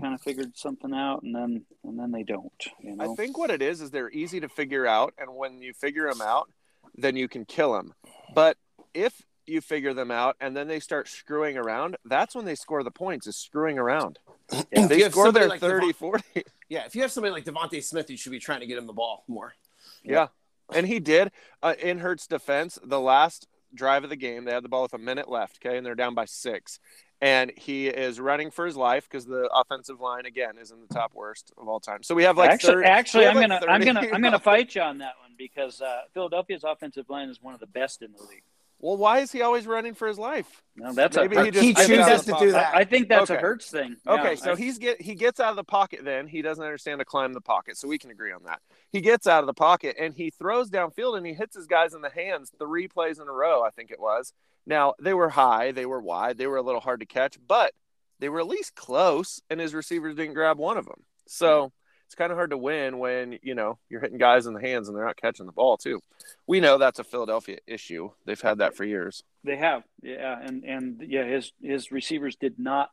kind 0.00 0.14
of 0.14 0.20
figured 0.20 0.56
something 0.56 0.92
out, 0.92 1.22
and 1.22 1.34
then 1.34 1.64
and 1.84 1.98
then 1.98 2.10
they 2.10 2.22
don't. 2.22 2.52
You 2.80 2.96
know? 2.96 3.12
I 3.12 3.14
think 3.16 3.38
what 3.38 3.50
it 3.50 3.62
is 3.62 3.80
is 3.80 3.90
they're 3.90 4.10
easy 4.10 4.40
to 4.40 4.48
figure 4.48 4.86
out, 4.86 5.14
and 5.18 5.34
when 5.34 5.62
you 5.62 5.72
figure 5.72 6.08
them 6.08 6.20
out, 6.20 6.50
then 6.94 7.16
you 7.16 7.28
can 7.28 7.44
kill 7.44 7.72
them. 7.72 7.94
But 8.34 8.56
if 8.94 9.22
you 9.46 9.60
figure 9.60 9.92
them 9.92 10.10
out 10.10 10.36
and 10.40 10.56
then 10.56 10.68
they 10.68 10.80
start 10.80 11.08
screwing 11.08 11.56
around, 11.56 11.96
that's 12.04 12.34
when 12.34 12.44
they 12.44 12.54
score 12.54 12.82
the 12.82 12.90
points. 12.90 13.26
Is 13.26 13.36
screwing 13.36 13.78
around. 13.78 14.18
If 14.72 14.88
They 14.88 15.08
score 15.10 15.30
their 15.30 15.48
like 15.48 15.60
30, 15.60 15.92
Devon- 15.92 15.92
40. 15.94 16.24
yeah, 16.68 16.84
if 16.84 16.94
you 16.94 17.02
have 17.02 17.12
somebody 17.12 17.32
like 17.32 17.44
DeVonta 17.44 17.82
Smith, 17.82 18.10
you 18.10 18.16
should 18.16 18.32
be 18.32 18.40
trying 18.40 18.60
to 18.60 18.66
get 18.66 18.78
him 18.78 18.86
the 18.86 18.92
ball 18.92 19.24
more. 19.28 19.54
Yeah. 20.02 20.28
And 20.72 20.86
he 20.86 21.00
did. 21.00 21.30
Uh, 21.62 21.74
in 21.80 21.98
Hurts' 21.98 22.26
defense, 22.26 22.78
the 22.82 23.00
last 23.00 23.46
drive 23.74 24.04
of 24.04 24.10
the 24.10 24.16
game, 24.16 24.44
they 24.44 24.52
had 24.52 24.64
the 24.64 24.68
ball 24.68 24.82
with 24.82 24.94
a 24.94 24.98
minute 24.98 25.28
left, 25.28 25.58
okay, 25.64 25.76
and 25.76 25.86
they're 25.86 25.94
down 25.94 26.14
by 26.14 26.24
six. 26.24 26.78
And 27.22 27.52
he 27.54 27.88
is 27.88 28.18
running 28.18 28.50
for 28.50 28.64
his 28.64 28.76
life 28.76 29.06
because 29.08 29.26
the 29.26 29.48
offensive 29.54 30.00
line 30.00 30.24
again 30.24 30.56
is 30.56 30.70
in 30.70 30.80
the 30.80 30.92
top 30.92 31.12
worst 31.14 31.52
of 31.58 31.68
all 31.68 31.78
time. 31.78 32.02
So 32.02 32.14
we 32.14 32.22
have 32.24 32.38
like 32.38 32.50
actually, 32.50 32.74
30 32.74 32.86
actually, 32.88 33.26
I'm 33.26 33.36
have 33.36 33.42
gonna 33.42 33.54
like 33.60 33.68
I'm 33.68 33.84
gonna 33.84 34.08
I'm 34.14 34.22
gonna 34.22 34.38
fight 34.54 34.74
you 34.74 34.80
on 34.80 34.98
that 34.98 35.14
one 35.20 35.32
because 35.36 35.82
uh, 35.82 36.00
Philadelphia's 36.14 36.64
offensive 36.64 37.10
line 37.10 37.28
is 37.28 37.42
one 37.42 37.52
of 37.52 37.60
the 37.60 37.66
best 37.66 38.00
in 38.00 38.12
the 38.12 38.22
league. 38.24 38.42
Well, 38.82 38.96
why 38.96 39.18
is 39.18 39.30
he 39.30 39.42
always 39.42 39.66
running 39.66 39.92
for 39.92 40.08
his 40.08 40.18
life? 40.18 40.62
No, 40.74 40.94
that's 40.94 41.14
Maybe 41.14 41.36
a 41.36 41.44
he 41.44 41.50
just 41.50 41.62
he 41.62 41.74
chooses 41.74 42.24
to 42.24 42.34
do 42.38 42.52
that. 42.52 42.74
I, 42.74 42.78
I 42.80 42.84
think 42.84 43.10
that's 43.10 43.28
a 43.28 43.34
Okay. 43.34 43.42
Hurts 43.42 43.70
thing. 43.70 43.96
Okay, 44.06 44.30
Yeah, 44.30 44.34
so 44.36 44.52
I- 44.52 44.56
he's 44.56 44.78
get 44.78 45.02
he 45.02 45.14
gets 45.14 45.38
out 45.38 45.50
of 45.50 45.56
the 45.56 45.64
pocket. 45.64 46.00
Then 46.02 46.26
he 46.26 46.40
doesn't 46.40 46.64
understand 46.64 47.00
to 47.00 47.04
climb 47.04 47.34
the 47.34 47.42
pocket, 47.42 47.76
so 47.76 47.86
we 47.86 47.98
can 47.98 48.10
agree 48.10 48.32
on 48.32 48.44
that. 48.44 48.60
He 48.90 49.02
gets 49.02 49.26
out 49.26 49.40
of 49.42 49.46
the 49.46 49.54
pocket 49.54 49.96
and 49.98 50.14
he 50.14 50.30
throws 50.30 50.70
downfield 50.70 51.18
and 51.18 51.26
he 51.26 51.34
hits 51.34 51.54
his 51.54 51.66
guys 51.66 51.92
in 51.92 52.00
the 52.00 52.08
hands 52.08 52.50
three 52.58 52.88
plays 52.88 53.18
in 53.18 53.28
a 53.28 53.32
row. 53.32 53.62
I 53.62 53.68
think 53.68 53.90
it 53.90 54.00
was. 54.00 54.32
Now 54.66 54.94
they 55.00 55.14
were 55.14 55.28
high, 55.30 55.72
they 55.72 55.86
were 55.86 56.00
wide, 56.00 56.38
they 56.38 56.46
were 56.46 56.56
a 56.58 56.62
little 56.62 56.80
hard 56.80 57.00
to 57.00 57.06
catch, 57.06 57.38
but 57.46 57.72
they 58.18 58.28
were 58.28 58.40
at 58.40 58.46
least 58.46 58.74
close, 58.74 59.40
and 59.48 59.58
his 59.60 59.74
receivers 59.74 60.14
didn't 60.14 60.34
grab 60.34 60.58
one 60.58 60.76
of 60.76 60.84
them. 60.86 61.02
So 61.26 61.72
it's 62.06 62.14
kind 62.14 62.32
of 62.32 62.36
hard 62.38 62.50
to 62.50 62.58
win 62.58 62.98
when 62.98 63.38
you 63.42 63.54
know 63.54 63.78
you're 63.88 64.00
hitting 64.00 64.18
guys 64.18 64.46
in 64.46 64.52
the 64.54 64.60
hands 64.60 64.88
and 64.88 64.96
they're 64.96 65.04
not 65.06 65.16
catching 65.16 65.46
the 65.46 65.52
ball 65.52 65.76
too. 65.76 66.00
We 66.46 66.60
know 66.60 66.76
that's 66.76 66.98
a 66.98 67.04
Philadelphia 67.04 67.58
issue. 67.66 68.10
They've 68.26 68.40
had 68.40 68.58
that 68.58 68.76
for 68.76 68.84
years. 68.84 69.22
They 69.44 69.56
have, 69.56 69.84
yeah, 70.02 70.38
and 70.40 70.64
and 70.64 71.02
yeah, 71.06 71.24
his 71.24 71.52
his 71.62 71.90
receivers 71.92 72.36
did 72.36 72.58
not 72.58 72.90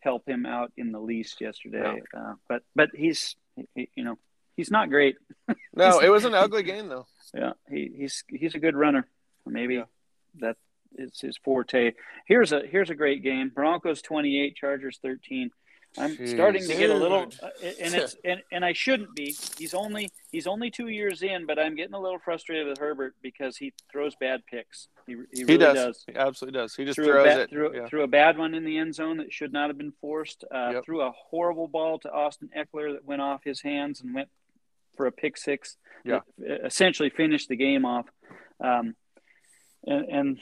help 0.00 0.28
him 0.28 0.46
out 0.46 0.72
in 0.76 0.92
the 0.92 1.00
least 1.00 1.40
yesterday. 1.40 2.02
Uh, 2.16 2.34
but 2.48 2.62
but 2.74 2.90
he's 2.94 3.36
he, 3.74 3.88
you 3.94 4.04
know 4.04 4.18
he's 4.56 4.70
not 4.70 4.90
great. 4.90 5.16
No, 5.74 6.00
it 6.02 6.10
was 6.10 6.24
an 6.24 6.34
ugly 6.34 6.62
game 6.64 6.88
though. 6.88 7.06
Yeah, 7.34 7.52
he, 7.70 7.90
he's 7.96 8.24
he's 8.28 8.54
a 8.54 8.60
good 8.60 8.76
runner. 8.76 9.06
Maybe 9.46 9.76
Yeah. 9.76 9.84
that 10.40 10.56
is 10.98 11.20
his 11.20 11.36
forte. 11.38 11.92
Here's 12.26 12.52
a 12.52 12.62
here's 12.66 12.90
a 12.90 12.94
great 12.94 13.22
game. 13.22 13.50
Broncos 13.54 14.02
twenty 14.02 14.40
eight, 14.40 14.56
Chargers 14.56 14.98
thirteen. 15.02 15.50
I'm 15.98 16.14
Jeez. 16.14 16.28
starting 16.34 16.62
to 16.66 16.74
get 16.76 16.90
a 16.90 16.94
little, 16.94 17.22
uh, 17.42 17.48
and 17.80 17.94
it's 17.94 18.16
and, 18.22 18.42
and 18.52 18.62
I 18.64 18.74
shouldn't 18.74 19.14
be. 19.14 19.34
He's 19.56 19.72
only 19.72 20.10
he's 20.30 20.46
only 20.46 20.70
two 20.70 20.88
years 20.88 21.22
in, 21.22 21.46
but 21.46 21.58
I'm 21.58 21.74
getting 21.74 21.94
a 21.94 22.00
little 22.00 22.18
frustrated 22.18 22.66
with 22.66 22.76
Herbert 22.78 23.14
because 23.22 23.56
he 23.56 23.72
throws 23.90 24.14
bad 24.20 24.42
picks. 24.50 24.88
He 25.06 25.14
he 25.32 25.44
really 25.44 25.52
He 25.54 25.56
does. 25.58 25.74
does. 25.74 26.04
He 26.06 26.14
absolutely 26.14 26.60
does. 26.60 26.74
He 26.74 26.84
just 26.84 26.96
threw 26.96 27.08
a, 27.08 27.12
throws 27.12 27.24
bad, 27.26 27.40
it. 27.40 27.50
threw, 27.50 27.74
yeah. 27.74 27.86
threw 27.86 28.02
a 28.02 28.08
bad 28.08 28.36
one 28.36 28.52
in 28.52 28.64
the 28.64 28.76
end 28.76 28.94
zone 28.94 29.16
that 29.18 29.32
should 29.32 29.54
not 29.54 29.70
have 29.70 29.78
been 29.78 29.92
forced. 30.00 30.44
Uh, 30.52 30.72
Yep. 30.74 30.84
Threw 30.84 31.00
a 31.00 31.12
horrible 31.12 31.68
ball 31.68 31.98
to 32.00 32.12
Austin 32.12 32.50
Ekeler 32.54 32.92
that 32.92 33.04
went 33.06 33.22
off 33.22 33.42
his 33.44 33.62
hands 33.62 34.02
and 34.02 34.14
went 34.14 34.28
for 34.98 35.06
a 35.06 35.12
pick 35.12 35.38
six. 35.38 35.76
Yeah. 36.04 36.20
essentially 36.38 37.08
finished 37.10 37.48
the 37.48 37.56
game 37.56 37.84
off. 37.86 38.06
Um, 38.60 38.94
and, 39.86 40.08
and 40.08 40.38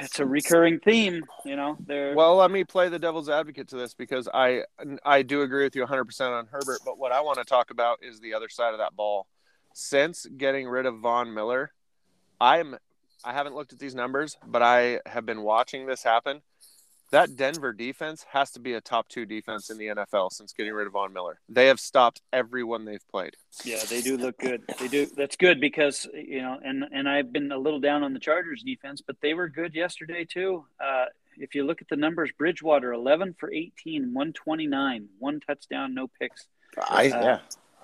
it's 0.00 0.18
a 0.18 0.26
recurring 0.26 0.78
theme, 0.80 1.24
you 1.44 1.56
know. 1.56 1.76
They're 1.86 2.14
Well, 2.14 2.36
let 2.36 2.50
me 2.50 2.64
play 2.64 2.88
the 2.88 2.98
devil's 2.98 3.28
advocate 3.28 3.68
to 3.68 3.76
this 3.76 3.94
because 3.94 4.28
I 4.32 4.64
I 5.04 5.22
do 5.22 5.42
agree 5.42 5.64
with 5.64 5.74
you 5.74 5.84
100% 5.84 6.20
on 6.30 6.46
Herbert, 6.46 6.80
but 6.84 6.98
what 6.98 7.12
I 7.12 7.20
want 7.20 7.38
to 7.38 7.44
talk 7.44 7.70
about 7.70 7.98
is 8.02 8.20
the 8.20 8.34
other 8.34 8.48
side 8.48 8.72
of 8.72 8.78
that 8.78 8.94
ball. 8.94 9.26
Since 9.74 10.26
getting 10.36 10.68
rid 10.68 10.84
of 10.84 10.98
Von 10.98 11.32
Miller, 11.32 11.72
I'm 12.40 12.76
I 13.24 13.32
haven't 13.32 13.54
looked 13.54 13.72
at 13.72 13.78
these 13.78 13.94
numbers, 13.94 14.36
but 14.46 14.62
I 14.62 15.00
have 15.06 15.24
been 15.24 15.42
watching 15.42 15.86
this 15.86 16.02
happen. 16.02 16.42
That 17.12 17.36
Denver 17.36 17.74
defense 17.74 18.24
has 18.32 18.50
to 18.52 18.60
be 18.60 18.72
a 18.72 18.80
top 18.80 19.06
2 19.08 19.26
defense 19.26 19.68
in 19.68 19.76
the 19.76 19.88
NFL 19.88 20.32
since 20.32 20.52
getting 20.54 20.72
rid 20.72 20.86
of 20.86 20.94
Von 20.94 21.12
Miller. 21.12 21.38
They 21.46 21.66
have 21.66 21.78
stopped 21.78 22.22
everyone 22.32 22.86
they've 22.86 23.06
played. 23.10 23.36
Yeah, 23.64 23.84
they 23.88 24.00
do 24.00 24.16
look 24.16 24.38
good. 24.38 24.62
They 24.80 24.88
do. 24.88 25.06
That's 25.14 25.36
good 25.36 25.60
because 25.60 26.08
you 26.14 26.40
know, 26.40 26.58
and 26.64 26.84
and 26.90 27.06
I've 27.08 27.30
been 27.30 27.52
a 27.52 27.58
little 27.58 27.80
down 27.80 28.02
on 28.02 28.14
the 28.14 28.18
Chargers 28.18 28.62
defense, 28.62 29.02
but 29.06 29.16
they 29.20 29.34
were 29.34 29.48
good 29.48 29.74
yesterday 29.74 30.24
too. 30.24 30.64
Uh, 30.82 31.04
if 31.36 31.54
you 31.54 31.64
look 31.64 31.82
at 31.82 31.88
the 31.88 31.96
numbers, 31.96 32.30
Bridgewater 32.38 32.92
11 32.92 33.34
for 33.38 33.52
18, 33.52 34.12
129, 34.14 35.08
one 35.18 35.40
touchdown, 35.40 35.94
no 35.94 36.08
picks. 36.18 36.46
I, 36.88 37.10
Uh, 37.10 37.22
yeah. 37.22 37.38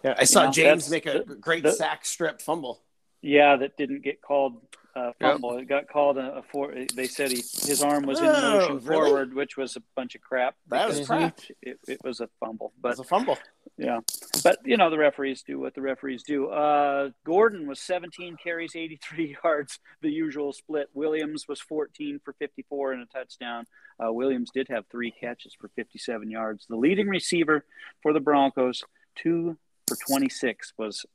Yeah, 0.04 0.14
I 0.16 0.24
saw 0.24 0.44
know, 0.46 0.52
James 0.52 0.88
make 0.90 1.06
a 1.06 1.24
the- 1.26 1.34
great 1.34 1.64
the- 1.64 1.72
sack 1.72 2.04
strip 2.06 2.40
fumble. 2.40 2.80
Yeah, 3.22 3.56
that 3.56 3.76
didn't 3.76 4.02
get 4.02 4.22
called 4.22 4.60
uh, 4.94 5.06
Yep. 5.06 5.16
fumble. 5.20 5.58
It 5.58 5.66
got 5.68 5.88
called 5.88 6.18
a, 6.18 6.38
a 6.38 6.42
for. 6.42 6.72
They 6.94 7.06
said 7.06 7.30
he 7.30 7.36
his 7.38 7.82
arm 7.82 8.04
was 8.04 8.20
in 8.20 8.26
Oh, 8.26 8.40
motion 8.58 8.76
really? 8.78 8.86
forward, 9.10 9.34
which 9.34 9.56
was 9.56 9.76
a 9.76 9.82
bunch 9.94 10.14
of 10.14 10.20
crap. 10.20 10.56
That 10.68 10.88
was 10.88 11.06
crap. 11.06 11.38
It, 11.62 11.78
it 11.86 11.98
was 12.02 12.20
a 12.20 12.28
fumble, 12.40 12.72
It 12.82 12.86
was 12.88 12.98
a 12.98 13.04
fumble. 13.04 13.38
Yeah, 13.76 14.00
but 14.42 14.58
you 14.64 14.76
know 14.76 14.90
the 14.90 14.98
referees 14.98 15.42
do 15.42 15.60
what 15.60 15.74
the 15.74 15.82
referees 15.82 16.24
do. 16.24 16.48
Uh, 16.48 17.10
Gordon 17.24 17.68
was 17.68 17.78
17 17.80 18.36
carries, 18.42 18.74
83 18.74 19.36
yards, 19.44 19.78
the 20.02 20.10
usual 20.10 20.52
split. 20.52 20.88
Williams 20.94 21.46
was 21.48 21.60
14 21.60 22.20
for 22.24 22.32
54 22.40 22.92
and 22.92 23.02
a 23.02 23.06
touchdown. 23.06 23.66
Uh, 24.04 24.12
Williams 24.12 24.50
did 24.52 24.66
have 24.68 24.84
three 24.90 25.12
catches 25.12 25.54
for 25.54 25.68
57 25.76 26.28
yards. 26.28 26.66
The 26.68 26.76
leading 26.76 27.06
receiver 27.08 27.64
for 28.02 28.12
the 28.12 28.20
Broncos, 28.20 28.82
two 29.14 29.58
for 29.86 29.96
26, 30.08 30.72
was 30.76 31.06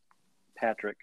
Patrick. 0.56 0.97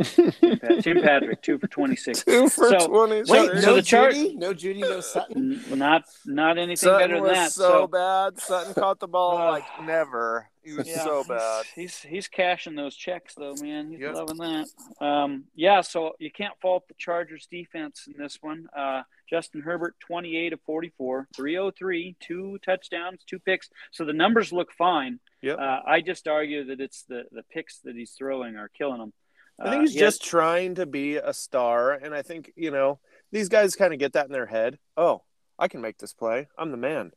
Tim, 0.00 1.00
Patrick, 1.02 1.42
two 1.42 1.58
for 1.58 1.66
26. 1.66 2.24
Two 2.24 2.48
for 2.48 2.68
So- 2.70 2.86
20. 2.88 3.14
Wait, 3.16 3.26
So 3.26 3.44
no 3.52 3.74
the 3.74 3.82
Char- 3.82 4.10
Jeudy? 4.10 4.34
No 4.36 4.54
Jeudy, 4.54 4.80
no 4.80 5.00
Sutton? 5.00 5.62
Not 5.74 6.04
not 6.26 6.56
anything 6.58 6.76
Sutton 6.76 6.98
better 7.10 7.20
than 7.22 7.32
that. 7.34 7.52
so, 7.52 7.86
bad. 7.86 8.38
Sutton 8.40 8.74
caught 8.74 9.00
the 9.00 9.08
ball 9.08 9.36
Uh, 9.38 9.50
like 9.52 9.64
never. 9.84 10.48
He 10.64 10.72
was 10.74 10.86
Yeah, 10.88 11.02
so 11.04 11.24
bad. 11.24 11.64
He's 11.74 12.00
he's 12.00 12.28
cashing 12.28 12.74
those 12.76 12.94
checks 12.94 13.34
though, 13.34 13.54
man. 13.60 13.90
He's 13.90 14.00
Yep. 14.00 14.14
loving 14.14 14.36
that. 14.38 15.04
Um, 15.04 15.44
yeah, 15.54 15.80
so 15.80 16.14
you 16.20 16.30
can't 16.30 16.54
fault 16.62 16.86
the 16.88 16.94
Chargers 16.94 17.46
defense 17.50 18.06
in 18.06 18.14
this 18.16 18.38
one. 18.40 18.66
Uh, 18.76 19.02
Justin 19.28 19.60
Herbert, 19.62 19.96
28 20.00 20.52
of 20.52 20.60
44, 20.62 21.26
303, 21.34 22.16
two 22.20 22.58
touchdowns, 22.64 23.24
two 23.24 23.38
picks. 23.40 23.70
So 23.90 24.04
the 24.04 24.12
numbers 24.12 24.52
look 24.52 24.70
fine. 24.72 25.18
Yep. 25.40 25.58
Uh, 25.58 25.80
I 25.86 26.00
just 26.00 26.28
argue 26.28 26.64
that 26.66 26.80
it's 26.80 27.02
the 27.04 27.24
the 27.32 27.42
picks 27.44 27.78
that 27.80 27.96
he's 27.96 28.12
throwing 28.12 28.56
are 28.56 28.68
killing 28.68 29.00
him. 29.00 29.12
I 29.58 29.64
think 29.70 29.76
Uh, 29.76 29.80
he's 29.82 29.94
he 29.94 30.00
has- 30.00 30.18
just 30.18 30.24
trying 30.28 30.74
to 30.76 30.86
be 30.86 31.16
a 31.16 31.32
star, 31.32 31.92
and 31.92 32.14
I 32.14 32.22
think 32.22 32.52
you 32.56 32.70
know 32.70 33.00
these 33.30 33.48
guys 33.48 33.76
kind 33.76 33.92
of 33.92 33.98
get 33.98 34.12
that 34.14 34.26
in 34.26 34.32
their 34.32 34.46
head. 34.46 34.78
Oh, 34.96 35.22
I 35.58 35.68
can 35.68 35.80
make 35.80 35.98
this 35.98 36.12
play. 36.12 36.48
I'm 36.58 36.70
the 36.70 36.76
man. 36.76 37.12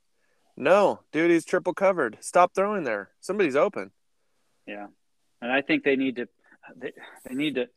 No, 0.57 1.01
dude, 1.11 1.31
he's 1.31 1.43
triple 1.45 1.73
covered. 1.73 2.17
Stop 2.21 2.53
throwing 2.55 2.83
there. 2.83 3.11
Somebody's 3.19 3.55
open. 3.55 3.91
Yeah, 4.67 4.87
and 5.41 5.51
I 5.51 5.61
think 5.61 5.83
they 5.83 5.95
need 5.95 6.15
to 6.17 6.27
they, 6.75 6.91
they 7.27 7.35
need 7.35 7.55
to 7.55 7.67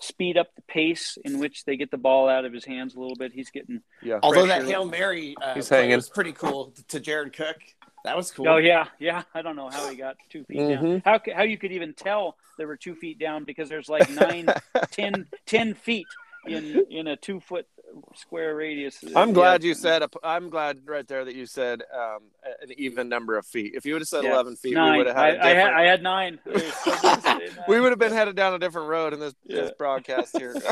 speed 0.00 0.36
up 0.36 0.48
the 0.56 0.62
pace 0.62 1.16
in 1.24 1.38
which 1.38 1.64
they 1.64 1.76
get 1.76 1.90
the 1.90 1.96
ball 1.98 2.28
out 2.28 2.44
of 2.44 2.52
his 2.52 2.64
hands 2.64 2.94
a 2.94 3.00
little 3.00 3.16
bit. 3.16 3.32
He's 3.32 3.50
getting 3.50 3.80
Yeah. 4.02 4.18
Although 4.22 4.46
that 4.46 4.64
Hail 4.66 4.84
Mary 4.84 5.34
uh, 5.40 5.54
He's 5.54 5.68
hanging. 5.68 5.96
was 5.96 6.08
pretty 6.10 6.32
cool 6.32 6.74
to 6.88 7.00
Jared 7.00 7.32
Cook. 7.32 7.56
That 8.04 8.16
was 8.16 8.30
cool. 8.30 8.48
Oh 8.48 8.56
yeah, 8.58 8.86
yeah. 8.98 9.22
I 9.34 9.40
don't 9.42 9.56
know 9.56 9.70
how 9.70 9.88
he 9.88 9.96
got 9.96 10.16
two 10.28 10.44
feet 10.44 10.58
down. 10.58 10.84
Mhm. 10.84 11.02
How 11.04 11.20
how 11.34 11.42
you 11.42 11.56
could 11.56 11.72
even 11.72 11.94
tell 11.94 12.36
there 12.58 12.66
were 12.66 12.76
two 12.76 12.94
feet 12.94 13.18
down 13.18 13.44
because 13.44 13.68
there's 13.68 13.88
like 13.88 14.08
nine, 14.10 14.46
ten, 14.90 15.26
ten 15.46 15.72
feet 15.74 16.06
in 16.46 16.84
in 16.90 17.06
a 17.06 17.16
two 17.16 17.40
foot 17.40 17.66
square 18.14 18.54
radius. 18.56 19.02
I'm 19.14 19.32
glad 19.32 19.62
Yeah. 19.62 19.68
you 19.68 19.74
said. 19.74 20.02
I'm 20.22 20.50
glad 20.50 20.78
right 20.86 21.06
there 21.06 21.24
that 21.24 21.34
you 21.34 21.46
said 21.46 21.82
um, 21.94 22.22
an 22.62 22.70
even 22.76 23.08
number 23.08 23.36
of 23.38 23.46
feet. 23.46 23.72
If 23.74 23.84
you 23.86 23.94
would 23.94 24.02
have 24.02 24.08
said 24.08 24.24
Yeah. 24.24 24.32
11 24.34 24.56
feet, 24.56 24.76
we 24.76 24.96
would 24.98 25.06
have 25.06 25.16
had 25.16 25.34
a 25.36 25.44
I 25.44 25.52
different. 25.54 25.76
I 25.76 25.82
had 25.82 26.02
nine. 26.02 26.38
I 26.46 26.50
was 26.50 26.74
so 26.74 26.90
gonna 27.02 27.20
say 27.22 27.30
nine. 27.30 27.50
we 27.68 27.80
would 27.80 27.90
have 27.92 27.98
been 27.98 28.12
headed 28.12 28.36
down 28.36 28.54
a 28.54 28.58
different 28.58 28.88
road 28.88 29.12
in 29.12 29.20
this, 29.20 29.34
this 29.46 29.70
broadcast 29.78 30.36
here. 30.38 30.54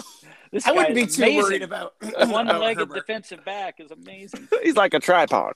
This 0.52 0.66
I 0.66 0.72
wouldn't 0.72 0.94
be 0.94 1.06
too 1.06 1.22
amazing. 1.22 1.36
worried 1.42 1.62
about 1.62 1.94
one-legged 2.02 2.80
Herbert. 2.80 2.94
defensive 2.94 3.42
back 3.42 3.80
is 3.80 3.90
amazing. 3.90 4.46
He's 4.62 4.76
like 4.76 4.92
a 4.92 5.00
tripod. 5.00 5.54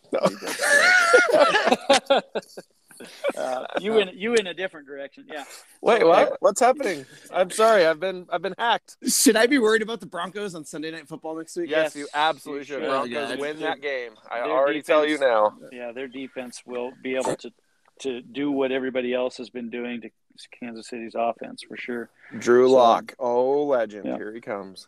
Uh, 3.37 3.67
you 3.81 3.95
uh, 3.95 3.99
in 3.99 4.11
you 4.17 4.35
in 4.35 4.47
a 4.47 4.55
different 4.55 4.87
direction. 4.87 5.25
Yeah. 5.31 5.45
Wait, 5.83 6.05
what? 6.05 6.33
Uh, 6.33 6.37
What's 6.41 6.61
happening? 6.61 7.05
I'm 7.33 7.51
sorry. 7.51 7.85
I've 7.85 8.01
been 8.01 8.27
I've 8.31 8.41
been 8.43 8.55
hacked. 8.59 8.97
Should 9.07 9.37
I 9.37 9.47
be 9.47 9.59
worried 9.59 9.83
about 9.83 10.01
the 10.01 10.07
Broncos 10.07 10.55
on 10.55 10.65
Sunday 10.65 10.91
Night 10.91 11.07
Football 11.07 11.37
next 11.37 11.57
week? 11.57 11.69
Yes, 11.69 11.95
Yes, 11.95 11.97
you 11.97 12.09
absolutely 12.15 12.61
you 12.61 12.65
should. 12.65 12.81
should. 12.81 12.89
Broncos 12.89 13.11
Yeah, 13.11 13.37
win 13.37 13.61
that 13.61 13.83
game. 13.83 14.13
I 14.31 14.41
their 14.41 14.51
already 14.51 14.81
tell 14.83 15.07
you 15.07 15.19
now. 15.19 15.59
Yeah, 15.71 15.93
their 15.93 16.09
defense 16.09 16.63
will 16.65 16.93
be 17.03 17.17
able 17.17 17.37
to 17.37 17.53
to 18.01 18.21
do 18.23 18.51
what 18.51 18.73
everybody 18.73 19.13
else 19.15 19.37
has 19.39 19.51
been 19.51 19.69
doing 19.71 20.01
to 20.03 20.11
Kansas 20.59 20.89
City's 20.89 21.15
offense 21.17 21.63
for 21.67 21.77
sure. 21.77 22.09
Drew 22.39 22.69
So- 22.69 22.75
Lock, 22.75 23.13
um, 23.13 23.17
oh 23.27 23.65
legend, 23.65 24.05
Yeah. 24.07 24.17
here 24.17 24.33
he 24.33 24.41
comes. 24.41 24.87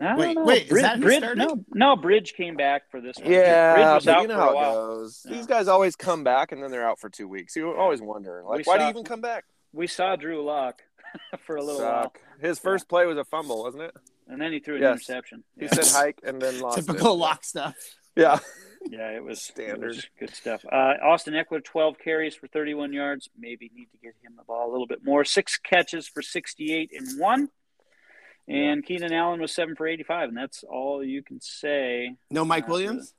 I 0.00 0.04
don't 0.10 0.18
Wait, 0.18 0.34
know. 0.36 0.44
wait, 0.44 0.62
is 0.64 0.68
Brid- 0.68 0.84
that 0.84 0.96
who 0.98 1.02
Brid- 1.02 1.18
started? 1.18 1.38
no, 1.38 1.64
no, 1.74 1.96
Bridge 1.96 2.34
came 2.34 2.54
back 2.56 2.90
for 2.90 3.00
this 3.00 3.16
one. 3.16 3.26
Bridge 3.26 3.36
Yeah, 3.38 3.94
was 3.94 4.06
out 4.06 4.22
you 4.22 4.28
know 4.28 4.34
for 4.34 4.40
how 4.40 4.48
a 4.48 4.52
it 4.52 4.54
while. 4.54 4.74
goes. 4.98 5.26
Yeah. 5.28 5.34
These 5.36 5.46
guys 5.46 5.66
always 5.68 5.96
come 5.96 6.22
back 6.24 6.52
and 6.52 6.62
then 6.62 6.70
they're 6.70 6.86
out 6.88 7.00
for 7.00 7.08
two 7.10 7.26
weeks. 7.26 7.56
You 7.56 7.74
always 7.74 8.00
wonder, 8.00 8.42
like, 8.46 8.58
We 8.58 8.62
why 8.64 8.74
do 8.76 8.80
saw- 8.80 8.84
you 8.84 8.90
even 8.90 9.04
come 9.04 9.20
back? 9.20 9.44
We 9.72 9.86
saw 9.88 10.14
Drew 10.16 10.44
Lock 10.44 10.82
for 11.46 11.56
a 11.56 11.62
little 11.64 11.80
while, 11.82 12.12
His 12.40 12.58
first 12.58 12.88
play 12.88 13.06
was 13.06 13.16
a 13.18 13.24
fumble, 13.24 13.62
wasn't 13.64 13.84
it? 13.84 13.94
and 14.28 14.40
then 14.40 14.52
he 14.52 14.60
threw 14.60 14.76
an 14.76 14.82
Yes. 14.82 14.90
interception. 14.92 15.42
He 15.58 15.64
Yeah. 15.64 15.72
said 15.74 15.86
hike 15.86 16.20
and 16.22 16.40
then 16.40 16.60
lost 16.60 16.76
Typical 16.86 17.14
it. 17.14 17.16
lock 17.18 17.44
stuff. 17.44 17.74
Yeah, 18.16 18.40
Yeah, 18.90 19.10
it 19.10 19.22
was 19.22 19.40
Standard. 19.40 19.84
it 19.84 19.86
was 19.86 20.06
good 20.18 20.34
stuff. 20.34 20.64
Uh, 20.64 20.94
Austin 21.04 21.34
Ekeler, 21.34 21.62
12 21.62 21.98
carries 22.02 22.34
for 22.34 22.48
31 22.48 22.92
yards. 22.92 23.28
Maybe 23.38 23.70
need 23.72 23.92
to 23.92 23.98
get 23.98 24.14
him 24.24 24.34
the 24.36 24.42
ball 24.42 24.68
a 24.68 24.72
little 24.72 24.88
bit 24.88 25.04
more. 25.04 25.24
Six 25.24 25.56
catches 25.56 26.08
for 26.08 26.20
68 26.20 26.90
and 26.92 27.20
one. 27.20 27.48
And 28.48 28.84
Keenan 28.84 29.12
Allen 29.12 29.40
was 29.40 29.52
seven 29.54 29.76
for 29.76 29.86
85, 29.86 30.30
and 30.30 30.36
that's 30.38 30.64
all 30.64 31.04
you 31.04 31.22
can 31.22 31.38
say. 31.40 32.14
No 32.30 32.44
Mike 32.46 32.64
Uh, 32.64 32.72
Williams? 32.72 33.14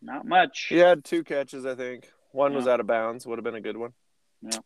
Not 0.00 0.24
much. 0.24 0.66
he 0.68 0.76
had 0.78 1.04
two 1.04 1.24
catches, 1.24 1.66
I 1.66 1.74
think. 1.74 2.08
One 2.30 2.54
was 2.54 2.68
out 2.68 2.78
of 2.78 2.86
bounds. 2.86 3.26
Would 3.26 3.38
have 3.38 3.44
been 3.44 3.56
a 3.56 3.60
good 3.60 3.76
one. 3.76 3.92
Yeah. 4.42 4.58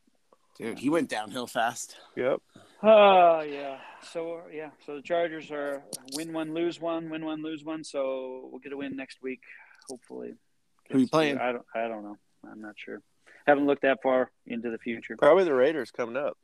Dude, 0.59 0.79
he 0.79 0.91
went 0.91 1.09
downhill 1.09 1.47
fast. 1.47 1.97
Yep. 2.17 2.41
Oh 2.83 3.41
yeah. 3.41 3.79
So 4.03 4.43
yeah. 4.53 4.71
So 4.85 4.97
the 4.97 5.03
Chargers 5.03 5.51
are 5.51 5.83
win 6.15 6.35
one, 6.35 6.53
lose 6.53 6.79
one, 6.79 7.09
win 7.09 7.25
one, 7.25 7.43
lose 7.43 7.65
one. 7.65 7.83
So 7.85 8.49
we'll 8.51 8.59
get 8.61 8.73
a 8.73 8.77
win 8.77 8.95
next 8.97 9.23
week, 9.23 9.41
hopefully. 9.89 10.35
Who 10.91 10.99
you 10.99 11.09
playing? 11.09 11.39
I 11.39 11.53
don't. 11.53 11.65
I 11.75 11.89
don't 11.89 12.03
know. 12.03 12.19
I'm 12.45 12.61
not 12.61 12.75
sure. 12.77 13.01
Haven't 13.47 13.65
looked 13.67 13.83
that 13.83 14.03
far 14.03 14.31
into 14.47 14.71
the 14.71 14.79
future. 14.79 15.17
Probably 15.17 15.45
the 15.45 15.55
Raiders 15.55 15.91
coming 15.91 16.17
up. 16.19 16.37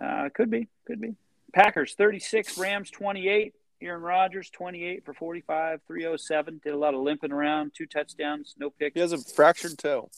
Uh, 0.00 0.28
could 0.32 0.50
be. 0.50 0.68
Could 0.86 1.00
be. 1.00 1.16
Packers 1.50 1.94
36, 1.94 2.58
Rams 2.58 2.90
28. 2.90 3.54
Aaron 3.82 4.02
Rodgers 4.02 4.50
28 4.50 5.04
for 5.04 5.14
45, 5.14 5.80
307. 5.86 6.60
Did 6.62 6.74
a 6.74 6.76
lot 6.76 6.94
of 6.94 7.00
limping 7.00 7.32
around, 7.32 7.72
two 7.74 7.86
touchdowns, 7.86 8.54
no 8.58 8.68
picks. 8.68 8.94
He 8.94 9.00
has 9.00 9.12
a 9.12 9.18
fractured 9.18 9.78
toe. 9.78 10.10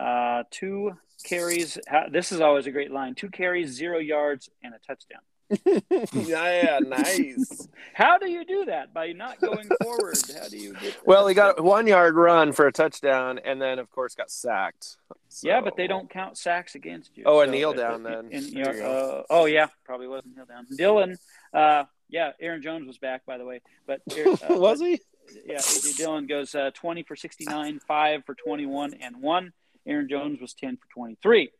Uh, 0.00 0.44
two 0.50 0.96
carries. 1.24 1.78
This 2.10 2.32
is 2.32 2.40
always 2.40 2.66
a 2.66 2.70
great 2.70 2.90
line. 2.90 3.14
Two 3.14 3.28
carries, 3.28 3.70
zero 3.70 3.98
yards, 3.98 4.48
and 4.62 4.74
a 4.74 4.78
touchdown. 4.78 5.20
yeah, 6.12 6.78
nice. 6.78 7.68
How 7.94 8.18
do 8.18 8.30
you 8.30 8.44
do 8.44 8.66
that? 8.66 8.94
By 8.94 9.12
not 9.12 9.40
going 9.40 9.68
forward. 9.82 10.14
How 10.40 10.48
do 10.48 10.56
you 10.56 10.74
get? 10.74 10.96
Well, 11.04 11.26
he 11.26 11.34
got 11.34 11.60
one 11.62 11.86
yard 11.88 12.14
run 12.14 12.52
for 12.52 12.66
a 12.68 12.72
touchdown, 12.72 13.40
and 13.44 13.60
then 13.60 13.78
of 13.78 13.90
course 13.90 14.14
got 14.14 14.30
sacked. 14.30 14.96
Yeah, 15.42 15.60
but 15.60 15.76
they 15.76 15.86
don't 15.86 16.08
count 16.08 16.38
sacks 16.38 16.74
against 16.76 17.16
you. 17.16 17.24
Oh, 17.26 17.40
a 17.40 17.46
kneel 17.46 17.72
down 17.72 18.06
if- 18.06 18.12
then. 18.12 18.28
and, 18.32 18.42
you 18.44 18.64
There 18.64 18.64
know, 18.64 18.70
you 18.72 18.78
go. 18.80 19.24
uh, 19.28 19.34
oh 19.34 19.44
yeah, 19.46 19.66
probably 19.84 20.06
wasn't 20.08 20.36
kneel 20.36 20.46
down. 20.46 20.66
Dillon. 20.76 21.16
Uh, 21.52 21.84
yeah, 22.08 22.30
Aaron 22.40 22.62
Jones 22.62 22.86
was 22.86 22.98
back 22.98 23.26
by 23.26 23.36
the 23.38 23.44
way, 23.44 23.60
but 23.86 24.00
uh, 24.12 24.54
was 24.54 24.80
he? 24.80 25.00
yeah, 25.46 25.60
Dillon 25.96 26.26
goes 26.26 26.54
uh, 26.54 26.70
20 26.74 27.02
for 27.04 27.14
69, 27.14 27.80
5 27.86 28.24
for 28.24 28.34
21, 28.34 28.94
and 29.00 29.16
1. 29.20 29.52
Aaron 29.86 30.08
Jones 30.08 30.40
was 30.40 30.54
10 30.54 30.76
for 30.76 30.86
23. 30.94 31.50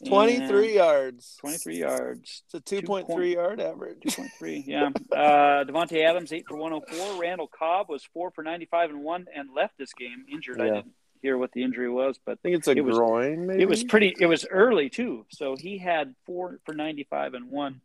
And 0.00 0.08
23 0.08 0.74
yards. 0.74 1.36
23 1.40 1.78
yards. 1.78 2.42
It's 2.46 2.54
a 2.54 2.60
2.3 2.82 3.34
yard 3.34 3.60
average. 3.60 3.98
2.3, 4.06 4.64
yeah. 4.66 4.88
Uh, 5.12 5.64
Davante 5.64 6.02
Adams, 6.04 6.32
8 6.32 6.46
for 6.48 6.56
104. 6.56 7.20
Randall 7.20 7.48
Cobb 7.48 7.88
was 7.90 8.02
4 8.14 8.30
for 8.30 8.42
95 8.42 8.90
and 8.90 9.02
1 9.04 9.26
and 9.34 9.50
left 9.54 9.76
this 9.78 9.92
game 9.92 10.24
injured. 10.32 10.60
I 10.60 10.64
didn't 10.66 10.92
hear 11.20 11.36
what 11.36 11.52
the 11.52 11.62
injury 11.62 11.90
was, 11.90 12.18
but 12.24 12.32
I 12.32 12.36
think 12.42 12.56
it's 12.56 12.68
a 12.68 12.70
It 12.72 12.80
was- 12.80 12.96
groin, 12.96 13.46
maybe. 13.46 13.62
it 13.62 13.68
was 13.68 13.84
pretty, 13.84 14.14
it 14.18 14.24
was 14.26 14.46
early 14.50 14.88
too. 14.88 15.26
So 15.30 15.54
he 15.56 15.76
had 15.76 16.14
4 16.24 16.60
for 16.64 16.72
95 16.74 17.34
and 17.34 17.50
1 17.50 17.82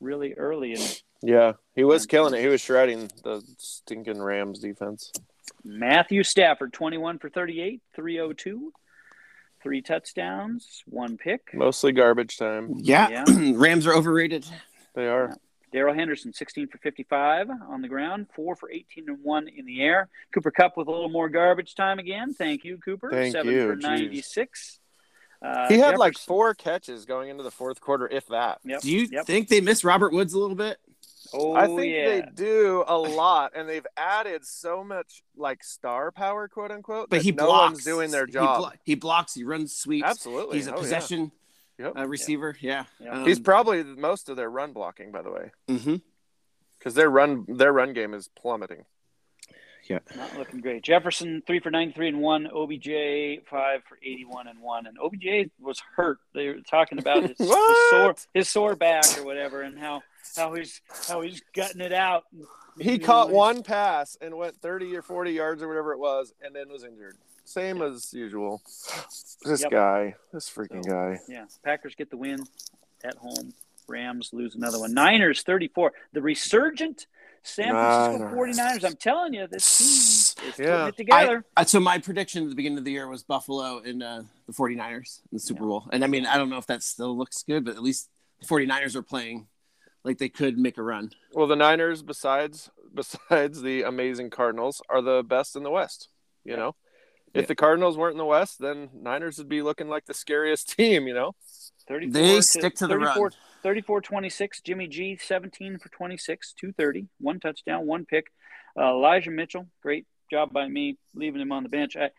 really 0.00 0.32
early. 0.34 0.72
And 0.72 1.02
Yeah, 1.20 1.52
he 1.74 1.84
was 1.84 2.06
killing 2.06 2.32
it. 2.32 2.40
He 2.40 2.46
was 2.46 2.62
shredding 2.62 3.10
the 3.24 3.42
stinking 3.58 4.22
Rams 4.22 4.60
defense. 4.60 5.12
Matthew 5.64 6.22
Stafford, 6.22 6.72
21 6.72 7.18
for 7.18 7.28
38, 7.28 7.82
302. 7.94 8.72
Three 9.62 9.82
touchdowns, 9.82 10.82
one 10.86 11.16
pick. 11.16 11.52
Mostly 11.52 11.92
garbage 11.92 12.36
time. 12.36 12.74
Yeah. 12.78 13.24
Rams 13.54 13.86
are 13.86 13.94
overrated. 13.94 14.46
They 14.94 15.08
are. 15.08 15.34
Darrell 15.72 15.94
Henderson, 15.94 16.32
16 16.32 16.68
for 16.68 16.78
55 16.78 17.50
on 17.50 17.82
the 17.82 17.88
ground, 17.88 18.26
4 18.34 18.56
for 18.56 18.70
18 18.70 19.04
and 19.08 19.22
1 19.22 19.48
in 19.48 19.66
the 19.66 19.82
air. 19.82 20.08
Cooper 20.32 20.50
Kupp 20.50 20.76
with 20.78 20.88
a 20.88 20.90
little 20.90 21.10
more 21.10 21.28
garbage 21.28 21.74
time 21.74 21.98
again. 21.98 22.32
Thank 22.32 22.64
you, 22.64 22.78
Cooper. 22.78 23.10
Thank 23.10 23.32
7 23.32 23.52
you, 23.52 23.68
for 23.68 23.76
96. 23.76 24.80
Uh, 25.42 25.68
He 25.68 25.78
had 25.78 25.98
like 25.98 26.16
four 26.16 26.54
catches 26.54 27.04
going 27.04 27.28
into 27.28 27.42
the 27.42 27.50
fourth 27.50 27.80
quarter, 27.80 28.08
if 28.08 28.26
that. 28.28 28.60
Yep. 28.64 28.80
Do 28.80 28.90
you 28.90 29.08
Yep. 29.10 29.26
think 29.26 29.48
they 29.48 29.60
miss 29.60 29.84
Robert 29.84 30.12
Woods 30.12 30.32
a 30.32 30.38
little 30.38 30.56
bit? 30.56 30.78
Oh, 31.34 31.54
I 31.54 31.66
think 31.66 31.92
yeah. 31.92 32.08
they 32.08 32.24
do 32.34 32.84
a 32.86 32.96
lot, 32.96 33.52
and 33.54 33.68
they've 33.68 33.86
added 33.96 34.46
so 34.46 34.82
much 34.82 35.22
like 35.36 35.62
star 35.62 36.10
power, 36.10 36.48
quote 36.48 36.70
unquote. 36.70 37.10
But 37.10 37.16
that 37.18 37.22
he 37.22 37.32
no 37.32 37.46
blocks. 37.46 37.72
one's 37.72 37.84
doing 37.84 38.10
their 38.10 38.26
He, 38.26 38.32
job. 38.32 38.58
blo- 38.58 38.70
he 38.84 38.94
blocks. 38.94 39.34
He 39.34 39.44
runs 39.44 39.74
sweeps. 39.76 40.06
Absolutely, 40.08 40.56
He's 40.58 40.66
a 40.68 40.72
Oh, 40.72 40.76
yeah. 40.76 40.80
possession 40.80 41.32
Yep. 41.78 41.92
uh, 41.98 42.06
receiver. 42.08 42.56
Yeah. 42.60 42.84
Yeah. 42.98 43.12
Um, 43.20 43.26
He's 43.26 43.38
probably 43.40 43.84
most 43.84 44.28
of 44.28 44.36
their 44.36 44.50
run 44.50 44.72
blocking, 44.72 45.12
by 45.12 45.22
the 45.22 45.30
way, 45.30 45.50
mhm. 45.68 46.02
because 46.78 46.94
their 46.94 47.08
run 47.10 47.44
their 47.48 47.72
run 47.72 47.92
game 47.92 48.14
is 48.14 48.28
plummeting. 48.28 48.84
Not 49.90 50.36
looking 50.36 50.60
great. 50.60 50.82
Jefferson, 50.82 51.42
3 51.46 51.60
for 51.60 51.70
93 51.70 52.08
and 52.08 52.20
1. 52.20 52.46
OBJ, 52.48 52.88
5 53.48 53.82
for 53.88 53.98
81 54.02 54.48
and 54.48 54.60
1. 54.60 54.86
And 54.86 54.98
OBJ 54.98 55.50
was 55.60 55.80
hurt. 55.96 56.18
They 56.34 56.48
were 56.48 56.60
talking 56.60 56.98
about 56.98 57.22
his, 57.22 57.38
his, 57.38 57.48
sore, 57.90 58.14
his 58.34 58.48
sore 58.48 58.76
back 58.76 59.04
or 59.18 59.24
whatever 59.24 59.62
and 59.62 59.78
how, 59.78 60.02
how, 60.36 60.54
he's, 60.54 60.80
how 61.08 61.20
he's 61.22 61.42
gutting 61.54 61.80
it 61.80 61.92
out. 61.92 62.24
He 62.78 62.92
You 62.92 62.98
caught 63.00 63.28
he's- 63.28 63.36
one 63.36 63.62
pass 63.62 64.16
and 64.20 64.36
went 64.36 64.60
30 64.60 64.96
or 64.96 65.02
40 65.02 65.32
yards 65.32 65.62
or 65.62 65.68
whatever 65.68 65.92
it 65.92 65.98
was, 65.98 66.32
and 66.42 66.54
then 66.54 66.68
was 66.68 66.84
injured. 66.84 67.16
Same 67.44 67.80
as 67.82 68.12
usual. 68.12 68.60
This 69.44 69.62
Yep. 69.62 69.70
guy, 69.70 70.14
this 70.32 70.50
freaking 70.50 70.84
So- 70.84 70.90
guy. 70.90 71.18
Yeah, 71.28 71.46
Packers 71.64 71.94
get 71.94 72.10
the 72.10 72.16
win 72.18 72.44
at 73.02 73.14
home. 73.16 73.54
Rams 73.86 74.34
lose 74.34 74.54
another 74.54 74.78
one. 74.78 74.92
Niners 74.92 75.42
34. 75.42 75.92
The 76.12 76.20
resurgent 76.20 77.06
San 77.48 77.74
Francisco 77.74 78.18
Niners. 78.18 78.58
49ers. 78.58 78.84
I'm 78.84 78.96
telling 78.96 79.34
you, 79.34 79.46
this 79.46 79.78
team 79.78 80.48
is 80.48 80.58
Yeah. 80.58 80.66
putting 80.66 80.86
it 80.88 80.96
together. 80.96 81.44
I, 81.56 81.64
so 81.64 81.80
my 81.80 81.98
prediction 81.98 82.44
at 82.44 82.50
the 82.50 82.54
beginning 82.54 82.78
of 82.78 82.84
the 82.84 82.92
year 82.92 83.08
was 83.08 83.22
Buffalo 83.22 83.78
and 83.78 84.02
uh, 84.02 84.22
the 84.46 84.52
49ers 84.52 85.20
in 85.30 85.36
the 85.36 85.40
Super 85.40 85.64
Bowl. 85.64 85.88
And 85.92 86.04
I 86.04 86.06
mean, 86.06 86.26
I 86.26 86.36
don't 86.36 86.50
know 86.50 86.58
if 86.58 86.66
that 86.66 86.82
still 86.82 87.16
looks 87.16 87.42
good, 87.42 87.64
but 87.64 87.76
at 87.76 87.82
least 87.82 88.08
the 88.40 88.46
49ers 88.46 88.94
are 88.94 89.02
playing 89.02 89.48
like 90.04 90.18
they 90.18 90.28
could 90.28 90.58
make 90.58 90.78
a 90.78 90.82
run. 90.82 91.10
Well, 91.32 91.46
the 91.46 91.56
Niners, 91.56 92.02
besides 92.02 92.70
besides 92.94 93.62
the 93.62 93.82
amazing 93.82 94.30
Cardinals, 94.30 94.80
are 94.88 95.02
the 95.02 95.22
best 95.22 95.56
in 95.56 95.62
the 95.62 95.70
West. 95.70 96.08
You 96.44 96.52
Yeah. 96.52 96.58
know, 96.58 96.76
if 97.34 97.42
Yeah. 97.42 97.46
the 97.46 97.54
Cardinals 97.54 97.96
weren't 97.98 98.12
in 98.14 98.18
the 98.18 98.24
West, 98.24 98.58
then 98.60 98.90
Niners 98.94 99.38
would 99.38 99.48
be 99.48 99.62
looking 99.62 99.88
like 99.88 100.06
the 100.06 100.14
scariest 100.14 100.68
team. 100.76 101.06
You 101.06 101.14
know, 101.14 101.32
34 101.88 102.12
They 102.12 102.40
stick 102.40 102.74
to 102.76 102.86
the 102.86 102.94
34, 102.94 103.22
run. 103.24 103.32
34 103.62 104.00
26. 104.00 104.60
Jimmy 104.60 104.86
G, 104.86 105.18
17 105.20 105.78
for 105.78 105.88
26, 105.88 106.54
230, 106.58 107.08
one 107.20 107.40
touchdown, 107.40 107.86
one 107.86 108.04
pick. 108.04 108.26
Uh, 108.78 108.90
Elijah 108.90 109.30
Mitchell, 109.30 109.66
great 109.82 110.06
job 110.30 110.52
by 110.52 110.68
me 110.68 110.98
leaving 111.14 111.40
him 111.40 111.52
on 111.52 111.62
the 111.62 111.68
bench. 111.68 111.96
I 111.96 112.10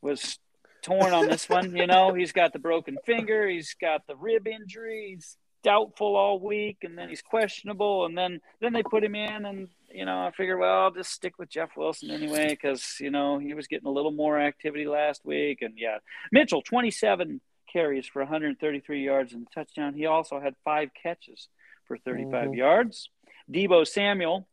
was 0.00 0.38
torn 0.82 1.12
on 1.12 1.28
this 1.28 1.48
one. 1.48 1.74
You 1.76 1.86
know, 1.86 2.12
he's 2.12 2.32
got 2.32 2.52
the 2.52 2.58
broken 2.58 2.98
finger, 3.06 3.48
he's 3.48 3.74
got 3.80 4.06
the 4.06 4.16
rib 4.16 4.46
injury, 4.46 5.14
he's 5.14 5.36
doubtful 5.62 6.16
all 6.16 6.40
week, 6.40 6.78
and 6.82 6.98
then 6.98 7.08
he's 7.08 7.22
questionable, 7.22 8.04
and 8.04 8.18
then 8.18 8.40
then 8.60 8.72
they 8.72 8.82
put 8.82 9.04
him 9.04 9.14
in, 9.14 9.46
and 9.46 9.68
you 9.90 10.04
know, 10.04 10.26
I 10.26 10.32
figured, 10.32 10.58
well, 10.58 10.82
I'll 10.82 10.90
just 10.90 11.12
stick 11.12 11.38
with 11.38 11.50
Jeff 11.50 11.70
Wilson 11.76 12.10
anyway 12.10 12.48
because 12.48 12.96
you 13.00 13.10
know 13.10 13.38
he 13.38 13.54
was 13.54 13.66
getting 13.66 13.88
a 13.88 13.92
little 13.92 14.10
more 14.10 14.38
activity 14.38 14.86
last 14.86 15.24
week, 15.24 15.62
and 15.62 15.74
yeah, 15.76 15.98
Mitchell, 16.30 16.62
27 16.62 17.40
carries 17.72 18.06
for 18.06 18.20
133 18.22 19.04
yards 19.04 19.32
and 19.32 19.46
a 19.46 19.54
touchdown. 19.54 19.94
He 19.94 20.06
also 20.06 20.40
had 20.40 20.54
five 20.64 20.90
catches 21.00 21.48
for 21.86 21.96
35 21.98 22.48
Mhm. 22.50 22.56
yards. 22.56 23.10
Deebo 23.50 23.86
Samuel, 23.86 24.48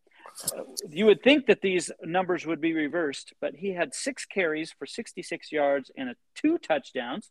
uh, 0.56 0.64
you 0.90 1.06
would 1.06 1.22
think 1.24 1.46
that 1.48 1.62
these 1.62 1.92
numbers 2.04 2.46
would 2.46 2.62
be 2.62 2.74
reversed, 2.74 3.34
but 3.42 3.56
he 3.56 3.74
had 3.74 3.94
six 3.94 4.26
carries 4.26 4.72
for 4.72 4.86
66 4.86 5.52
yards 5.52 5.92
and 5.98 6.10
a, 6.10 6.16
two 6.36 6.58
touchdowns 6.58 7.30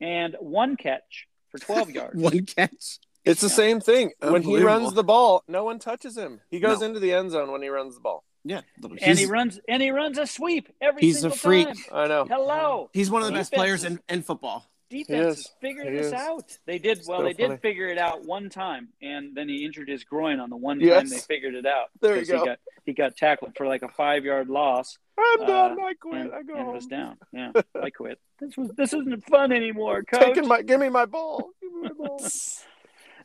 and 0.00 0.36
one 0.40 0.76
catch 0.76 1.26
for 1.50 1.58
12 1.58 1.90
yards. 1.98 2.20
One 2.20 2.44
catch. 2.46 2.98
it's 3.24 3.40
the 3.40 3.48
Yeah. 3.48 3.54
same 3.54 3.80
thing. 3.80 4.12
When 4.20 4.42
he 4.42 4.58
runs 4.62 4.92
the 4.94 5.04
ball, 5.04 5.42
no 5.48 5.64
one 5.64 5.78
touches 5.78 6.16
him. 6.16 6.40
He 6.50 6.60
goes 6.60 6.80
No. 6.80 6.86
into 6.86 7.00
the 7.00 7.12
end 7.12 7.30
zone 7.30 7.50
when 7.52 7.62
he 7.62 7.68
runs 7.68 7.94
the 7.94 8.00
ball. 8.00 8.24
Yeah. 8.44 8.60
and 8.82 9.00
He's, 9.00 9.18
he 9.18 9.26
runs 9.26 9.58
and 9.68 9.82
he 9.82 9.90
runs 9.90 10.18
a 10.18 10.26
sweep 10.26 10.68
every 10.80 11.02
He's 11.02 11.24
a 11.24 11.30
freak. 11.30 11.66
time. 11.66 11.76
I 11.92 12.06
know. 12.06 12.24
Hello. 12.26 12.90
he's 12.92 13.10
one 13.10 13.22
of 13.22 13.26
the 13.28 13.34
best 13.34 13.52
players 13.52 13.82
in, 13.82 13.98
in 14.08 14.22
football. 14.22 14.64
Defenses 14.88 15.38
is. 15.40 15.50
figured 15.60 15.86
He 15.88 15.92
this 15.94 16.06
is. 16.08 16.12
out. 16.12 16.56
They 16.66 16.78
did 16.78 17.00
well. 17.06 17.18
So 17.20 17.24
they 17.24 17.34
funny. 17.34 17.48
did 17.48 17.60
figure 17.60 17.88
it 17.88 17.98
out 17.98 18.24
one 18.24 18.48
time, 18.48 18.88
and 19.02 19.34
then 19.34 19.48
he 19.48 19.64
injured 19.64 19.88
his 19.88 20.04
groin 20.04 20.38
on 20.38 20.48
the 20.50 20.56
one 20.56 20.80
Yes. 20.80 21.02
time 21.02 21.08
they 21.10 21.18
figured 21.18 21.54
it 21.54 21.66
out. 21.66 21.86
There 22.00 22.16
you 22.18 22.24
go. 22.26 22.38
He 22.40 22.44
got, 22.46 22.58
he 22.84 22.92
got 22.92 23.16
tackled 23.16 23.56
for 23.56 23.66
like 23.66 23.82
a 23.82 23.88
five 23.88 24.24
yard 24.24 24.48
loss 24.48 24.96
I'm 25.18 25.42
Uh, 25.42 25.46
done. 25.46 25.78
I 25.80 25.94
quit. 25.94 26.20
and, 26.20 26.32
I 26.34 26.42
go 26.42 26.54
and 26.54 26.64
home. 26.66 26.74
was 26.74 26.86
down. 26.86 27.16
Yeah, 27.32 27.52
I 27.82 27.90
quit. 27.90 28.20
This 28.38 28.56
was 28.56 28.70
this 28.76 28.92
isn't 28.92 29.24
fun 29.26 29.50
anymore, 29.50 30.02
coach. 30.04 30.20
Taking 30.22 30.46
my, 30.46 30.62
give 30.62 30.78
me 30.80 30.88
my 30.88 31.06
ball. 31.06 31.50
Give 31.60 31.72
me 31.72 31.82
my 31.82 31.94
ball. 32.06 32.20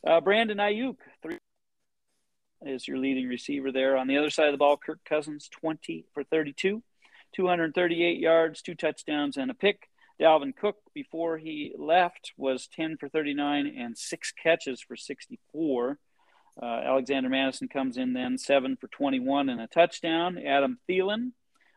Uh, 0.04 0.20
Brandon 0.20 0.58
Aiyuk 0.58 0.96
three 1.22 1.38
is 2.64 2.86
your 2.88 2.98
leading 2.98 3.28
receiver 3.28 3.70
there. 3.72 3.96
On 3.96 4.06
the 4.08 4.18
other 4.18 4.30
side 4.30 4.46
of 4.46 4.52
the 4.52 4.58
ball, 4.58 4.76
Kirk 4.76 5.00
Cousins 5.04 5.48
twenty 5.48 6.06
for 6.14 6.24
thirty-two, 6.24 6.82
two 7.34 7.46
hundred 7.46 7.74
thirty-eight 7.74 8.18
yards, 8.18 8.62
two 8.62 8.74
touchdowns, 8.74 9.36
and 9.36 9.50
a 9.50 9.54
pick. 9.54 9.88
Dalvin 10.22 10.54
Cook, 10.54 10.76
before 10.94 11.36
he 11.36 11.74
left, 11.76 12.32
was 12.36 12.68
10 12.68 12.96
for 12.98 13.08
39 13.08 13.66
and 13.76 13.98
six 13.98 14.32
catches 14.32 14.80
for 14.80 14.94
64. 14.94 15.98
Uh, 16.60 16.64
Alexander 16.64 17.28
Mattison 17.28 17.66
comes 17.68 17.96
in 17.96 18.12
then, 18.12 18.38
seven 18.38 18.76
for 18.76 18.86
21 18.88 19.48
and 19.48 19.60
a 19.60 19.66
touchdown. 19.66 20.38
Adam 20.38 20.78
Thielen, 20.88 21.32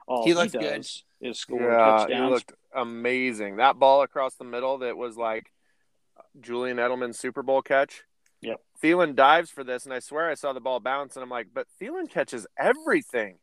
all 0.08 0.24
He 0.24 0.32
he, 0.32 0.36
looked 0.36 0.52
good. 0.52 0.62
does 0.62 1.04
is 1.22 1.40
score 1.40 1.62
yeah, 1.62 2.06
he 2.08 2.30
looked 2.30 2.54
amazing. 2.74 3.56
That 3.56 3.80
ball 3.80 4.04
across 4.04 4.36
the 4.36 4.44
middle 4.44 4.80
that 4.80 4.96
was 4.96 5.18
like 5.18 5.52
Julian 6.40 6.78
Edelman's 6.78 7.18
Super 7.18 7.42
Bowl 7.42 7.62
catch. 7.62 8.04
Yep. 8.42 8.62
Thielen 8.84 9.16
dives 9.16 9.50
for 9.50 9.64
this, 9.64 9.86
and 9.86 9.94
I 9.94 10.00
swear 10.00 10.30
I 10.30 10.36
saw 10.36 10.54
the 10.54 10.60
ball 10.60 10.80
bounce, 10.80 11.16
and 11.16 11.24
I'm 11.24 11.30
like, 11.30 11.48
but 11.54 11.68
Thielen 11.82 12.10
catches 12.10 12.46
everything. 12.60 13.38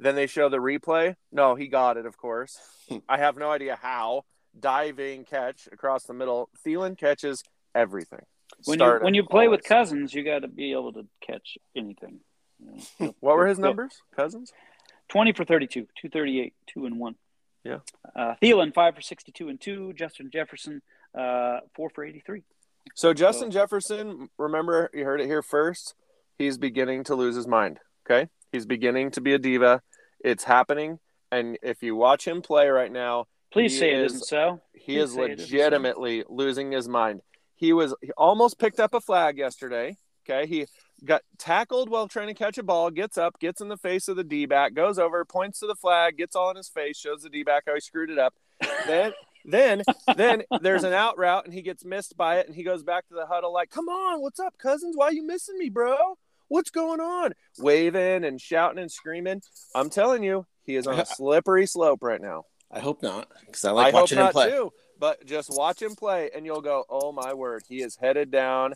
Then 0.00 0.14
they 0.14 0.26
show 0.26 0.48
the 0.48 0.56
replay. 0.58 1.14
No, 1.30 1.54
he 1.54 1.68
got 1.68 1.96
it, 1.96 2.06
of 2.06 2.16
course. 2.16 2.58
I 3.08 3.18
have 3.18 3.36
no 3.36 3.50
idea 3.50 3.78
how. 3.80 4.24
Diving 4.58 5.24
catch 5.24 5.68
across 5.70 6.04
the 6.04 6.14
middle. 6.14 6.48
Thielen 6.66 6.96
catches 6.98 7.42
everything. 7.74 8.22
when 8.64 8.80
you 8.80 8.98
when 9.00 9.14
you 9.14 9.24
play 9.24 9.48
with. 9.48 9.62
Cousins, 9.62 10.12
you 10.14 10.24
got 10.24 10.40
to 10.40 10.48
be 10.48 10.72
able 10.72 10.92
to 10.94 11.06
catch 11.24 11.58
anything. 11.76 12.20
You 12.58 12.82
know, 13.00 13.14
What 13.20 13.36
were 13.36 13.46
his 13.46 13.58
numbers? 13.58 14.02
Cousins? 14.16 14.52
20 15.08 15.32
for 15.32 15.44
32, 15.44 15.82
238, 15.82 16.54
2 16.66 16.86
and 16.86 16.98
1. 16.98 17.14
Yeah. 17.64 17.78
Uh, 18.14 18.34
Thielen, 18.42 18.74
5 18.74 18.94
for 18.96 19.00
62 19.00 19.48
and 19.48 19.60
2. 19.60 19.92
Justin 19.94 20.30
Jefferson, 20.30 20.82
uh, 21.18 21.60
4 21.74 21.90
for 21.90 22.04
83. 22.04 22.42
So 22.94 23.12
Justin 23.14 23.50
Jefferson, 23.50 24.28
remember 24.38 24.90
you 24.92 25.04
heard 25.04 25.20
it 25.20 25.26
here 25.26 25.42
first. 25.42 25.94
He's 26.38 26.56
beginning 26.58 27.04
to 27.04 27.14
lose 27.14 27.36
his 27.36 27.46
mind. 27.46 27.78
Okay, 28.06 28.28
he's 28.52 28.64
beginning 28.66 29.10
to 29.12 29.20
be 29.20 29.34
a 29.34 29.38
diva. 29.38 29.82
It's 30.20 30.44
happening, 30.44 30.98
and 31.30 31.58
if 31.62 31.82
you 31.82 31.94
watch 31.94 32.26
him 32.26 32.40
play 32.42 32.68
right 32.68 32.90
now, 32.90 33.26
Please 33.52 33.72
He 33.72 33.78
say 33.78 33.92
it 33.92 34.00
isn't 34.00 34.24
so. 34.26 34.60
he 34.74 34.94
Please 34.94 35.02
is 35.04 35.10
isn't 35.10 35.22
so. 35.38 35.42
legitimately 35.42 36.24
losing 36.28 36.72
his 36.72 36.88
mind. 36.88 37.22
He 37.54 37.72
was 37.72 37.94
he 38.02 38.10
almost 38.12 38.58
picked 38.58 38.80
up 38.80 38.94
a 38.94 39.00
flag 39.00 39.38
yesterday. 39.38 39.96
Okay, 40.28 40.46
he 40.46 40.66
got 41.04 41.22
tackled 41.38 41.88
while 41.88 42.06
trying 42.08 42.26
to 42.28 42.34
catch 42.34 42.58
a 42.58 42.62
ball. 42.62 42.90
Gets 42.90 43.16
up, 43.16 43.38
gets 43.40 43.60
in 43.60 43.68
the 43.68 43.76
face 43.78 44.08
of 44.08 44.16
the 44.16 44.24
D 44.24 44.46
back, 44.46 44.74
goes 44.74 44.98
over, 44.98 45.24
points 45.24 45.60
to 45.60 45.66
the 45.66 45.74
flag, 45.74 46.16
gets 46.18 46.36
all 46.36 46.50
in 46.50 46.56
his 46.56 46.68
face, 46.68 46.98
shows 46.98 47.22
the 47.22 47.30
D 47.30 47.42
back 47.42 47.64
how 47.66 47.74
he 47.74 47.80
screwed 47.80 48.10
it 48.10 48.18
up. 48.18 48.34
Then, 48.86 49.12
then, 49.46 49.82
then 50.16 50.42
there's 50.60 50.84
an 50.84 50.92
out 50.92 51.16
route 51.18 51.46
and 51.46 51.54
he 51.54 51.62
gets 51.62 51.84
missed 51.84 52.16
by 52.16 52.38
it, 52.40 52.46
and 52.46 52.54
he 52.54 52.62
goes 52.62 52.82
back 52.82 53.08
to 53.08 53.14
the 53.14 53.26
huddle 53.26 53.52
like, 53.52 53.70
"Come 53.70 53.88
on, 53.88 54.20
what's 54.20 54.38
up, 54.40 54.58
Cousins? 54.58 54.94
Why 54.96 55.06
are 55.06 55.12
you 55.12 55.26
missing 55.26 55.56
me, 55.58 55.70
bro? 55.70 55.96
What's 56.48 56.70
going 56.70 57.00
on?" 57.00 57.32
Waving 57.58 58.24
and 58.24 58.40
shouting 58.40 58.78
and 58.78 58.92
screaming. 58.92 59.40
I'm 59.74 59.88
telling 59.90 60.22
you, 60.22 60.46
he 60.64 60.76
is 60.76 60.86
on 60.86 61.00
a 61.00 61.06
slippery 61.16 61.66
slope 61.66 62.02
right 62.02 62.20
now. 62.20 62.44
I 62.70 62.80
hope 62.80 63.02
not, 63.02 63.28
because 63.46 63.64
I 63.64 63.70
like 63.70 63.86
I 63.86 63.90
hope 63.90 64.02
watching 64.02 64.18
him 64.18 64.24
not 64.24 64.32
play. 64.32 64.50
too. 64.50 64.72
But 65.00 65.24
just 65.26 65.50
watch 65.50 65.80
him 65.80 65.94
play, 65.94 66.30
and 66.34 66.44
you'll 66.44 66.60
go, 66.60 66.84
"Oh 66.90 67.12
my 67.12 67.32
word, 67.32 67.62
he 67.68 67.82
is 67.82 67.96
headed 67.96 68.30
down 68.30 68.74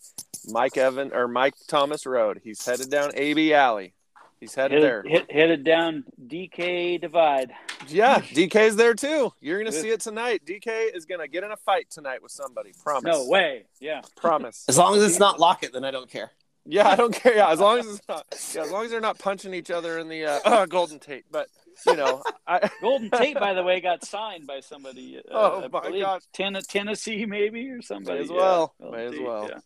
Mike 0.49 0.77
Evan 0.77 1.13
or 1.13 1.27
Mike 1.29 1.55
Thomas 1.67 2.07
Road. 2.07 2.41
He's 2.45 2.65
headed 2.65 2.91
down 2.91 3.11
AB 3.15 3.53
Alley. 3.53 3.95
He's 4.43 4.55
headed 4.57 4.83
there. 4.83 5.03
Hit, 5.05 5.13
hit, 5.13 5.33
headed 5.33 5.65
down 5.65 6.05
DK 6.27 7.01
Divide. 7.01 7.53
Yeah, 7.87 8.21
DK's 8.21 8.75
there 8.75 8.95
too. 8.95 9.33
You're 9.41 9.59
gonna 9.59 9.71
see 9.71 9.91
it 9.91 10.01
tonight. 10.01 10.43
DK 10.45 10.95
is 10.95 11.07
gonna 11.07 11.29
get 11.29 11.45
in 11.45 11.53
a 11.53 11.57
fight 11.57 11.91
tonight 11.91 12.23
with 12.23 12.33
somebody. 12.33 12.73
Promise. 12.83 13.05
No 13.05 13.29
way. 13.29 13.67
Yeah. 13.81 14.01
Promise. 14.17 14.65
As 14.69 14.79
long 14.79 14.97
as 14.97 15.03
it's 15.05 15.21
not 15.21 15.39
Lockett, 15.39 15.73
then 15.73 15.85
I 15.85 15.93
don't 15.93 16.11
care. 16.11 16.33
Yeah, 16.65 16.89
I 16.89 16.97
don't 16.97 17.15
care. 17.15 17.37
Yeah, 17.37 17.51
as 17.51 17.61
long 17.61 17.79
as 17.79 17.87
it's 17.87 18.09
not. 18.09 18.27
Yeah, 18.55 18.63
as 18.63 18.71
long 18.71 18.85
as 18.85 18.91
they're 18.91 19.01
not 19.01 19.19
punching 19.19 19.55
each 19.55 19.71
other 19.71 19.99
in 19.99 20.09
the 20.09 20.25
uh, 20.25 20.67
Golden 20.67 20.99
Tate. 20.99 21.25
But 21.31 21.49
you 21.87 21.97
know, 21.97 22.23
I. 22.47 22.69
Golden 22.81 23.11
Tate, 23.11 23.39
by 23.39 23.55
the 23.55 23.63
way, 23.63 23.81
got 23.81 24.05
signed 24.05 24.47
by 24.47 24.61
somebody. 24.61 25.19
Uh, 25.19 25.23
Oh, 25.31 25.63
I 25.65 25.69
my 25.91 25.99
gosh. 26.01 26.23
Ten- 26.33 26.59
Tennessee, 26.69 27.27
maybe, 27.27 27.69
or 27.71 27.83
somebody. 27.83 28.19
May 28.19 28.25
as 28.25 28.31
well. 28.31 28.75
Golden 28.81 28.99
May 28.99 29.07
as 29.07 29.21
well. 29.21 29.49
yeah. 29.51 29.59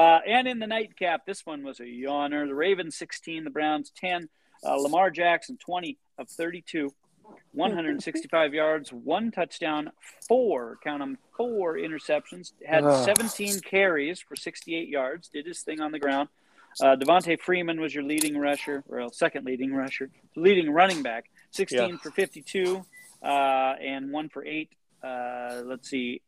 Uh, 0.00 0.20
and 0.26 0.46
in 0.48 0.58
the 0.58 0.66
nightcap, 0.66 1.26
this 1.26 1.44
one 1.44 1.62
was 1.64 1.80
a 1.80 1.84
yawner. 1.84 2.46
The 2.46 2.54
Ravens 2.54 2.96
16, 2.96 3.44
the 3.44 3.50
Browns 3.50 3.90
10. 3.96 4.28
Uh, 4.64 4.76
Lamar 4.76 5.10
Jackson 5.10 5.56
20 5.58 5.96
of 6.18 6.28
32, 6.28 6.92
165 7.52 8.54
yards, 8.54 8.92
one 8.92 9.30
touchdown, 9.30 9.90
four, 10.28 10.78
count 10.84 11.00
them, 11.00 11.18
four 11.36 11.76
interceptions. 11.76 12.52
Had 12.66 12.84
Ugh. 12.84 13.04
17 13.04 13.60
carries 13.60 14.20
for 14.20 14.36
68 14.36 14.88
yards. 14.88 15.28
Did 15.28 15.46
his 15.46 15.60
thing 15.62 15.80
on 15.80 15.92
the 15.92 15.98
ground. 15.98 16.28
Uh, 16.80 16.94
Devonta 16.96 17.38
Freeman 17.40 17.80
was 17.80 17.92
your 17.94 18.04
leading 18.04 18.38
rusher, 18.38 18.84
or 18.88 19.12
second 19.12 19.44
leading 19.44 19.74
rusher, 19.74 20.10
leading 20.36 20.70
running 20.70 21.02
back. 21.02 21.28
16 21.52 21.88
Yeah. 21.90 21.96
for 21.96 22.10
52, 22.10 22.84
uh, 23.22 23.26
and 23.26 24.10
one 24.12 24.28
for 24.28 24.44
eight. 24.44 24.70
Uh, 25.02 25.62
let's 25.64 25.88
see. 25.88 26.20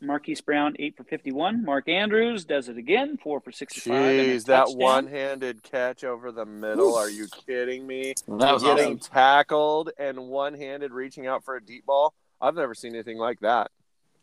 Marquise 0.00 0.40
Brown, 0.40 0.74
eight 0.80 0.96
for 0.96 1.04
51. 1.04 1.64
Mark 1.64 1.88
Andrews 1.88 2.44
does 2.44 2.68
it 2.68 2.76
again, 2.76 3.18
four 3.22 3.40
for 3.40 3.52
65. 3.52 3.94
and 3.96 4.20
a 4.20 4.34
Jeez, 4.36 4.46
that 4.46 4.68
one-handed 4.70 5.62
catch 5.62 6.02
over 6.02 6.32
the 6.32 6.44
middle. 6.44 6.96
Are 6.96 7.08
you 7.10 7.28
kidding 7.46 7.86
me? 7.86 8.14
That 8.26 8.52
was 8.52 8.62
getting 8.64 8.96
awesome. 8.98 9.12
tackled 9.12 9.90
and 9.98 10.28
one-handed 10.28 10.90
reaching 10.92 11.26
out 11.28 11.44
for 11.44 11.54
a 11.56 11.64
deep 11.64 11.86
ball. 11.86 12.14
I've 12.40 12.56
never 12.56 12.74
seen 12.74 12.94
anything 12.94 13.18
like 13.18 13.40
that. 13.40 13.70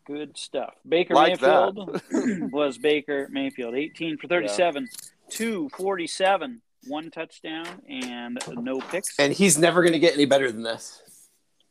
Good 0.04 0.36
stuff. 0.36 0.74
Baker 0.86 1.14
Like 1.14 1.40
Mayfield 1.40 2.02
was 2.52 2.76
Baker 2.76 3.28
Mayfield, 3.30 3.74
18 3.74 4.18
for 4.18 4.26
37, 4.28 4.86
247, 5.30 6.60
one 6.86 7.10
touchdown, 7.10 7.66
and 7.88 8.38
no 8.48 8.80
picks. 8.80 9.18
And 9.18 9.32
he's 9.32 9.58
never 9.58 9.82
going 9.82 9.92
to 9.92 9.98
get 9.98 10.14
any 10.14 10.24
better 10.24 10.50
than 10.50 10.62
this. 10.62 11.02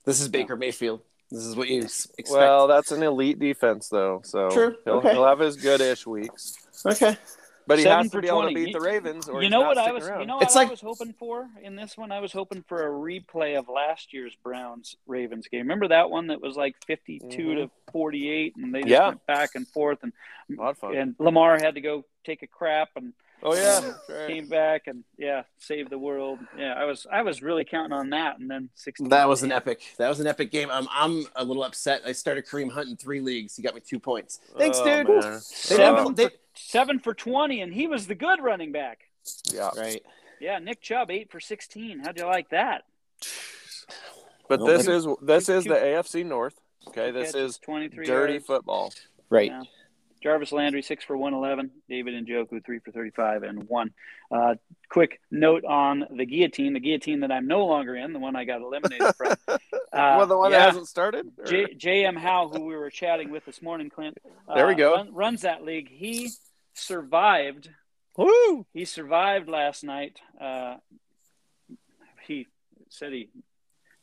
This 0.05 0.22
is 0.22 0.28
Baker 0.28 0.55
Mayfield. 0.55 1.01
This 1.32 1.45
is 1.45 1.55
what 1.55 1.68
you 1.68 1.82
expect. 1.82 2.30
Well, 2.32 2.68
that's 2.68 2.91
an 2.91 3.03
elite 3.03 3.38
defense, 3.39 3.88
though. 3.89 4.22
So 4.24 4.49
True. 4.49 4.76
He'll, 4.86 4.95
Okay. 4.95 5.14
he'll 5.14 5.26
have 5.28 5.39
his 5.39 5.57
good-ish 5.57 6.07
weeks, 6.07 6.55
okay. 6.86 7.16
but 7.68 7.78
he 7.78 7.84
Seven 7.84 7.97
has 7.99 8.05
to 8.12 8.18
for 8.18 8.22
be 8.22 8.28
able 8.30 8.47
to 8.47 8.53
beat 8.55 8.74
the 8.74 8.80
Ravens. 8.80 9.30
Or 9.30 9.43
you 9.43 9.49
know 9.49 9.62
what 9.62 9.78
I 9.78 9.84
sticking 9.84 9.93
was 9.99 10.07
around. 10.07 10.20
you 10.22 10.26
know 10.26 10.36
what 10.38 10.43
It's 10.43 10.55
I 10.55 10.62
like- 10.62 10.72
was 10.72 10.82
hoping 10.82 11.14
for 11.14 11.47
in 11.62 11.76
this 11.76 11.95
one? 11.95 12.12
I 12.12 12.20
was 12.20 12.32
hoping 12.32 12.64
for 12.68 12.88
a 12.88 12.89
replay 12.89 13.60
of 13.60 13.70
last 13.70 14.12
year's 14.12 14.36
Browns 14.43 14.95
Ravens 15.05 15.47
game. 15.47 15.62
Remember 15.62 15.88
that 15.89 16.10
one 16.10 16.28
that 16.28 16.41
was 16.41 16.55
like 16.57 16.76
52 16.88 17.28
mm-hmm. 17.28 17.55
to 17.60 17.70
48 17.91 18.55
and 18.55 18.74
they 18.74 18.80
just 18.82 18.89
Yeah. 18.89 19.10
went 19.10 19.26
back 19.28 19.51
and 19.53 19.68
forth 19.68 19.99
and 20.01 20.14
a 20.57 20.60
lot 20.60 20.70
of 20.72 20.78
fun. 20.80 20.95
and 20.95 21.16
Lamar 21.20 21.60
had 21.62 21.76
to 21.76 21.82
go 21.82 22.05
take 22.26 22.41
a 22.41 22.47
crap 22.47 22.89
and 22.95 23.14
oh 23.44 23.56
yeah, 23.56 23.94
right. 24.10 24.28
came 24.28 24.48
back 24.48 24.88
and 24.88 25.04
yeah, 25.18 25.44
saved 25.58 25.90
the 25.90 25.98
world. 25.98 26.40
Yeah, 26.58 26.74
I 26.74 26.86
was 26.86 27.06
I 27.12 27.22
was 27.22 27.42
really 27.42 27.66
counting 27.66 27.94
on 27.94 28.10
that 28.12 28.40
and 28.40 28.50
then 28.50 28.70
16 28.76 29.10
That 29.10 29.28
was 29.28 29.44
an 29.44 29.52
epic. 29.52 29.82
That 29.98 30.10
was 30.10 30.20
an 30.20 30.28
epic 30.28 30.52
game. 30.52 30.70
I'm, 30.72 30.88
I'm 30.92 31.26
a 31.36 31.44
little 31.44 31.64
upset. 31.64 32.02
I 32.06 32.12
started 32.12 32.46
Kareem 32.46 32.72
Hunt 32.72 32.90
in 32.90 32.98
three 32.98 33.22
leagues. 33.22 33.56
He 33.56 33.62
got 33.64 33.76
me 33.76 33.82
two 33.86 34.00
points. 34.00 34.40
Thanks, 34.58 34.80
Oh, 34.80 34.86
dude. 34.86 35.08
man. 35.10 35.22
They 35.34 35.40
Seven 35.40 35.96
never, 35.96 36.14
they, 36.14 36.30
7 36.56 37.00
for 37.00 37.14
20 37.14 37.62
and 37.62 37.74
he 37.74 37.88
was 37.88 38.08
the 38.08 38.16
good 38.16 38.42
running 38.42 38.72
back. 38.72 39.02
Yeah, 39.54 39.70
right. 39.78 40.02
Yeah, 40.40 40.60
Nick 40.60 40.82
Chubb 40.82 41.12
8 41.12 41.32
for 41.32 41.40
16. 41.40 42.00
How'd 42.00 42.18
you 42.18 42.26
like 42.26 42.50
that? 42.50 42.84
but 44.48 44.60
Well, 44.60 44.68
this 44.68 44.88
maybe- 44.88 44.98
is 44.98 45.08
this 45.22 45.50
is 45.50 45.64
two- 45.66 45.70
the 45.72 45.76
AFC 45.76 46.24
North. 46.26 46.60
Okay, 46.88 47.12
this 47.12 47.36
is 47.36 47.58
23 47.60 48.06
dirty 48.06 48.34
yards. 48.34 48.46
football. 48.48 48.94
Right. 49.30 49.52
Yeah. 49.52 49.64
Jarvis 50.22 50.52
Landry, 50.52 50.82
six 50.82 51.04
for 51.04 51.16
111. 51.18 51.72
David 51.90 52.14
and 52.14 52.28
Njoku, 52.28 52.64
three 52.66 52.80
for 52.80 52.92
35 52.92 53.44
and 53.44 53.68
one. 53.70 53.92
Uh, 54.32 54.56
quick 54.90 55.20
note 55.32 55.64
on 55.66 56.06
the 56.16 56.26
guillotine, 56.26 56.74
the 56.74 56.80
guillotine 56.80 57.22
that 57.22 57.32
I'm 57.32 57.48
no 57.48 57.66
longer 57.66 57.96
in, 57.96 58.12
the 58.14 58.20
one 58.20 58.36
I 58.36 58.44
got 58.46 58.62
eliminated 58.62 59.16
from. 59.16 59.36
Uh, 59.92 60.18
well, 60.20 60.28
the 60.28 60.38
one 60.38 60.52
yeah, 60.52 60.60
that 60.60 60.66
hasn't 60.68 60.88
started. 60.88 61.26
J- 61.48 61.74
JM 61.74 62.16
Howe, 62.16 62.48
who 62.48 62.62
we 62.66 62.76
were 62.76 62.92
chatting 62.92 63.32
with 63.32 63.44
this 63.44 63.60
morning, 63.60 63.90
Clint. 63.90 64.20
uh, 64.48 64.54
There 64.54 64.68
we 64.68 64.76
go. 64.76 64.94
run- 64.94 65.12
runs 65.16 65.42
that 65.42 65.64
league. 65.64 65.90
He 65.90 66.30
survived. 66.76 67.70
Woo! 68.16 68.68
He 68.72 68.86
survived 68.86 69.50
last 69.50 69.84
night. 69.84 70.20
Uh, 70.40 70.76
he 72.28 72.46
said 72.90 73.14
he 73.14 73.30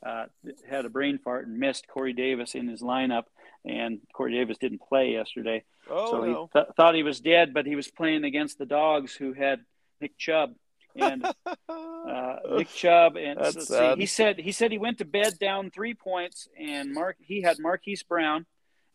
uh, 0.04 0.26
had 0.68 0.84
a 0.84 0.88
brain 0.88 1.18
fart 1.18 1.46
and 1.46 1.58
missed 1.58 1.86
Corey 1.86 2.12
Davis 2.12 2.56
in 2.56 2.66
his 2.66 2.82
lineup, 2.82 3.24
and 3.66 4.00
Corey 4.12 4.32
Davis 4.32 4.58
didn't 4.58 4.80
play 4.80 5.12
yesterday. 5.12 5.64
Oh 5.90 6.10
so 6.10 6.22
he 6.22 6.34
th- 6.52 6.74
thought 6.76 6.94
he 6.94 7.02
was 7.02 7.20
dead, 7.20 7.52
but 7.52 7.66
he 7.66 7.76
was 7.76 7.90
playing 7.90 8.24
against 8.24 8.58
the 8.58 8.66
dogs 8.66 9.14
who 9.14 9.32
had 9.32 9.60
Nick 10.00 10.16
Chubb. 10.16 10.54
And 10.94 11.26
uh, 11.68 12.36
Nick 12.56 12.70
Chubb, 12.70 13.16
and 13.16 13.38
let's 13.38 13.68
see, 13.68 13.94
he 13.96 14.06
said 14.06 14.38
he 14.38 14.52
said 14.52 14.72
he 14.72 14.78
went 14.78 14.98
to 14.98 15.04
bed 15.04 15.38
down 15.38 15.70
three 15.70 15.92
points, 15.92 16.48
and 16.58 16.94
Mark 16.94 17.16
he 17.20 17.42
had 17.42 17.58
Marquise 17.58 18.02
Brown, 18.02 18.46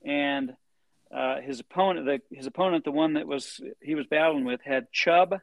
and 0.03 0.53
uh, 1.15 1.41
his 1.41 1.59
opponent, 1.59 2.07
the 2.07 2.35
his 2.35 2.47
opponent, 2.47 2.85
the 2.85 2.91
one 2.91 3.13
that 3.13 3.27
was 3.27 3.61
he 3.81 3.93
was 3.93 4.07
battling 4.07 4.45
with, 4.45 4.61
had 4.63 4.91
Chubb, 4.91 5.39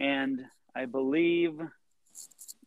and 0.00 0.40
I 0.74 0.86
believe 0.86 1.60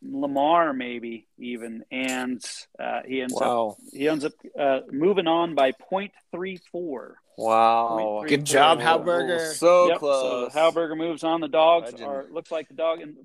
Lamar 0.05 0.73
maybe 0.73 1.27
even, 1.37 1.83
and 1.91 2.43
uh, 2.79 3.01
he 3.07 3.21
ends 3.21 3.39
up 3.39 3.77
he 3.91 4.07
ends 4.07 4.25
up 4.25 4.33
uh, 4.59 4.79
moving 4.91 5.27
on 5.27 5.55
by 5.55 5.71
point 5.71 6.11
three 6.31 6.59
four. 6.71 7.15
Wow. 7.37 7.97
Point 7.97 8.29
Good 8.29 8.45
job, 8.45 8.79
Halberger. 8.79 9.53
So 9.53 9.87
Yep, 9.89 9.99
close. 9.99 10.53
So 10.53 10.59
Halberger 10.59 10.95
moves 10.97 11.23
on. 11.23 11.41
The 11.41 11.47
dogs 11.47 11.91
Legend. 11.93 12.09
are 12.09 12.25
looks 12.31 12.51
like 12.51 12.67
the 12.67 12.75
dog, 12.75 13.01
and 13.01 13.15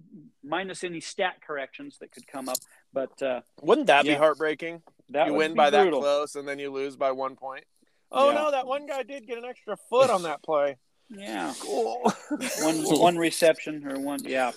minus 0.43 0.83
any 0.85 1.01
stat 1.01 1.37
corrections 1.47 1.99
that 2.01 2.13
could 2.13 2.27
come 2.27 2.49
up. 2.49 2.59
But 2.93 3.21
uh, 3.23 3.41
Wouldn't 3.61 3.89
that 3.89 4.05
Yeah. 4.05 4.15
be 4.15 4.19
heartbreaking? 4.19 4.83
that 5.11 5.27
you 5.29 5.35
win 5.35 5.55
by 5.55 5.71
brutal. 5.71 6.01
that 6.01 6.05
close 6.07 6.37
and 6.37 6.47
then 6.47 6.59
you 6.59 6.71
lose 6.71 6.95
by 6.97 7.13
one 7.13 7.35
point. 7.35 7.65
Oh 8.13 8.29
Yeah. 8.31 8.35
no, 8.37 8.51
that 8.53 8.67
one 8.67 8.87
guy 8.87 9.03
did 9.03 9.27
get 9.27 9.37
an 9.39 9.45
extra 9.45 9.77
foot 9.91 10.11
on 10.11 10.23
that 10.25 10.43
play. 10.43 10.77
Yeah, 11.11 11.55
Cool. 11.61 12.13
one 12.61 12.77
one 13.01 13.17
reception 13.17 13.87
or 13.87 13.99
one. 13.99 14.21
Yeah, 14.25 14.53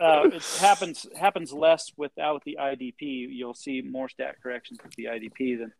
uh, 0.00 0.22
it 0.32 0.42
happens 0.60 1.06
happens 1.16 1.52
less 1.52 1.92
without 1.96 2.42
the 2.44 2.58
IDP. 2.60 3.28
You'll 3.30 3.54
see 3.54 3.82
more 3.82 4.08
stat 4.08 4.36
corrections 4.42 4.80
with 4.82 4.94
the 4.96 5.04
IDP 5.04 5.58
than 5.58 5.72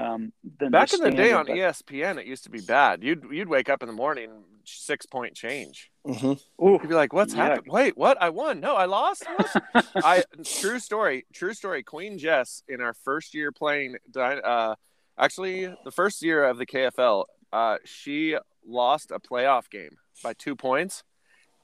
um, 0.00 0.32
than 0.58 0.70
Back 0.70 0.92
in 0.92 1.00
the 1.00 1.10
the 1.10 1.16
day 1.16 1.32
on 1.32 1.46
standard, 1.46 1.74
ESPN, 1.74 2.18
it 2.18 2.26
used 2.26 2.44
to 2.44 2.50
be 2.50 2.60
bad. 2.60 3.02
You'd 3.02 3.24
you'd 3.32 3.48
wake 3.48 3.68
up 3.68 3.82
in 3.82 3.88
the 3.88 3.94
morning, 3.94 4.30
six 4.64 5.06
point 5.06 5.34
change. 5.34 5.90
Mm-hmm. 6.06 6.64
Ooh, 6.64 6.78
You'd 6.80 6.88
be 6.88 6.94
like, 6.94 7.12
"What's 7.12 7.34
Yuck. 7.34 7.38
happened? 7.38 7.66
Wait, 7.72 7.96
what? 7.96 8.16
I 8.22 8.30
won? 8.30 8.60
No, 8.60 8.76
I 8.76 8.84
lost. 8.84 9.24
I 9.96 10.22
true 10.44 10.78
story. 10.78 11.26
True 11.32 11.52
story. 11.52 11.82
Queen 11.82 12.18
Jess 12.18 12.62
in 12.68 12.80
our 12.80 12.94
first 12.94 13.34
year 13.34 13.50
playing, 13.50 13.96
uh, 14.14 14.76
actually 15.18 15.74
the 15.84 15.90
first 15.90 16.22
year 16.22 16.44
of 16.44 16.58
the 16.58 16.66
KFL, 16.66 17.24
uh, 17.52 17.78
she 17.84 18.36
lost 18.66 19.10
a 19.10 19.18
playoff 19.18 19.70
game 19.70 19.98
by 20.22 20.32
two 20.32 20.56
points. 20.56 21.02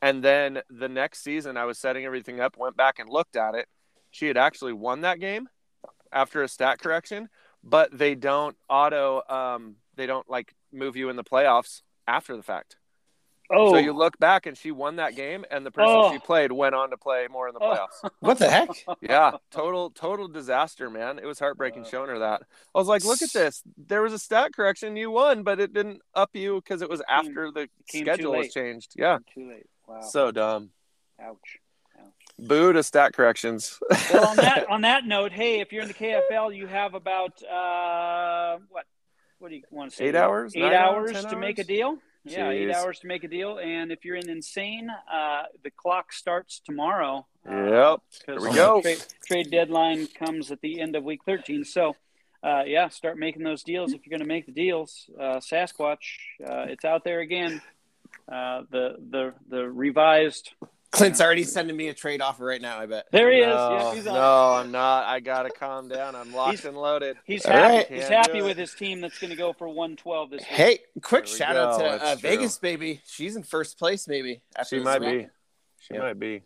And 0.03 0.23
then 0.23 0.63
the 0.71 0.89
next 0.89 1.23
season, 1.23 1.57
I 1.57 1.65
was 1.65 1.79
setting 1.79 2.05
everything 2.05 2.41
up, 2.41 2.57
went 2.57 2.77
back 2.77 2.99
and 2.99 3.09
looked 3.09 3.37
at 3.37 3.55
it. 3.55 3.67
She 4.11 4.27
had 4.27 4.37
actually 4.37 4.73
won 4.73 5.03
that 5.03 5.21
game 5.21 5.49
after 6.13 6.43
a 6.43 6.49
stat 6.49 6.79
correction, 6.81 7.29
but 7.63 7.97
they 7.97 8.15
don't 8.15 8.57
auto, 8.69 9.23
um, 9.29 9.77
they 9.97 10.07
don't 10.07 10.29
like 10.29 10.55
move 10.73 10.97
you 10.97 11.11
in 11.11 11.17
the 11.17 11.25
playoffs 11.25 11.83
after 12.09 12.37
the 12.37 12.43
fact. 12.43 12.77
Oh, 13.53 13.73
So 13.73 13.79
you 13.79 13.93
look 13.93 14.19
back 14.19 14.47
and 14.47 14.57
she 14.57 14.71
won 14.71 14.97
that 14.97 15.17
game, 15.17 15.45
and 15.51 15.67
the 15.67 15.71
person 15.71 15.93
Oh. 15.97 16.13
she 16.13 16.19
played 16.19 16.53
went 16.53 16.75
on 16.75 16.91
to 16.91 16.97
play 16.97 17.27
more 17.29 17.49
in 17.49 17.55
the 17.55 17.61
Oh. 17.61 17.75
playoffs. 17.75 18.11
What 18.21 18.39
the 18.39 18.49
heck? 18.49 18.69
yeah, 19.01 19.33
total 19.51 19.91
total 19.91 20.29
disaster, 20.29 20.89
man. 20.91 21.19
It 21.19 21.27
was 21.27 21.39
heartbreaking 21.39 21.85
showing 21.85 22.11
her 22.11 22.19
that. 22.21 22.43
I 22.75 22.79
was 22.79 22.87
like, 22.89 23.05
look 23.05 23.23
at 23.23 23.33
this. 23.33 23.63
There 23.77 24.03
was 24.03 24.13
a 24.13 24.19
stat 24.19 24.53
correction, 24.55 24.97
you 24.97 25.11
won, 25.11 25.43
but 25.43 25.59
it 25.61 25.73
didn't 25.73 26.01
up 26.15 26.31
you 26.35 26.61
because 26.63 26.81
it 26.83 26.89
was 26.89 27.03
after 27.09 27.51
the 27.51 27.69
schedule 27.89 28.33
was 28.37 28.53
changed. 28.53 28.93
Yeah, 28.97 29.19
too 29.35 29.49
late. 29.49 29.67
Wow. 29.89 30.01
so 30.03 30.31
dumb. 30.31 30.71
Ouch. 31.21 31.59
Ouch. 31.99 32.07
Boo 32.39 32.73
to 32.73 32.83
stat 32.85 33.13
corrections. 33.15 33.79
Well, 34.13 34.29
on 34.29 34.37
that 34.37 34.69
on 34.71 34.81
that 34.83 35.05
note, 35.05 35.33
hey, 35.33 35.61
if 35.61 35.73
you're 35.73 35.83
in 35.83 35.89
the 35.89 35.95
KFL, 35.95 36.55
you 36.57 36.67
have 36.69 36.95
about 36.95 37.43
uh, 37.43 38.59
what? 38.69 38.85
What 39.41 39.49
do 39.51 39.57
you 39.57 39.63
want 39.71 39.91
to 39.91 39.97
say? 39.97 40.05
Eight 40.07 40.15
hours? 40.15 40.53
Eight 40.55 40.63
hours? 40.73 41.13
hours 41.13 41.23
Ten 41.25 41.33
to 41.33 41.37
make 41.39 41.59
a 41.59 41.65
deal. 41.65 41.99
Yeah, 42.25 42.51
eight 42.51 42.71
hours 42.75 42.99
to 43.01 43.07
make 43.07 43.25
a 43.25 43.29
deal. 43.29 43.59
And 43.59 43.91
if 43.91 44.05
you're 44.05 44.17
in 44.17 44.29
insane, 44.29 44.89
uh, 45.13 45.43
the 45.65 45.71
clock 45.71 46.13
starts 46.13 46.61
tomorrow. 46.61 47.27
uh, 47.49 47.53
Yep. 47.55 48.01
because 48.27 48.43
Here 48.43 48.51
we 48.51 48.55
go. 48.57 48.83
Trade, 48.83 49.05
trade 49.27 49.51
deadline 49.51 50.07
comes 50.09 50.51
at 50.53 50.61
the 50.61 50.81
end 50.81 50.95
of 50.97 51.05
week 51.05 51.21
13. 51.25 51.65
So, 51.65 51.97
uh, 52.43 52.65
yeah, 52.67 52.89
start 52.89 53.19
making 53.19 53.43
those 53.43 53.63
deals 53.63 53.93
if 53.95 54.05
you're 54.05 54.11
going 54.11 54.27
to 54.27 54.33
make 54.35 54.45
the 54.47 54.53
deals. 54.53 55.09
Uh, 55.19 55.37
Sasquatch, 55.41 56.19
uh, 56.47 56.67
it's 56.69 56.85
out 56.85 57.05
there 57.05 57.21
again. 57.21 57.63
Uh, 58.31 58.63
the 58.71 58.97
the 59.11 59.35
the 59.49 59.69
revised. 59.69 60.53
Clint's 60.93 61.21
already 61.21 61.45
sending 61.45 61.77
me 61.77 61.87
a 61.89 61.95
trade 61.95 62.21
offer 62.21 62.45
right 62.45 62.61
now. 62.61 62.79
I 62.81 62.87
bet. 62.87 63.07
There 63.13 63.31
he 63.31 63.39
is. 63.39 63.47
no, 63.47 63.71
Yeah, 63.79 63.95
he's 63.95 64.07
on. 64.09 64.15
no, 64.15 64.53
I'm 64.55 64.71
not. 64.73 65.05
I 65.07 65.21
gotta 65.21 65.51
calm 65.51 65.89
down. 65.89 66.17
I'm 66.17 66.33
locked 66.35 66.51
He's- 66.51 66.65
and 66.65 66.77
loaded. 66.77 67.17
He's 67.25 67.47
All 67.47 67.53
happy. 67.53 67.75
right. 67.77 67.87
He's 67.89 68.09
happy 68.09 68.43
with 68.43 68.57
his 68.57 68.75
team 68.75 69.01
that's 69.01 69.19
going 69.19 69.31
to 69.31 69.37
go 69.37 69.53
for 69.53 69.69
112 69.69 70.31
this 70.31 70.41
week. 70.41 70.47
Hey, 70.49 70.79
quick 71.01 71.27
There 71.27 71.33
we 71.33 71.39
shout 71.39 71.57
out 71.57 71.79
to 71.79 71.87
uh, 72.05 72.17
Vegas, 72.17 72.59
baby. 72.59 73.01
She's 73.07 73.37
in 73.37 73.45
first 73.45 73.79
place, 73.79 74.09
maybe. 74.09 74.43
after 74.57 74.79
She 74.79 74.83
might 74.83 75.01
week. 75.01 75.27
be. 75.27 75.27
She 75.79 75.95
Yeah. 75.95 76.01
might 76.01 76.19
be. 76.19 76.43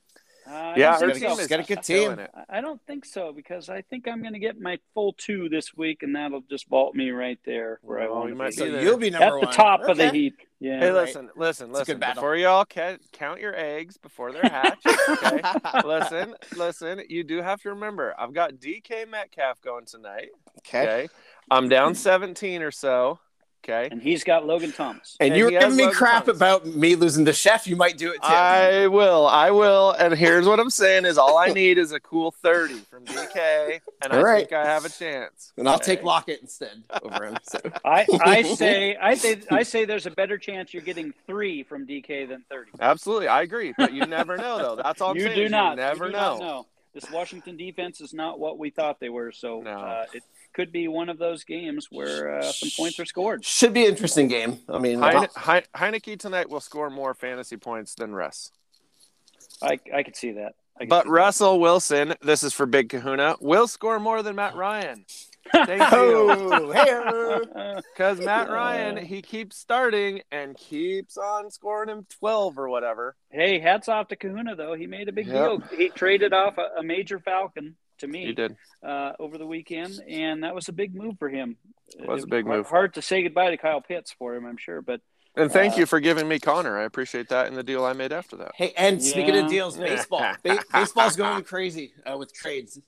Uh, 0.46 0.50
I 0.52 0.74
Yeah, 0.76 0.90
don't 0.92 1.00
her 1.00 1.14
think 1.14 1.24
team 1.26 1.36
so. 1.36 1.40
is 1.42 1.46
got 1.48 1.60
a 1.60 1.62
good 1.62 1.82
team. 1.82 2.20
I 2.48 2.60
don't 2.60 2.80
think 2.86 3.04
so 3.04 3.32
because 3.32 3.68
I 3.68 3.82
think 3.82 4.06
I'm 4.06 4.20
going 4.20 4.34
to 4.34 4.38
get 4.38 4.60
my 4.60 4.78
full 4.92 5.12
two 5.14 5.48
this 5.48 5.74
week, 5.74 6.02
and 6.02 6.14
that'll 6.14 6.42
just 6.50 6.68
vault 6.68 6.94
me 6.94 7.10
right 7.10 7.38
there 7.44 7.78
where 7.82 8.00
I 8.02 8.08
want 8.08 8.36
to 8.36 8.44
be. 8.44 8.50
So 8.52 8.64
you'll 8.64 8.98
be 8.98 9.10
number 9.10 9.26
At 9.26 9.40
the 9.40 9.46
one. 9.46 9.54
top 9.54 9.80
of 9.82 9.96
the 9.96 10.08
Okay. 10.08 10.18
heap. 10.18 10.38
Yeah. 10.60 10.78
Hey, 10.78 10.90
right. 10.90 11.04
listen, 11.06 11.30
listen, 11.36 11.70
It's 11.70 11.78
listen. 11.80 11.98
Before 11.98 12.36
y'all 12.36 12.64
ca- 12.64 12.96
count 13.12 13.40
your 13.40 13.54
eggs 13.54 13.96
before 13.98 14.32
they're 14.32 14.42
hatched, 14.42 14.86
okay? 14.86 15.40
listen, 15.84 16.34
listen. 16.56 17.02
You 17.08 17.22
do 17.24 17.42
have 17.42 17.60
to 17.62 17.70
remember, 17.70 18.14
I've 18.18 18.32
got 18.32 18.54
DK 18.54 19.08
Metcalf 19.10 19.60
going 19.60 19.84
tonight. 19.84 20.28
Okay. 20.58 20.82
Okay, 21.04 21.08
I'm 21.50 21.68
down 21.68 21.94
17 21.94 22.62
or 22.62 22.70
so. 22.70 23.18
Okay, 23.66 23.88
And 23.90 24.02
he's 24.02 24.24
got 24.24 24.46
Logan 24.46 24.72
Thomas. 24.72 25.16
And 25.20 25.30
And 25.30 25.38
you 25.38 25.44
were 25.46 25.50
giving 25.50 25.74
me 25.76 25.84
Logan 25.84 25.96
crap 25.96 26.24
Thomas. 26.26 26.36
about 26.36 26.66
me 26.66 26.96
losing 26.96 27.24
the 27.24 27.32
chef. 27.32 27.66
You 27.66 27.76
might 27.76 27.96
do 27.96 28.10
it 28.10 28.16
too. 28.16 28.20
I 28.22 28.88
will, 28.88 29.26
I 29.26 29.50
will. 29.52 29.92
And 29.92 30.12
here's 30.14 30.46
what 30.46 30.60
I'm 30.60 30.68
saying: 30.68 31.06
is 31.06 31.16
all 31.16 31.38
I 31.38 31.48
need 31.48 31.78
is 31.78 31.92
a 31.92 31.98
cool 32.00 32.30
30 32.30 32.74
from 32.90 33.06
DK, 33.06 33.80
and 34.02 34.12
I 34.12 34.16
All 34.18 34.22
right. 34.22 34.40
think 34.48 34.52
I 34.52 34.64
have 34.66 34.84
a 34.84 34.90
chance. 34.90 35.52
and 35.56 35.66
I'll 35.66 35.76
Okay? 35.76 35.96
take 35.96 36.04
Lockett 36.04 36.40
instead 36.42 36.82
over 37.02 37.24
him. 37.24 37.38
So. 37.42 37.58
I, 37.86 38.06
I 38.20 38.42
say 38.54 38.96
I 38.96 39.14
say 39.14 39.40
I 39.50 39.62
say 39.62 39.86
there's 39.86 40.04
a 40.06 40.10
better 40.10 40.36
chance 40.36 40.74
you're 40.74 40.82
getting 40.82 41.14
three 41.26 41.62
from 41.62 41.86
DK 41.86 42.28
than 42.28 42.44
30. 42.50 42.72
Absolutely, 42.80 43.28
I 43.28 43.40
agree. 43.42 43.72
But 43.78 43.94
you 43.94 44.04
never 44.04 44.36
know, 44.36 44.58
though. 44.58 44.76
That's 44.82 45.00
all 45.00 45.12
I'm 45.12 45.16
you 45.16 45.22
saying. 45.22 45.36
do 45.36 45.48
not. 45.48 45.70
You 45.70 45.76
never 45.76 46.04
you 46.06 46.10
do 46.12 46.16
know. 46.18 46.38
not 46.38 46.40
know. 46.40 46.66
This 46.94 47.10
Washington 47.10 47.56
defense 47.56 48.00
is 48.00 48.14
not 48.14 48.38
what 48.38 48.58
we 48.58 48.70
thought 48.70 49.00
they 49.00 49.08
were. 49.08 49.32
So 49.32 49.60
No. 49.62 49.72
uh, 49.72 50.04
it 50.14 50.22
could 50.52 50.70
be 50.70 50.86
one 50.86 51.08
of 51.08 51.18
those 51.18 51.42
games 51.42 51.88
where 51.90 52.38
uh, 52.38 52.42
some 52.52 52.70
points 52.76 53.00
are 53.00 53.04
scored. 53.04 53.44
Should 53.44 53.72
be 53.74 53.84
an 53.84 53.90
interesting 53.90 54.28
game. 54.28 54.60
I 54.68 54.78
mean, 54.78 55.00
Heine- 55.00 55.28
Heine- 55.34 55.66
Heinicke 55.74 56.18
tonight 56.18 56.48
will 56.48 56.60
score 56.60 56.90
more 56.90 57.12
fantasy 57.12 57.56
points 57.56 57.94
than 57.96 58.14
Russ. 58.14 58.52
I 59.60 59.78
I 59.92 60.02
could 60.04 60.14
see 60.16 60.32
that. 60.32 60.54
I 60.76 60.80
could 60.80 60.88
But 60.88 61.04
see 61.04 61.08
that. 61.08 61.12
Russell 61.12 61.60
Wilson, 61.60 62.14
this 62.22 62.42
is 62.44 62.52
for 62.52 62.66
Big 62.66 62.88
Kahuna, 62.88 63.36
will 63.40 63.66
score 63.66 63.98
more 63.98 64.22
than 64.22 64.36
Matt 64.36 64.54
Ryan. 64.54 65.04
Thank 65.52 65.80
you. 65.92 66.30
oh, 66.30 66.72
hey, 66.72 67.80
Because 67.92 68.18
Matt 68.24 68.48
Ryan, 68.50 68.96
he 69.04 69.22
keeps 69.22 69.56
starting 69.58 70.22
and 70.32 70.56
keeps 70.56 71.16
on 71.16 71.50
scoring 71.50 71.88
him 71.90 72.06
12 72.18 72.58
or 72.58 72.68
whatever. 72.68 73.14
hey, 73.30 73.58
hats 73.58 73.88
off 73.88 74.08
to 74.08 74.16
Kahuna 74.16 74.56
though. 74.56 74.74
He 74.74 74.86
made 74.86 75.08
a 75.08 75.12
big 75.12 75.26
Yep. 75.26 75.34
deal. 75.34 75.78
He 75.78 75.88
traded 75.90 76.32
off 76.32 76.58
a, 76.58 76.80
a 76.80 76.82
major 76.82 77.18
Falcon 77.18 77.76
to 77.98 78.06
me. 78.06 78.26
He 78.26 78.32
did. 78.32 78.56
uh, 78.82 79.12
over 79.20 79.38
the 79.38 79.46
weekend, 79.46 80.00
and 80.08 80.42
that 80.44 80.54
was 80.54 80.68
a 80.68 80.72
big 80.72 80.94
move 80.94 81.18
for 81.18 81.28
him. 81.28 81.56
It 81.98 82.08
was 82.08 82.24
a 82.24 82.26
big 82.26 82.46
move. 82.46 82.66
Hard 82.66 82.94
to 82.94 83.02
say 83.02 83.22
goodbye 83.22 83.50
to 83.50 83.56
Kyle 83.56 83.80
Pitts 83.80 84.12
for 84.18 84.34
him, 84.34 84.44
I'm 84.46 84.56
sure, 84.56 84.82
but 84.82 85.00
And 85.36 85.52
thank 85.52 85.74
Uh, 85.74 85.78
you 85.80 85.86
for 85.86 86.00
giving 86.00 86.26
me 86.26 86.38
Connor. 86.40 86.76
I 86.78 86.84
appreciate 86.84 87.28
that 87.28 87.46
and 87.46 87.56
the 87.56 87.62
deal 87.62 87.84
I 87.84 87.92
made 87.92 88.12
after 88.12 88.36
that. 88.38 88.52
Hey, 88.56 88.72
and 88.76 89.00
speaking 89.02 89.36
of 89.36 89.48
deals, 89.48 89.76
baseball. 89.76 90.26
Ba- 90.42 90.58
baseball's 90.72 91.14
going 91.16 91.44
crazy 91.44 91.92
uh, 92.10 92.16
with 92.16 92.32
trades. 92.34 92.80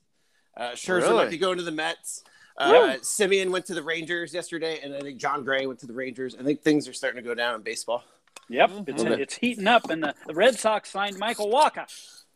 Uh, 0.55 0.71
Scherzer 0.71 1.01
Really? 1.03 1.15
might 1.15 1.29
be 1.29 1.37
going 1.37 1.57
to 1.59 1.63
the 1.63 1.71
Mets. 1.71 2.23
Uh, 2.57 2.95
Semien 3.01 3.49
went 3.51 3.65
to 3.67 3.73
the 3.75 3.83
Rangers 3.83 4.33
yesterday, 4.33 4.79
and 4.81 4.93
I 4.95 4.99
think 5.01 5.17
Jon 5.19 5.43
Gray 5.43 5.67
went 5.67 5.79
to 5.81 5.85
the 5.87 5.93
Rangers. 5.93 6.35
I 6.39 6.43
think 6.43 6.61
things 6.61 6.87
are 6.87 6.93
starting 6.93 7.21
to 7.21 7.27
go 7.27 7.35
down 7.35 7.55
in 7.55 7.61
baseball. 7.61 8.03
yep, 8.49 8.69
Mm-hmm. 8.71 8.89
it's, 8.89 9.03
Mhm. 9.35 9.39
heating 9.39 9.67
up. 9.67 9.89
And 9.89 10.01
the, 10.03 10.15
the 10.25 10.33
Red 10.33 10.57
Sox 10.57 10.89
signed 10.89 11.19
Michael 11.19 11.51
Wacha. 11.51 11.85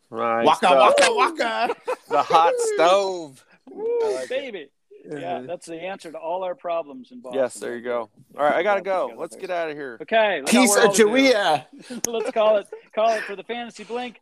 Right. 0.10 0.44
Waka, 0.46 0.68
waka, 0.70 1.08
waka. 1.14 1.76
The 2.10 2.22
hot 2.22 2.54
stove. 2.76 3.44
Woo, 3.72 4.14
like 4.16 4.24
it. 4.26 4.30
baby. 4.30 4.70
Yeah, 5.10 5.42
that's 5.48 5.66
the 5.66 5.82
answer 5.82 6.12
to 6.12 6.18
all 6.20 6.44
our 6.44 6.54
problems 6.54 7.12
in 7.12 7.22
Boston. 7.22 7.40
Yes, 7.42 7.56
there 7.56 7.76
you 7.76 7.82
go. 7.82 8.10
All 8.38 8.44
right, 8.44 8.54
I 8.56 8.62
got 8.62 8.76
to 8.76 8.82
go. 8.82 9.12
Let's 9.18 9.36
get 9.36 9.50
out 9.50 9.70
of 9.70 9.76
here. 9.76 9.98
Okay, 10.02 10.42
let's, 10.42 10.52
Piece 10.52 10.76
of 10.76 10.92
Jawea. 10.92 11.66
let's 12.06 12.30
call 12.32 12.58
it 12.58 12.68
call 12.94 13.10
it 13.14 13.24
for 13.24 13.36
the 13.36 13.44
fantasy 13.44 13.84
blink. 13.84 14.22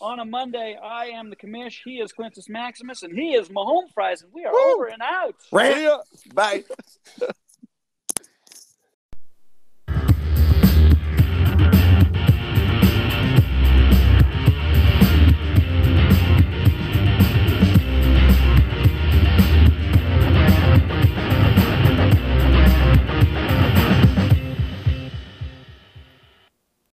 On 0.00 0.20
a 0.20 0.24
Monday, 0.24 0.78
I 0.80 1.06
am 1.06 1.28
the 1.28 1.36
commish. 1.36 1.80
He 1.84 1.98
is 1.98 2.12
Quintus 2.12 2.48
Maximus, 2.48 3.02
and 3.02 3.18
he 3.18 3.34
is 3.34 3.48
Mahomes 3.48 3.92
Fries, 3.92 4.22
and 4.22 4.32
we 4.32 4.44
are 4.44 4.52
Woo. 4.52 4.74
over 4.74 4.86
and 4.86 5.02
out. 5.02 5.34
Right? 5.50 5.98
Bye. 6.32 6.64